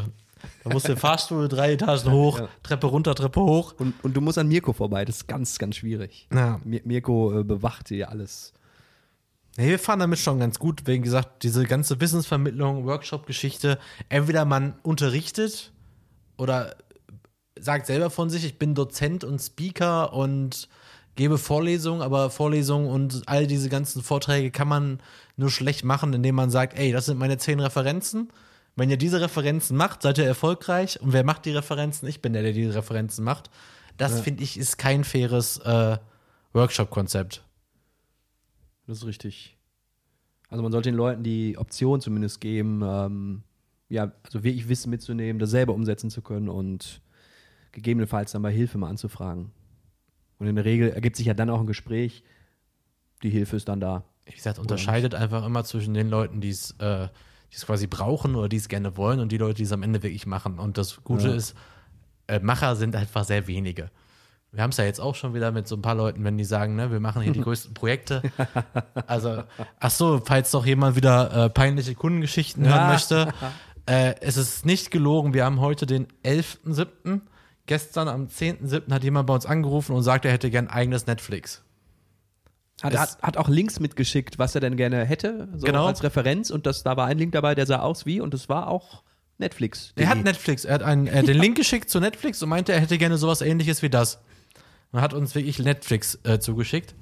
Da 0.65 0.71
musst 0.71 0.87
du 0.87 0.93
den 0.93 0.99
Fahrstuhl 0.99 1.49
drei 1.49 1.73
Etagen 1.73 2.11
hoch, 2.11 2.41
Ja. 2.41 2.49
Treppe 2.63 2.87
runter, 2.87 3.15
Treppe 3.15 3.41
hoch. 3.41 3.75
Und, 3.79 3.95
und 4.05 4.15
du 4.17 4.21
musst 4.21 4.39
an 4.39 4.49
Mirko 4.49 4.73
vorbei. 4.73 5.05
Das 5.05 5.17
ist 5.19 5.29
ganz, 5.29 5.59
ganz 5.59 5.77
schwierig. 5.77 6.29
Ja. 6.33 6.61
Mir, 6.65 6.81
Mirko 6.85 7.41
äh, 7.41 7.45
bewacht 7.45 7.91
dir 7.91 8.11
alles. 8.11 8.53
Nee, 9.57 9.69
wir 9.71 9.79
fahren 9.79 10.01
damit 10.01 10.19
schon 10.19 10.39
ganz 10.39 10.59
gut, 10.59 10.87
wegen 10.87 11.03
gesagt, 11.03 11.43
diese 11.43 11.65
ganze 11.65 11.99
Wissensvermittlung, 12.01 12.85
Workshop-Geschichte, 12.85 13.79
entweder 14.11 14.45
man 14.45 14.75
unterrichtet 14.83 15.73
oder 16.37 16.77
sagt 17.59 17.87
selber 17.87 18.11
von 18.11 18.29
sich, 18.29 18.45
ich 18.45 18.59
bin 18.59 18.75
Dozent 18.75 19.25
und 19.25 19.39
Speaker 19.41 20.13
und 20.13 20.69
gebe 21.15 21.39
Vorlesungen, 21.39 22.03
aber 22.03 22.29
Vorlesungen 22.29 22.89
und 22.89 23.23
all 23.27 23.47
diese 23.47 23.71
ganzen 23.71 24.03
Vorträge 24.03 24.51
kann 24.51 24.69
man 24.69 25.01
nur 25.39 25.51
schlecht 25.51 25.85
machen, 25.85 26.13
indem 26.13 26.35
man 26.35 26.51
sagt, 26.51 26.79
ey, 26.79 26.93
das 26.93 27.07
sind 27.07 27.19
meine 27.19 27.39
zehn 27.39 27.59
Referenzen. 27.59 28.31
Wenn 28.77 28.91
ihr 28.91 28.99
diese 28.99 29.21
Referenzen 29.21 29.77
macht, 29.77 30.03
seid 30.03 30.19
ihr 30.19 30.27
erfolgreich. 30.27 31.01
Und 31.01 31.15
wer 31.15 31.25
macht 31.25 31.47
die 31.47 31.53
Referenzen? 31.53 32.07
Ich 32.09 32.21
bin 32.21 32.35
der, 32.35 32.43
der 32.43 32.53
die 32.53 32.67
Referenzen 32.67 33.25
macht. 33.25 33.51
Das 33.97 34.21
finde 34.21 34.43
ich 34.43 34.59
ist 34.59 34.77
kein 34.77 35.05
faires 35.05 35.57
äh, 35.59 35.97
Workshop-Konzept. 36.53 37.43
Das 38.87 38.99
ist 38.99 39.07
richtig. 39.07 39.57
Also 40.49 40.63
man 40.63 40.71
sollte 40.71 40.91
den 40.91 40.97
Leuten 40.97 41.23
die 41.23 41.57
Option 41.57 42.03
zumindest 42.03 42.41
geben, 42.41 42.83
ähm, 42.85 43.43
ja, 43.89 44.13
also 44.23 44.45
wirklich 44.45 44.69
Wissen 44.69 44.91
mitzunehmen, 44.91 45.39
das 45.39 45.51
selber 45.51 45.75
umsetzen 45.75 46.11
zu 46.11 46.21
können 46.21 46.49
und 46.49 47.01
gegebenenfalls 47.73 48.33
dann 48.33 48.43
bei 48.43 48.53
Hilfe 48.53 48.79
mal 48.79 48.91
anzufragen. 48.91 49.51
Und 50.39 50.47
in 50.47 50.57
der 50.57 50.65
Regel 50.65 50.91
ergibt 50.91 51.17
sich 51.17 51.27
ja 51.27 51.35
dann 51.35 51.51
auch 51.51 51.61
ein 51.61 51.67
Gespräch. 51.67 52.23
Die 53.23 53.31
Hilfe 53.31 53.57
ist 53.57 53.69
dann 53.69 53.81
da. 53.81 54.05
wie 54.27 54.33
gesagt, 54.33 54.59
unterscheidet 54.59 55.15
einfach 55.15 55.45
immer 55.47 55.65
zwischen 55.65 55.95
den 55.95 56.11
Leuten, 56.11 56.41
die 56.41 56.51
es 56.51 56.73
äh, 56.79 57.09
die 57.53 57.57
es 57.57 57.67
quasi 57.67 57.87
brauchen 57.87 58.35
oder 58.35 58.49
die 58.49 58.57
es 58.57 58.69
gerne 58.69 58.97
wollen 58.97 59.21
und 59.21 59.31
die 59.33 59.39
Leute, 59.39 59.55
die 59.55 59.63
es 59.65 59.73
am 59.73 59.83
Ende 59.83 60.03
wirklich 60.03 60.27
machen. 60.27 60.59
Und 60.59 60.79
das 60.79 61.03
Gute 61.05 61.29
Ja. 61.29 61.35
ist, 61.35 61.55
äh, 62.27 62.41
Macher 62.41 62.77
sind 62.77 62.97
einfach 62.97 63.25
sehr 63.25 63.47
wenige. 63.47 63.91
Wir 64.53 64.63
haben 64.63 64.71
es 64.71 64.79
ja 64.79 64.85
jetzt 64.85 65.01
auch 65.01 65.15
schon 65.15 65.35
wieder 65.35 65.53
mit 65.53 65.69
so 65.69 65.77
ein 65.77 65.83
paar 65.83 65.95
Leuten, 65.95 66.25
wenn 66.25 66.39
die 66.39 66.45
sagen, 66.45 66.77
ne, 66.77 66.91
wir 66.91 67.01
machen 67.01 67.21
hier 67.23 67.33
die 67.33 67.41
größten 67.43 67.75
Projekte. 67.75 68.23
Also, 69.07 69.43
ach 69.81 69.91
so, 69.91 70.23
falls 70.25 70.51
doch 70.51 70.65
jemand 70.67 70.97
wieder 70.97 71.45
äh, 71.47 71.51
peinliche 71.51 71.95
Kundengeschichten 71.95 72.65
Ja. 72.65 72.71
hören 72.79 72.87
möchte. 72.89 73.33
Äh, 73.89 74.17
es 74.21 74.37
ist 74.37 74.67
nicht 74.67 74.91
gelogen, 74.91 75.33
wir 75.33 75.45
haben 75.45 75.61
heute 75.61 75.87
den 75.87 76.09
11.7. 76.25 77.21
Gestern 77.67 78.09
am 78.09 78.27
10.7. 78.27 78.93
hat 78.93 79.05
jemand 79.05 79.29
bei 79.29 79.35
uns 79.35 79.47
angerufen 79.47 79.95
und 79.95 80.03
sagt, 80.03 80.25
er 80.25 80.33
hätte 80.33 80.51
gern 80.51 80.67
eigenes 80.67 81.07
Netflix. 81.07 81.63
Hat, 82.83 82.97
hat, 82.97 83.23
hat 83.23 83.37
auch 83.39 83.49
Links 83.49 83.81
mitgeschickt, 83.81 84.39
was 84.39 84.55
er 84.55 84.61
denn 84.61 84.77
gerne 84.77 85.05
hätte, 85.05 85.49
so 85.57 85.65
Genau. 85.67 85.87
als 85.87 86.03
Referenz. 86.03 86.51
Und 86.51 86.67
das, 86.67 86.83
da 86.83 86.97
war 86.97 87.07
ein 87.07 87.17
Link 87.19 87.33
dabei, 87.33 87.55
der 87.55 87.67
sah 87.67 87.79
aus 87.81 88.05
wie, 88.05 88.21
und 88.21 88.35
das 88.35 88.49
war 88.49 88.69
auch 88.69 89.03
Netflix. 89.39 89.93
Er 89.97 90.09
hat 90.09 90.23
Netflix, 90.23 90.65
er 90.65 90.75
hat, 90.75 90.83
einen, 90.83 91.11
hat 91.13 91.27
den 91.27 91.39
Link 91.39 91.57
geschickt 91.57 91.89
zu 91.91 92.01
Netflix 92.01 92.43
und 92.43 92.49
meinte, 92.49 92.73
er 92.73 92.81
hätte 92.81 92.99
gerne 92.99 93.17
sowas 93.19 93.41
ähnliches 93.41 93.83
wie 93.83 93.91
das. 93.91 94.19
Und 94.93 95.01
hat 95.01 95.15
uns 95.15 95.35
wirklich 95.35 95.59
Netflix 95.59 96.19
äh, 96.25 96.39
zugeschickt. 96.39 96.95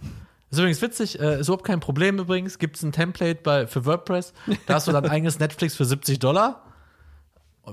Ist 0.50 0.58
übrigens 0.58 0.80
witzig, 0.82 1.20
äh, 1.20 1.40
ist 1.40 1.48
überhaupt 1.48 1.64
kein 1.64 1.80
Problem 1.80 2.18
übrigens. 2.18 2.58
Gibt 2.58 2.76
es 2.76 2.82
ein 2.82 2.92
Template 2.92 3.40
bei, 3.42 3.66
für 3.66 3.84
WordPress, 3.84 4.32
da 4.66 4.74
hast 4.74 4.86
du 4.88 4.92
dann 4.92 5.06
eigenes 5.06 5.38
Netflix 5.38 5.74
für 5.74 5.84
70 5.84 6.18
Dollar. 6.20 6.63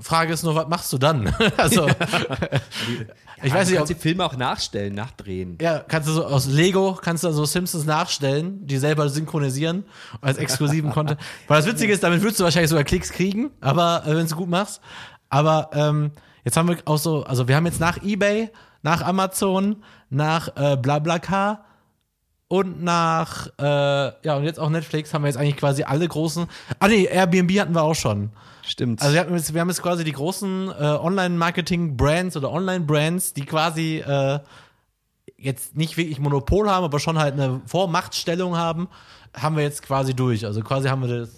Frage 0.00 0.32
ist 0.32 0.42
nur, 0.42 0.54
was 0.54 0.68
machst 0.68 0.92
du 0.92 0.98
dann? 0.98 1.34
also, 1.56 1.86
ich 3.42 3.52
weiß 3.52 3.68
du 3.68 3.72
nicht, 3.72 3.80
ob, 3.80 3.86
kannst 3.86 3.90
die 3.90 3.94
Filme 3.94 4.24
auch 4.24 4.36
nachstellen, 4.36 4.94
nachdrehen. 4.94 5.58
ja, 5.60 5.80
kannst 5.80 6.08
du 6.08 6.12
so 6.12 6.24
aus 6.24 6.46
Lego, 6.46 6.98
kannst 7.00 7.24
du 7.24 7.32
so 7.32 7.44
Simpsons 7.44 7.84
nachstellen, 7.84 8.66
die 8.66 8.78
selber 8.78 9.08
synchronisieren 9.08 9.84
als 10.20 10.38
exklusiven 10.38 10.90
Content. 10.92 11.20
Weil 11.48 11.58
das 11.58 11.66
Witzige 11.66 11.92
ist, 11.92 12.02
damit 12.02 12.22
würdest 12.22 12.40
du 12.40 12.44
wahrscheinlich 12.44 12.70
sogar 12.70 12.84
Klicks 12.84 13.10
kriegen, 13.10 13.50
aber 13.60 14.04
äh, 14.06 14.16
wenn 14.16 14.26
du 14.26 14.36
gut 14.36 14.48
machst. 14.48 14.80
Aber 15.28 15.70
ähm, 15.72 16.12
jetzt 16.44 16.56
haben 16.56 16.68
wir 16.68 16.78
auch 16.84 16.98
so, 16.98 17.24
also 17.24 17.48
wir 17.48 17.56
haben 17.56 17.66
jetzt 17.66 17.80
nach 17.80 18.02
eBay, 18.02 18.50
nach 18.82 19.02
Amazon, 19.02 19.82
nach 20.10 20.48
äh, 20.56 20.76
BlaBlaCar 20.76 21.64
und 22.52 22.82
nach, 22.82 23.46
äh, 23.58 23.64
ja, 23.64 24.36
und 24.36 24.44
jetzt 24.44 24.60
auch 24.60 24.68
Netflix 24.68 25.14
haben 25.14 25.22
wir 25.22 25.28
jetzt 25.28 25.38
eigentlich 25.38 25.56
quasi 25.56 25.84
alle 25.84 26.06
großen. 26.06 26.44
Ah 26.80 26.88
nee, 26.88 27.04
Airbnb 27.04 27.50
hatten 27.58 27.74
wir 27.74 27.82
auch 27.82 27.94
schon. 27.94 28.28
Stimmt. 28.62 29.00
Also 29.00 29.14
wir, 29.14 29.20
hatten 29.20 29.34
jetzt, 29.34 29.54
wir 29.54 29.60
haben 29.62 29.70
jetzt 29.70 29.80
quasi 29.82 30.04
die 30.04 30.12
großen 30.12 30.68
äh, 30.68 30.72
Online-Marketing-Brands 30.72 32.36
oder 32.36 32.52
Online-Brands, 32.52 33.32
die 33.32 33.46
quasi 33.46 34.04
äh, 34.06 34.38
jetzt 35.38 35.78
nicht 35.78 35.96
wirklich 35.96 36.20
Monopol 36.20 36.68
haben, 36.68 36.84
aber 36.84 37.00
schon 37.00 37.18
halt 37.18 37.32
eine 37.32 37.62
Vormachtstellung 37.64 38.54
haben, 38.54 38.88
haben 39.34 39.56
wir 39.56 39.62
jetzt 39.62 39.82
quasi 39.82 40.12
durch. 40.12 40.44
Also 40.44 40.60
quasi 40.60 40.88
haben 40.88 41.00
wir 41.08 41.20
das, 41.20 41.30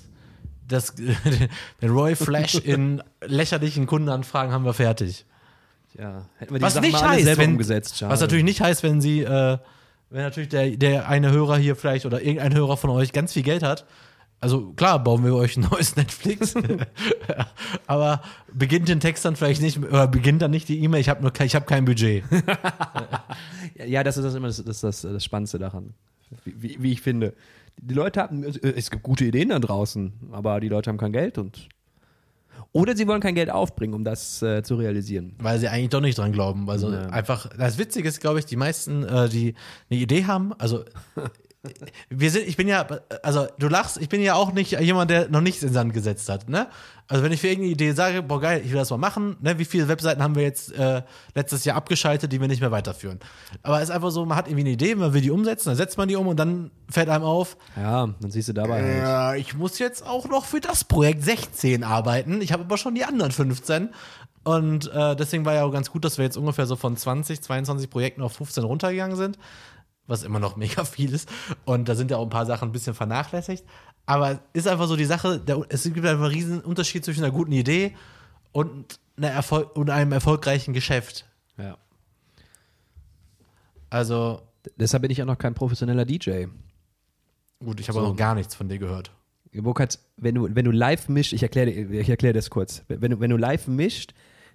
das 0.66 0.94
den 1.80 1.90
Roy 1.90 2.16
Flash 2.16 2.56
in 2.56 3.04
lächerlichen 3.24 3.86
Kundenanfragen 3.86 4.52
haben 4.52 4.64
wir 4.64 4.74
fertig. 4.74 5.26
ja, 5.96 6.24
hätten 6.38 6.54
wir 6.54 6.58
die 6.58 6.64
Was 6.64 6.74
Sachen 6.74 6.88
nicht 6.88 7.00
heißt, 7.00 7.36
wenn, 7.36 7.50
umgesetzt. 7.52 7.98
schade. 7.98 8.12
was 8.12 8.20
natürlich 8.20 8.44
nicht 8.44 8.60
heißt, 8.60 8.82
wenn 8.82 9.00
sie, 9.00 9.20
äh, 9.20 9.58
wenn 10.14 10.22
natürlich 10.22 10.48
der, 10.48 10.70
der 10.70 11.08
eine 11.08 11.30
Hörer 11.32 11.56
hier 11.58 11.76
vielleicht 11.76 12.06
oder 12.06 12.22
irgendein 12.22 12.54
Hörer 12.54 12.76
von 12.76 12.90
euch 12.90 13.12
ganz 13.12 13.32
viel 13.32 13.42
Geld 13.42 13.62
hat, 13.62 13.84
also 14.40 14.72
klar 14.74 15.02
bauen 15.02 15.24
wir 15.24 15.34
euch 15.34 15.56
ein 15.56 15.66
neues 15.70 15.96
Netflix, 15.96 16.54
aber 17.86 18.22
beginnt 18.52 18.88
den 18.88 19.00
Text 19.00 19.24
dann 19.24 19.36
vielleicht 19.36 19.60
nicht 19.62 19.78
oder 19.78 20.06
beginnt 20.06 20.42
dann 20.42 20.50
nicht 20.50 20.68
die 20.68 20.82
E-Mail, 20.82 21.00
ich 21.00 21.08
habe 21.08 21.22
nur 21.22 21.32
kein- 21.32 21.84
Budget. 21.84 22.24
Ja, 23.86 24.04
das 24.04 24.16
ist 24.16 24.24
das 24.24 24.34
immer 24.34 24.46
das, 24.46 24.62
das, 24.62 24.80
das, 24.80 25.02
das 25.02 25.24
Spannendste 25.24 25.58
daran. 25.58 25.94
Wie, 26.44 26.54
wie, 26.62 26.82
wie 26.82 26.92
ich 26.92 27.00
finde. 27.00 27.34
Die 27.80 27.94
Leute 27.94 28.20
haben, 28.20 28.44
äh, 28.44 28.50
es 28.76 28.90
gibt 28.90 29.02
gute 29.02 29.24
Ideen 29.24 29.48
da 29.48 29.58
draußen, 29.58 30.12
aber 30.30 30.60
die 30.60 30.68
Leute 30.68 30.90
haben 30.90 30.98
kein 30.98 31.12
Geld 31.12 31.38
und. 31.38 31.68
Oder 32.76 32.96
sie 32.96 33.06
wollen 33.06 33.20
kein 33.20 33.36
Geld 33.36 33.50
aufbringen, 33.50 33.94
um 33.94 34.02
das 34.02 34.42
äh, 34.42 34.64
zu 34.64 34.74
realisieren. 34.74 35.34
weil 35.38 35.60
sie 35.60 35.68
eigentlich 35.68 35.90
doch 35.90 36.00
nicht 36.00 36.18
dran 36.18 36.32
glauben. 36.32 36.68
Also 36.68 36.90
Ja. 36.92 37.06
einfach, 37.06 37.48
das 37.56 37.78
Witzige 37.78 38.08
ist, 38.08 38.20
glaube 38.20 38.40
ich, 38.40 38.46
die 38.46 38.56
meisten, 38.56 39.04
äh, 39.04 39.28
die 39.28 39.54
eine 39.90 40.00
Idee 40.00 40.24
haben, 40.24 40.52
also 40.58 40.84
wir 42.10 42.30
sind, 42.30 42.46
ich 42.46 42.56
bin 42.56 42.68
ja, 42.68 42.86
also 43.22 43.46
du 43.58 43.68
lachst, 43.68 43.96
ich 44.00 44.08
bin 44.08 44.20
ja 44.22 44.34
auch 44.34 44.52
nicht 44.52 44.72
jemand, 44.80 45.10
der 45.10 45.28
noch 45.28 45.40
nichts 45.40 45.62
in 45.62 45.72
Sand 45.72 45.92
gesetzt 45.92 46.28
hat, 46.28 46.48
ne? 46.48 46.68
Also 47.06 47.22
wenn 47.22 47.32
ich 47.32 47.40
für 47.40 47.48
irgendeine 47.48 47.72
Idee 47.72 47.92
sage, 47.92 48.22
boah 48.22 48.40
geil, 48.40 48.62
ich 48.64 48.70
will 48.70 48.78
das 48.78 48.90
mal 48.90 48.96
machen, 48.96 49.36
ne? 49.40 49.58
Wie 49.58 49.64
viele 49.64 49.88
Webseiten 49.88 50.22
haben 50.22 50.34
wir 50.34 50.42
jetzt 50.42 50.72
äh, 50.72 51.02
letztes 51.34 51.64
Jahr 51.64 51.76
abgeschaltet, 51.76 52.32
die 52.32 52.40
wir 52.40 52.48
nicht 52.48 52.60
mehr 52.60 52.70
weiterführen? 52.70 53.20
Aber 53.62 53.78
es 53.78 53.84
ist 53.88 53.90
einfach 53.94 54.10
so, 54.10 54.24
man 54.24 54.36
hat 54.38 54.46
irgendwie 54.48 54.62
eine 54.62 54.70
Idee, 54.70 54.94
man 54.94 55.12
will 55.14 55.20
die 55.20 55.30
umsetzen, 55.30 55.68
dann 55.70 55.76
setzt 55.76 55.98
man 55.98 56.08
die 56.08 56.16
um 56.16 56.26
und 56.26 56.36
dann 56.38 56.70
fällt 56.90 57.08
einem 57.08 57.24
auf, 57.24 57.56
Ja, 57.76 58.08
dann 58.20 58.30
siehst 58.30 58.48
du 58.48 58.52
dabei 58.52 58.82
halt. 58.82 58.98
ja, 58.98 59.34
ich 59.34 59.54
muss 59.54 59.78
jetzt 59.78 60.06
auch 60.06 60.28
noch 60.28 60.44
für 60.44 60.60
das 60.60 60.84
Projekt 60.84 61.22
16 61.22 61.84
arbeiten. 61.84 62.40
Ich 62.42 62.52
habe 62.52 62.64
aber 62.64 62.78
schon 62.78 62.94
die 62.94 63.04
anderen 63.04 63.32
15. 63.32 63.90
Und 64.46 64.92
äh, 64.92 65.16
deswegen 65.16 65.46
war 65.46 65.54
ja 65.54 65.64
auch 65.64 65.72
ganz 65.72 65.90
gut, 65.90 66.04
dass 66.04 66.18
wir 66.18 66.24
jetzt 66.26 66.36
ungefähr 66.36 66.66
so 66.66 66.76
von 66.76 66.96
20, 66.98 67.40
22 67.40 67.88
Projekten 67.88 68.20
auf 68.20 68.32
15 68.34 68.62
runtergegangen 68.64 69.16
sind, 69.16 69.38
was 70.06 70.22
immer 70.22 70.38
noch 70.38 70.56
mega 70.64 70.84
viel 70.84 71.12
ist. 71.14 71.28
Und 71.64 71.88
da 71.88 71.94
sind 71.94 72.10
ja 72.10 72.16
auch 72.18 72.24
ein 72.24 72.30
paar 72.30 72.46
Sachen 72.46 72.68
ein 72.68 72.72
bisschen 72.72 72.94
vernachlässigt. 72.94 73.64
Aber 74.06 74.40
ist 74.52 74.68
einfach 74.68 74.86
so 74.86 74.96
die 74.96 75.04
Sache, 75.06 75.40
der, 75.40 75.64
es 75.68 75.84
gibt 75.84 75.98
einfach 75.98 76.24
einen 76.24 76.34
riesen 76.34 76.60
Unterschied 76.60 77.04
zwischen 77.04 77.24
einer 77.24 77.32
guten 77.32 77.52
Idee 77.52 77.96
und, 78.52 78.98
einer 79.16 79.30
Erfol 79.30 79.62
und 79.62 79.88
einem 79.90 80.12
erfolgreichen 80.12 80.74
Geschäft. 80.74 81.26
Ja. 81.56 81.78
Also, 83.90 84.42
Deshalb 84.76 85.02
bin 85.02 85.10
ich 85.10 85.20
auch 85.22 85.26
noch 85.26 85.38
kein 85.38 85.54
professioneller 85.54 86.04
DJ. 86.04 86.46
gut, 87.62 87.80
ich 87.80 87.88
habe 87.88 87.98
So. 87.98 88.04
auch 88.04 88.08
noch 88.10 88.16
gar 88.16 88.34
nichts 88.34 88.54
von 88.54 88.68
dir 88.68 88.78
gehört. 88.78 89.10
Burkhard, 89.52 89.98
wenn 90.16 90.34
du, 90.34 90.48
wenn 90.54 90.64
du 90.64 90.70
live 90.72 91.08
mischt, 91.08 91.32
ich 91.32 91.42
erkläre 91.42 91.70
ich 91.70 92.08
erklär 92.08 92.32
das 92.32 92.50
kurz. 92.50 92.82
Wenn 92.88 93.12
du, 93.12 93.20
wenn 93.20 93.30
du 93.30 93.36
live 93.36 93.68
mischt, 93.68 94.12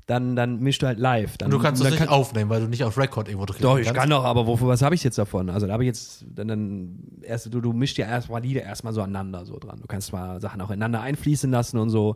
dann, 0.09 0.35
dann 0.35 0.59
mischst 0.59 0.81
du 0.81 0.87
halt 0.87 0.97
live. 0.97 1.37
Dann, 1.37 1.47
Und 1.47 1.59
du 1.59 1.63
kannst 1.63 1.83
es 1.83 1.91
nicht 1.91 2.09
aufnehmen, 2.09 2.49
weil 2.49 2.61
du 2.61 2.67
nicht 2.67 2.83
auf 2.83 2.97
Record 2.97 3.27
irgendwo 3.27 3.45
drückst. 3.45 3.63
Doch, 3.63 3.77
ich 3.77 3.93
kann 3.93 4.09
doch, 4.09 4.23
aber 4.23 4.47
wofür, 4.47 4.67
was 4.67 4.81
habe 4.81 4.95
ich 4.95 5.03
jetzt 5.03 5.19
davon? 5.19 5.51
Also 5.51 5.67
da 5.67 5.73
habe 5.73 5.83
ich 5.83 5.87
jetzt, 5.87 6.25
dann, 6.33 6.47
dann 6.47 6.99
erst, 7.21 7.53
du, 7.53 7.61
du 7.61 7.73
mischst 7.73 7.95
ja 7.99 8.07
erstmal 8.07 8.41
Lieder 8.41 8.63
erstmal 8.63 8.91
so 8.91 9.01
aneinander 9.03 9.45
so 9.45 9.59
dran. 9.59 9.79
Du 9.81 9.87
kannst 9.87 10.11
mal 10.11 10.41
Sachen 10.41 10.61
auch 10.61 10.69
ineinander 10.71 11.01
einfließen 11.01 11.51
lassen 11.51 11.77
und 11.77 11.91
so. 11.91 12.15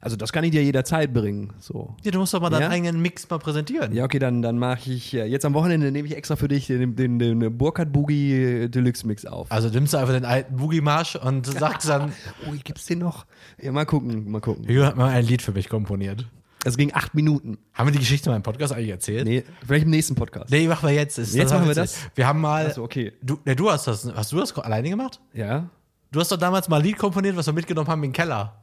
Also 0.00 0.16
das 0.16 0.32
kann 0.32 0.44
ich 0.44 0.52
dir 0.52 0.62
jederzeit 0.62 1.12
bringen. 1.12 1.52
So. 1.58 1.96
Ja, 2.04 2.12
du 2.12 2.20
musst 2.20 2.32
doch 2.32 2.40
mal 2.40 2.50
deinen 2.50 2.62
Ja? 2.62 2.68
eigenen 2.70 3.02
Mix 3.02 3.28
mal 3.28 3.38
präsentieren. 3.38 3.92
Ja, 3.92 4.04
okay, 4.04 4.20
dann, 4.20 4.40
dann 4.42 4.58
mache 4.58 4.90
ich, 4.92 5.12
äh, 5.14 5.24
jetzt 5.24 5.44
am 5.44 5.54
Wochenende 5.54 5.90
nehme 5.90 6.06
ich 6.06 6.16
extra 6.16 6.36
für 6.36 6.48
dich 6.48 6.68
den, 6.68 6.94
den, 6.94 7.18
den 7.18 7.58
Burkhard 7.58 7.92
Boogie 7.92 8.68
Deluxe 8.68 9.04
Mix 9.06 9.26
auf. 9.26 9.50
Also 9.50 9.68
nimmst 9.68 9.94
du 9.94 9.98
einfach 9.98 10.14
den 10.14 10.24
alten 10.24 10.56
Boogie-Marsch 10.56 11.16
und 11.16 11.46
sagst 11.58 11.88
dann, 11.88 12.12
Oh, 12.48 12.52
gibt's 12.62 12.86
den 12.86 13.00
noch? 13.00 13.26
Ja, 13.60 13.72
mal 13.72 13.84
gucken, 13.84 14.30
mal 14.30 14.40
gucken. 14.40 14.64
Jürgen 14.68 14.86
hat 14.86 14.96
mal 14.96 15.08
ein 15.10 15.24
Lied 15.24 15.42
für 15.42 15.52
mich 15.52 15.68
komponiert. 15.68 16.26
Das 16.64 16.76
ging 16.76 16.92
acht 16.94 17.14
Minuten. 17.14 17.58
Haben 17.74 17.88
wir 17.88 17.92
die 17.92 17.98
Geschichte 17.98 18.28
in 18.30 18.34
meinem 18.34 18.42
Podcast 18.42 18.72
eigentlich 18.72 18.90
erzählt? 18.90 19.26
Nee, 19.26 19.44
vielleicht 19.66 19.84
im 19.84 19.90
nächsten 19.90 20.14
Podcast. 20.14 20.50
Nee, 20.50 20.68
machen 20.68 20.88
wir 20.88 20.94
jetzt. 20.94 21.18
Ist- 21.18 21.34
Jetzt 21.34 21.52
machen 21.52 21.66
wir 21.66 21.74
das? 21.74 21.96
Wir 22.14 22.26
haben 22.26 22.40
mal. 22.40 22.68
Ach 22.70 22.74
so, 22.74 22.82
okay. 22.84 23.12
Du, 23.22 23.38
nee, 23.44 23.54
du 23.54 23.70
hast 23.70 23.86
das. 23.86 24.08
Hast 24.14 24.30
du 24.32 24.36
das 24.36 24.56
alleine 24.58 24.88
gemacht? 24.88 25.20
Ja? 25.32 25.68
Du 26.12 26.20
hast 26.20 26.30
doch 26.30 26.36
damals 26.36 26.68
mal 26.68 26.76
ein 26.78 26.84
Lied 26.84 26.98
komponiert, 26.98 27.36
was 27.36 27.46
wir 27.46 27.52
mitgenommen 27.52 27.88
haben 27.88 28.02
in 28.04 28.10
den 28.10 28.14
Keller. 28.14 28.58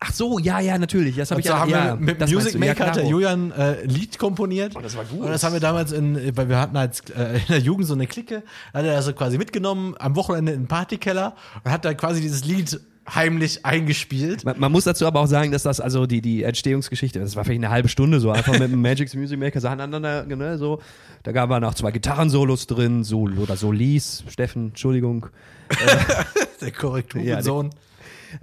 Ach 0.00 0.12
so, 0.12 0.38
ja, 0.38 0.60
ja, 0.60 0.78
natürlich. 0.78 1.16
Das 1.16 1.32
habe 1.32 1.40
ich 1.40 1.46
so 1.48 1.52
ja, 1.52 1.58
haben 1.58 1.70
ja, 1.70 1.86
wir 1.86 1.96
mit 1.96 2.20
das 2.20 2.30
Music 2.30 2.52
du. 2.52 2.58
Ja, 2.60 2.66
Maker 2.66 2.86
hat 2.86 2.96
der. 2.96 3.06
Julian 3.06 3.50
äh, 3.50 3.78
ein 3.82 3.88
Lied 3.88 4.16
komponiert. 4.16 4.74
Oh, 4.76 4.80
das 4.80 4.96
war 4.96 5.04
gut. 5.04 5.22
Und 5.22 5.28
das 5.28 5.42
haben 5.42 5.54
wir 5.54 5.60
damals 5.60 5.90
in, 5.90 6.36
weil 6.36 6.48
wir 6.48 6.56
hatten 6.60 6.76
als 6.76 7.00
äh, 7.10 7.38
in 7.38 7.46
der 7.48 7.58
Jugend 7.58 7.88
so 7.88 7.94
eine 7.94 8.06
Clique, 8.06 8.44
da 8.72 8.78
hat 8.78 8.86
er 8.86 8.94
das 8.94 9.06
so 9.06 9.12
quasi 9.12 9.38
mitgenommen 9.38 9.96
am 9.98 10.14
Wochenende 10.14 10.52
in 10.52 10.60
den 10.62 10.68
Partykeller 10.68 11.34
und 11.64 11.70
hat 11.72 11.84
dann 11.84 11.96
quasi 11.96 12.20
dieses 12.20 12.44
Lied 12.44 12.80
heimlich 13.14 13.64
eingespielt. 13.64 14.44
Man, 14.44 14.58
man 14.58 14.72
muss 14.72 14.84
dazu 14.84 15.06
aber 15.06 15.20
auch 15.20 15.26
sagen, 15.26 15.52
dass 15.52 15.62
das 15.62 15.80
also 15.80 16.06
die, 16.06 16.20
die 16.20 16.42
Entstehungsgeschichte, 16.42 17.20
das 17.20 17.36
war 17.36 17.44
vielleicht 17.44 17.60
eine 17.60 17.70
halbe 17.70 17.88
Stunde 17.88 18.20
so, 18.20 18.30
einfach 18.30 18.58
mit 18.58 18.70
dem 18.72 18.80
Magic's 18.82 19.14
Music 19.14 19.38
Maker 19.38 19.60
Sachen 19.60 19.80
aneinander, 19.80 20.24
ne, 20.24 20.58
so. 20.58 20.80
Da 21.22 21.32
gab 21.32 21.50
es 21.50 21.60
noch 21.60 21.74
zwei 21.74 21.90
Gitarrensolos 21.90 22.66
drin, 22.66 23.04
Solo 23.04 23.42
oder 23.42 23.56
Solis, 23.56 24.24
Steffen, 24.28 24.68
Entschuldigung. 24.68 25.26
Der 26.60 26.72
Korrektur 26.72 27.22
Ja, 27.22 27.42
Sohn. 27.42 27.70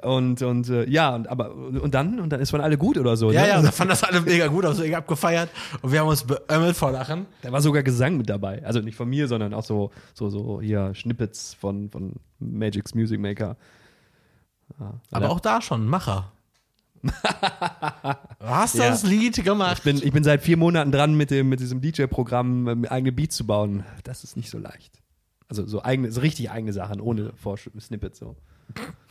Und, 0.01 0.41
und 0.41 0.69
äh, 0.69 0.89
ja, 0.89 1.15
und, 1.15 1.27
aber 1.29 1.53
und 1.53 1.93
dann, 1.93 2.19
und 2.19 2.29
dann 2.29 2.39
ist 2.39 2.49
von 2.49 2.61
alle 2.61 2.77
gut 2.77 2.97
oder 2.97 3.15
so. 3.17 3.31
Ja, 3.31 3.41
ne? 3.41 3.47
ja, 3.47 3.61
da 3.61 3.71
fanden 3.71 3.89
das 3.89 4.03
alle 4.03 4.21
mega 4.21 4.47
gut, 4.47 4.65
haben 4.65 4.73
so 4.73 4.81
mega 4.81 4.97
abgefeiert 4.97 5.49
und 5.81 5.91
wir 5.91 5.99
haben 5.99 6.07
uns 6.07 6.23
beömmelt 6.23 6.75
vor 6.75 6.91
Lachen. 6.91 7.27
Da 7.43 7.51
war 7.51 7.61
sogar 7.61 7.83
Gesang 7.83 8.17
mit 8.17 8.29
dabei. 8.29 8.65
Also 8.65 8.79
nicht 8.79 8.95
von 8.95 9.07
mir, 9.07 9.27
sondern 9.27 9.53
auch 9.53 9.63
so, 9.63 9.91
so, 10.13 10.29
so 10.29 10.59
hier 10.61 10.93
Snippets 10.95 11.53
von, 11.53 11.89
von 11.89 12.13
Magic's 12.39 12.95
Music 12.95 13.19
Maker. 13.19 13.57
Aber 15.11 15.29
auch 15.29 15.39
da 15.39 15.61
schon, 15.61 15.87
Macher. 15.87 16.31
Du 18.39 18.51
hast 18.51 18.77
das 18.77 19.03
Lied 19.03 19.43
gemacht. 19.43 19.77
Ich 19.79 19.83
bin, 19.83 19.97
ich 19.97 20.11
bin 20.11 20.23
seit 20.23 20.41
vier 20.41 20.57
Monaten 20.57 20.91
dran, 20.91 21.15
mit, 21.15 21.31
dem, 21.31 21.49
mit 21.49 21.59
diesem 21.59 21.81
DJ-Programm 21.81 22.67
ähm, 22.67 22.85
eigene 22.85 23.11
Beats 23.11 23.35
zu 23.35 23.47
bauen. 23.47 23.83
Das 24.03 24.23
ist 24.23 24.37
nicht 24.37 24.51
so 24.51 24.59
leicht. 24.59 25.01
Also 25.47 25.65
so 25.65 25.83
eigene, 25.83 26.11
so 26.11 26.21
richtig 26.21 26.51
eigene 26.51 26.71
Sachen, 26.71 27.01
ohne 27.01 27.33
Vorsch 27.33 27.69
Snippets 27.79 28.19
so. 28.19 28.35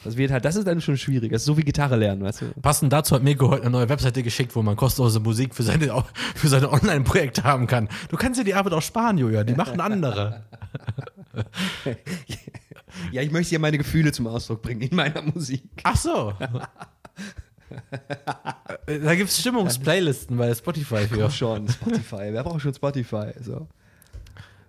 Das 0.04 0.16
wird 0.16 0.30
halt, 0.30 0.44
das 0.44 0.56
ist 0.56 0.66
dann 0.66 0.80
schon 0.80 0.98
schwierig. 0.98 1.32
Das 1.32 1.42
ist 1.42 1.46
so 1.46 1.56
wie 1.56 1.62
Gitarre 1.62 1.96
lernen, 1.96 2.22
weißt 2.22 2.42
du? 2.42 2.46
Passend 2.60 2.92
dazu 2.92 3.14
hat 3.14 3.22
Mirko 3.22 3.50
heute 3.50 3.62
eine 3.62 3.70
neue 3.70 3.88
Webseite 3.88 4.22
geschickt, 4.22 4.54
wo 4.54 4.62
man 4.62 4.76
kostenlose 4.76 5.20
Musik 5.20 5.54
für 5.54 5.62
seine, 5.62 6.04
für 6.34 6.48
seine 6.48 6.70
Online-Projekte 6.70 7.44
haben 7.44 7.66
kann. 7.66 7.88
Du 8.08 8.16
kannst 8.16 8.38
dir 8.38 8.44
die 8.44 8.54
Arbeit 8.54 8.72
auch 8.74 8.82
sparen, 8.82 9.16
Julia. 9.18 9.44
Die 9.44 9.54
machen 9.54 9.80
andere. 9.80 10.44
Ja, 13.14 13.22
ich 13.22 13.30
möchte 13.30 13.54
ja 13.54 13.60
meine 13.60 13.78
Gefühle 13.78 14.10
zum 14.10 14.26
Ausdruck 14.26 14.60
bringen 14.60 14.80
in 14.80 14.96
meiner 14.96 15.22
Musik. 15.22 15.62
Ach 15.84 15.94
so. 15.94 16.32
da 18.86 19.14
gibt's 19.14 19.38
Stimmungsplaylisten 19.38 20.36
bei 20.36 20.52
Spotify 20.52 21.06
für. 21.06 21.30
Schon, 21.30 21.68
Spotify. 21.68 22.30
Wer 22.32 22.42
braucht 22.42 22.62
schon 22.62 22.74
Spotify? 22.74 23.30
So. 23.40 23.68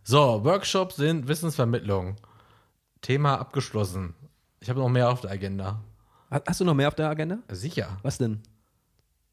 So, 0.04 0.44
Workshops 0.44 0.98
sind 0.98 1.28
Wissensvermittlung. 1.28 2.18
Thema 3.02 3.40
abgeschlossen. 3.40 4.14
Ich 4.60 4.70
habe 4.70 4.80
noch 4.80 4.90
mehr 4.90 5.10
auf 5.10 5.22
der 5.22 5.32
Agenda. 5.32 5.82
Hast 6.30 6.60
du 6.60 6.66
noch 6.66 6.76
mehr 6.76 6.90
auf 6.90 6.96
der 6.96 7.10
Agenda? 7.10 7.40
Sicher. 7.50 7.98
Was 8.04 8.20
denn? 8.20 8.44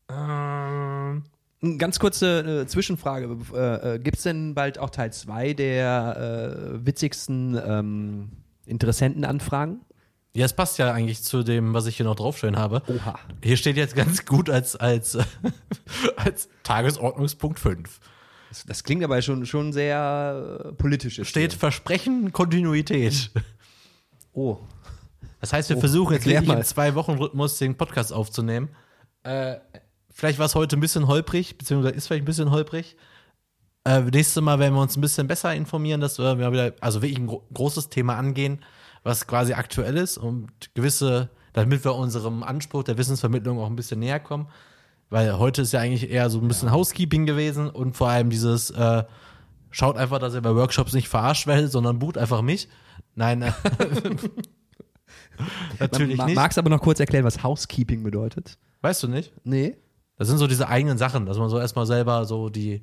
Ähm, 0.08 1.24
Eine 1.62 1.76
Ganz 1.76 1.98
kurze 1.98 2.62
äh, 2.62 2.66
Zwischenfrage. 2.66 3.36
Äh, 3.52 3.96
äh, 3.96 3.98
Gibt 3.98 4.16
es 4.16 4.22
denn 4.22 4.54
bald 4.54 4.78
auch 4.78 4.88
Teil 4.88 5.12
2 5.12 5.52
der 5.52 6.78
äh, 6.80 6.86
witzigsten 6.86 7.60
ähm, 7.62 8.32
Interessentenanfragen? 8.66 9.80
ja, 10.34 10.46
es 10.46 10.54
passt 10.54 10.78
ja 10.78 10.92
eigentlich 10.92 11.22
zu 11.22 11.42
dem, 11.42 11.74
was 11.74 11.86
ich 11.86 11.96
hier 11.98 12.06
noch 12.06 12.16
draufstehen 12.16 12.56
habe. 12.56 12.82
Oha. 12.86 13.18
Hier 13.42 13.56
steht 13.56 13.76
jetzt 13.76 13.94
ganz 13.94 14.24
gut 14.24 14.48
als, 14.48 14.76
als, 14.76 15.18
als 16.16 16.48
Tagesordnungspunkt 16.62 17.58
5. 17.58 18.00
Das, 18.48 18.64
das 18.64 18.84
klingt 18.84 19.04
aber 19.04 19.20
schon, 19.20 19.44
schon 19.44 19.72
sehr 19.72 20.62
äh, 20.64 20.72
politisch. 20.72 21.20
Steht 21.28 21.52
hier. 21.52 21.58
Versprechen 21.58 22.32
Kontinuität. 22.32 23.30
Oh. 24.34 24.56
Das 25.42 25.52
heißt, 25.52 25.68
wir 25.68 25.76
versuchen 25.76 26.14
jetzt 26.14 26.24
wirklich 26.24 26.48
mal. 26.48 26.56
im 26.56 26.64
Zwei-Wochen-Rhythmus 26.64 27.58
den 27.58 27.76
Podcast 27.76 28.14
aufzunehmen. 28.14 28.70
Äh, 29.24 29.56
vielleicht 30.08 30.38
war 30.38 30.46
es 30.46 30.54
heute 30.54 30.74
ein 30.78 30.80
bisschen 30.80 31.06
holprig, 31.06 31.58
beziehungsweise 31.58 31.94
ist 31.94 32.06
vielleicht 32.06 32.22
ein 32.22 32.24
bisschen 32.24 32.50
holprig. 32.50 32.96
Äh, 33.84 34.02
nächstes 34.02 34.42
Mal 34.42 34.58
werden 34.58 34.74
wir 34.74 34.80
uns 34.80 34.96
ein 34.96 35.00
bisschen 35.00 35.26
besser 35.26 35.54
informieren, 35.54 36.00
dass 36.00 36.18
wir 36.18 36.38
wieder, 36.38 36.72
also 36.80 37.02
wirklich 37.02 37.18
ein 37.18 37.26
gro 37.26 37.42
großes 37.52 37.88
Thema 37.88 38.16
angehen, 38.16 38.60
was 39.02 39.26
quasi 39.26 39.54
aktuell 39.54 39.96
ist 39.96 40.18
und 40.18 40.50
gewisse, 40.74 41.30
damit 41.52 41.84
wir 41.84 41.96
unserem 41.96 42.44
Anspruch 42.44 42.84
der 42.84 42.96
Wissensvermittlung 42.96 43.58
auch 43.58 43.66
ein 43.66 43.76
bisschen 43.76 43.98
näher 43.98 44.20
kommen. 44.20 44.48
Weil 45.10 45.38
heute 45.38 45.62
ist 45.62 45.72
ja 45.72 45.80
eigentlich 45.80 46.10
eher 46.10 46.30
so 46.30 46.40
ein 46.40 46.48
bisschen 46.48 46.70
Housekeeping 46.70 47.26
gewesen 47.26 47.68
und 47.68 47.96
vor 47.96 48.08
allem 48.08 48.30
dieses, 48.30 48.70
äh, 48.70 49.04
schaut 49.70 49.96
einfach, 49.96 50.20
dass 50.20 50.34
ihr 50.34 50.42
bei 50.42 50.54
Workshops 50.54 50.92
nicht 50.92 51.08
verarscht 51.08 51.46
werdet, 51.46 51.72
sondern 51.72 51.98
bucht 51.98 52.16
einfach 52.16 52.40
mich. 52.40 52.68
Nein, 53.16 53.42
äh, 53.42 53.52
natürlich 55.80 56.16
Ma 56.16 56.26
nicht. 56.26 56.36
Magst 56.36 56.56
du 56.56 56.60
aber 56.60 56.70
noch 56.70 56.80
kurz 56.80 57.00
erklären, 57.00 57.24
was 57.24 57.42
Housekeeping 57.42 58.04
bedeutet? 58.04 58.58
Weißt 58.80 59.02
du 59.02 59.08
nicht? 59.08 59.32
Nee. 59.44 59.76
Das 60.16 60.28
sind 60.28 60.38
so 60.38 60.46
diese 60.46 60.68
eigenen 60.68 60.98
Sachen, 60.98 61.26
dass 61.26 61.36
man 61.36 61.48
so 61.48 61.58
erstmal 61.58 61.86
selber 61.86 62.24
so 62.24 62.48
die 62.48 62.82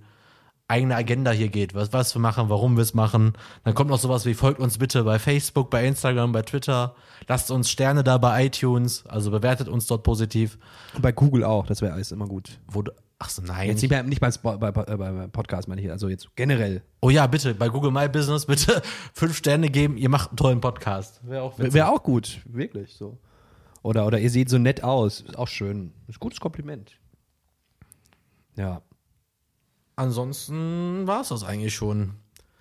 eigene 0.69 0.95
Agenda 0.95 1.31
hier 1.31 1.49
geht, 1.49 1.73
was, 1.73 1.91
was 1.93 2.15
wir 2.15 2.19
machen, 2.19 2.49
warum 2.49 2.77
wir 2.77 2.83
es 2.83 2.93
machen. 2.93 3.33
Dann 3.63 3.73
kommt 3.73 3.89
noch 3.89 3.99
sowas 3.99 4.25
wie, 4.25 4.33
folgt 4.33 4.59
uns 4.59 4.77
bitte 4.77 5.03
bei 5.03 5.19
Facebook, 5.19 5.69
bei 5.69 5.85
Instagram, 5.85 6.31
bei 6.31 6.43
Twitter, 6.43 6.95
lasst 7.27 7.51
uns 7.51 7.69
Sterne 7.69 8.03
da 8.03 8.17
bei 8.17 8.45
iTunes, 8.45 9.05
also 9.07 9.31
bewertet 9.31 9.67
uns 9.67 9.87
dort 9.87 10.03
positiv. 10.03 10.57
Und 10.93 11.01
bei 11.01 11.11
Google 11.11 11.43
auch, 11.43 11.65
das 11.65 11.81
wäre 11.81 11.93
alles 11.93 12.11
immer 12.11 12.27
gut. 12.27 12.59
Wo 12.67 12.83
ach 13.17 13.29
so, 13.29 13.41
nein. 13.41 13.67
Jetzt 13.67 13.81
nicht, 13.81 13.89
bei, 13.89 14.01
nicht 14.03 14.21
bei, 14.21 14.29
bei, 14.29 14.71
bei, 14.71 14.71
bei 14.71 15.27
Podcast, 15.27 15.67
meine 15.67 15.81
ich, 15.81 15.89
also 15.89 16.07
jetzt 16.07 16.35
generell. 16.35 16.83
oh 17.01 17.09
ja, 17.09 17.25
bitte, 17.27 17.55
bei 17.55 17.69
Google 17.69 17.91
My 17.91 18.07
Business 18.07 18.45
bitte 18.45 18.81
fünf 19.13 19.35
Sterne 19.35 19.69
geben, 19.69 19.97
ihr 19.97 20.09
macht 20.09 20.29
einen 20.29 20.37
tollen 20.37 20.61
Podcast. 20.61 21.19
Wäre 21.23 21.41
auch 21.41 21.57
witzig. 21.57 21.73
Wäre 21.73 21.89
auch 21.89 22.03
gut, 22.03 22.41
wirklich 22.45 22.93
so. 22.93 23.17
Oder, 23.81 24.05
oder 24.05 24.19
ihr 24.19 24.29
seht 24.29 24.49
so 24.49 24.57
nett 24.57 24.83
aus, 24.83 25.21
ist 25.21 25.37
auch 25.37 25.47
schön. 25.47 25.93
Ist 26.07 26.17
ein 26.17 26.19
gutes 26.19 26.39
Kompliment. 26.39 26.91
Ja. 28.55 28.81
Ansonsten 29.99 31.05
war 31.07 31.21
es 31.21 31.27
das 31.27 31.43
eigentlich 31.43 31.75
schon. 31.75 32.11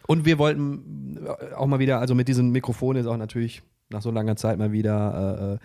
Und 0.09 0.25
wir 0.25 0.39
wollten 0.39 1.19
äh, 1.25 1.55
auch 1.55 1.67
mal 1.67 1.79
wieder, 1.79 2.01
also 2.01 2.15
mit 2.17 2.27
diesem 2.27 2.51
Mikrofon 2.51 2.97
jetzt 2.97 3.07
auch 3.07 3.17
natürlich 3.17 3.63
nach 3.91 4.03
so 4.03 4.11
langer 4.11 4.35
Zeit 4.37 4.59
mal 4.59 4.73
wieder, 4.73 5.59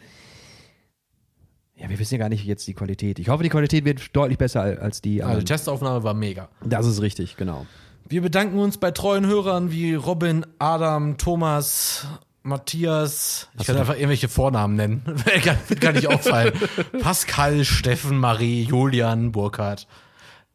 äh, 1.75 1.79
äh, 1.79 1.81
ja, 1.83 1.89
wir 1.89 1.97
wissen 1.97 2.13
ja 2.13 2.19
gar 2.19 2.29
nicht 2.29 2.45
jetzt 2.45 2.67
die 2.67 2.75
Qualität. 2.75 3.17
Ich 3.17 3.29
hoffe, 3.29 3.41
die 3.41 3.49
Qualität 3.49 3.85
wird 3.85 4.15
deutlich 4.15 4.37
besser 4.37 4.61
al- 4.61 4.77
als 4.77 5.01
die 5.01 5.23
Also 5.23 5.39
die. 5.39 5.45
Testaufnahme 5.45 6.03
war 6.03 6.13
mega. 6.13 6.47
Das 6.63 6.85
ist 6.85 7.01
richtig, 7.01 7.37
genau. 7.37 7.65
Wir 8.07 8.21
bedanken 8.21 8.59
uns 8.59 8.77
bei 8.77 8.91
treuen 8.91 9.25
Hörern 9.25 9.71
wie 9.71 9.95
Robin, 9.95 10.45
Adam, 10.59 11.17
Thomas 11.17 12.05
Matthias, 12.43 13.47
ich 13.57 13.65
kann 13.65 13.77
einfach 13.77 13.95
irgendwelche 13.95 14.27
Vornamen 14.27 14.75
nennen. 14.75 15.01
kann, 15.43 15.57
kann 15.79 15.95
nicht 15.95 16.07
auffallen. 16.07 16.53
Pascal, 17.01 17.63
Steffen, 17.65 18.17
Marie, 18.19 18.63
Julian, 18.63 19.31
Burkhard. 19.31 19.87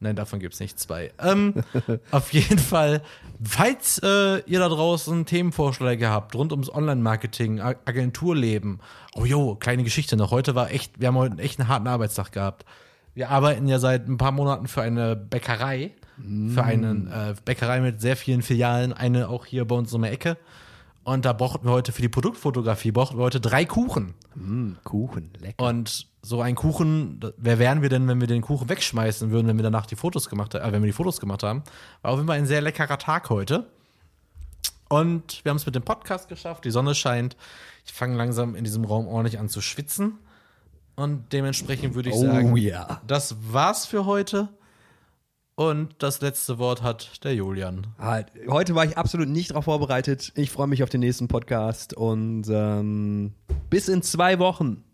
Nein, 0.00 0.14
davon 0.14 0.38
gibt's 0.38 0.60
nicht 0.60 0.78
zwei. 0.78 1.12
Ähm, 1.18 1.54
auf 2.12 2.32
jeden 2.32 2.58
Fall, 2.58 3.02
falls 3.42 4.00
äh, 4.04 4.38
ihr 4.46 4.60
da 4.60 4.68
draußen 4.68 5.26
Themenvorschläge 5.26 6.08
habt 6.08 6.36
rund 6.36 6.52
ums 6.52 6.72
Online-Marketing, 6.72 7.60
Agenturleben. 7.60 8.78
Oh 9.16 9.24
jo, 9.24 9.56
kleine 9.56 9.82
Geschichte 9.82 10.16
noch. 10.16 10.30
Heute 10.30 10.54
war 10.54 10.70
echt, 10.70 11.00
wir 11.00 11.08
haben 11.08 11.16
heute 11.16 11.42
echt 11.42 11.58
einen 11.58 11.68
harten 11.68 11.88
Arbeitstag 11.88 12.30
gehabt. 12.30 12.64
Wir 13.14 13.30
arbeiten 13.30 13.66
ja 13.66 13.80
seit 13.80 14.06
ein 14.08 14.18
paar 14.18 14.30
Monaten 14.30 14.68
für 14.68 14.82
eine 14.82 15.16
Bäckerei, 15.16 15.92
für 16.48 16.62
eine 16.62 17.34
äh, 17.36 17.40
Bäckerei 17.44 17.80
mit 17.80 18.00
sehr 18.00 18.16
vielen 18.16 18.42
Filialen, 18.42 18.92
eine 18.92 19.28
auch 19.28 19.46
hier 19.46 19.64
bei 19.64 19.74
uns 19.74 19.92
um 19.92 20.02
die 20.02 20.08
Ecke. 20.08 20.36
Und 21.02 21.24
da 21.24 21.32
brauchten 21.32 21.66
wir 21.66 21.72
heute 21.72 21.90
für 21.90 22.02
die 22.02 22.08
Produktfotografie, 22.08 22.92
brauchten 22.92 23.18
wir 23.18 23.24
heute 23.24 23.40
drei 23.40 23.64
Kuchen. 23.64 24.14
Kuchen, 24.84 25.30
lecker. 25.40 25.64
Und 25.64 26.07
so 26.22 26.40
ein 26.40 26.54
Kuchen, 26.54 27.20
wer 27.36 27.58
wären 27.58 27.82
wir 27.82 27.88
denn, 27.88 28.08
wenn 28.08 28.20
wir 28.20 28.26
den 28.26 28.42
Kuchen 28.42 28.68
wegschmeißen 28.68 29.30
würden, 29.30 29.46
wenn 29.46 29.56
wir 29.56 29.62
danach 29.62 29.86
die 29.86 29.96
Fotos 29.96 30.28
gemacht 30.28 30.54
haben, 30.54 30.62
äh, 30.68 30.72
wenn 30.72 30.82
wir 30.82 30.86
die 30.88 30.92
Fotos 30.92 31.20
gemacht 31.20 31.42
haben? 31.42 31.62
War 32.02 32.12
auf 32.12 32.18
jeden 32.18 32.28
Fall 32.28 32.38
ein 32.38 32.46
sehr 32.46 32.60
leckerer 32.60 32.98
Tag 32.98 33.30
heute. 33.30 33.66
Und 34.88 35.44
wir 35.44 35.50
haben 35.50 35.56
es 35.56 35.66
mit 35.66 35.74
dem 35.74 35.82
Podcast 35.82 36.28
geschafft, 36.28 36.64
die 36.64 36.70
Sonne 36.70 36.94
scheint. 36.94 37.36
Ich 37.84 37.92
fange 37.92 38.16
langsam 38.16 38.54
in 38.54 38.64
diesem 38.64 38.84
Raum 38.84 39.06
ordentlich 39.06 39.38
an 39.38 39.48
zu 39.48 39.60
schwitzen. 39.60 40.18
Und 40.96 41.32
dementsprechend 41.32 41.94
würde 41.94 42.08
ich 42.08 42.14
Oh 42.16 42.22
sagen, 42.22 42.56
ja. 42.56 43.00
das 43.06 43.36
war's 43.52 43.86
für 43.86 44.04
heute. 44.06 44.48
Und 45.54 45.96
das 45.98 46.20
letzte 46.20 46.58
Wort 46.58 46.82
hat 46.82 47.24
der 47.24 47.34
Julian. 47.34 47.88
Halt, 47.98 48.28
heute 48.48 48.74
war 48.74 48.84
ich 48.84 48.96
absolut 48.96 49.28
nicht 49.28 49.50
darauf 49.50 49.64
vorbereitet. 49.64 50.32
Ich 50.36 50.50
freue 50.50 50.68
mich 50.68 50.82
auf 50.82 50.88
den 50.88 51.00
nächsten 51.00 51.26
Podcast 51.28 51.94
und 51.94 52.44
ähm, 52.48 53.34
bis 53.68 53.88
in 53.88 54.02
zwei 54.02 54.38
Wochen. 54.38 54.84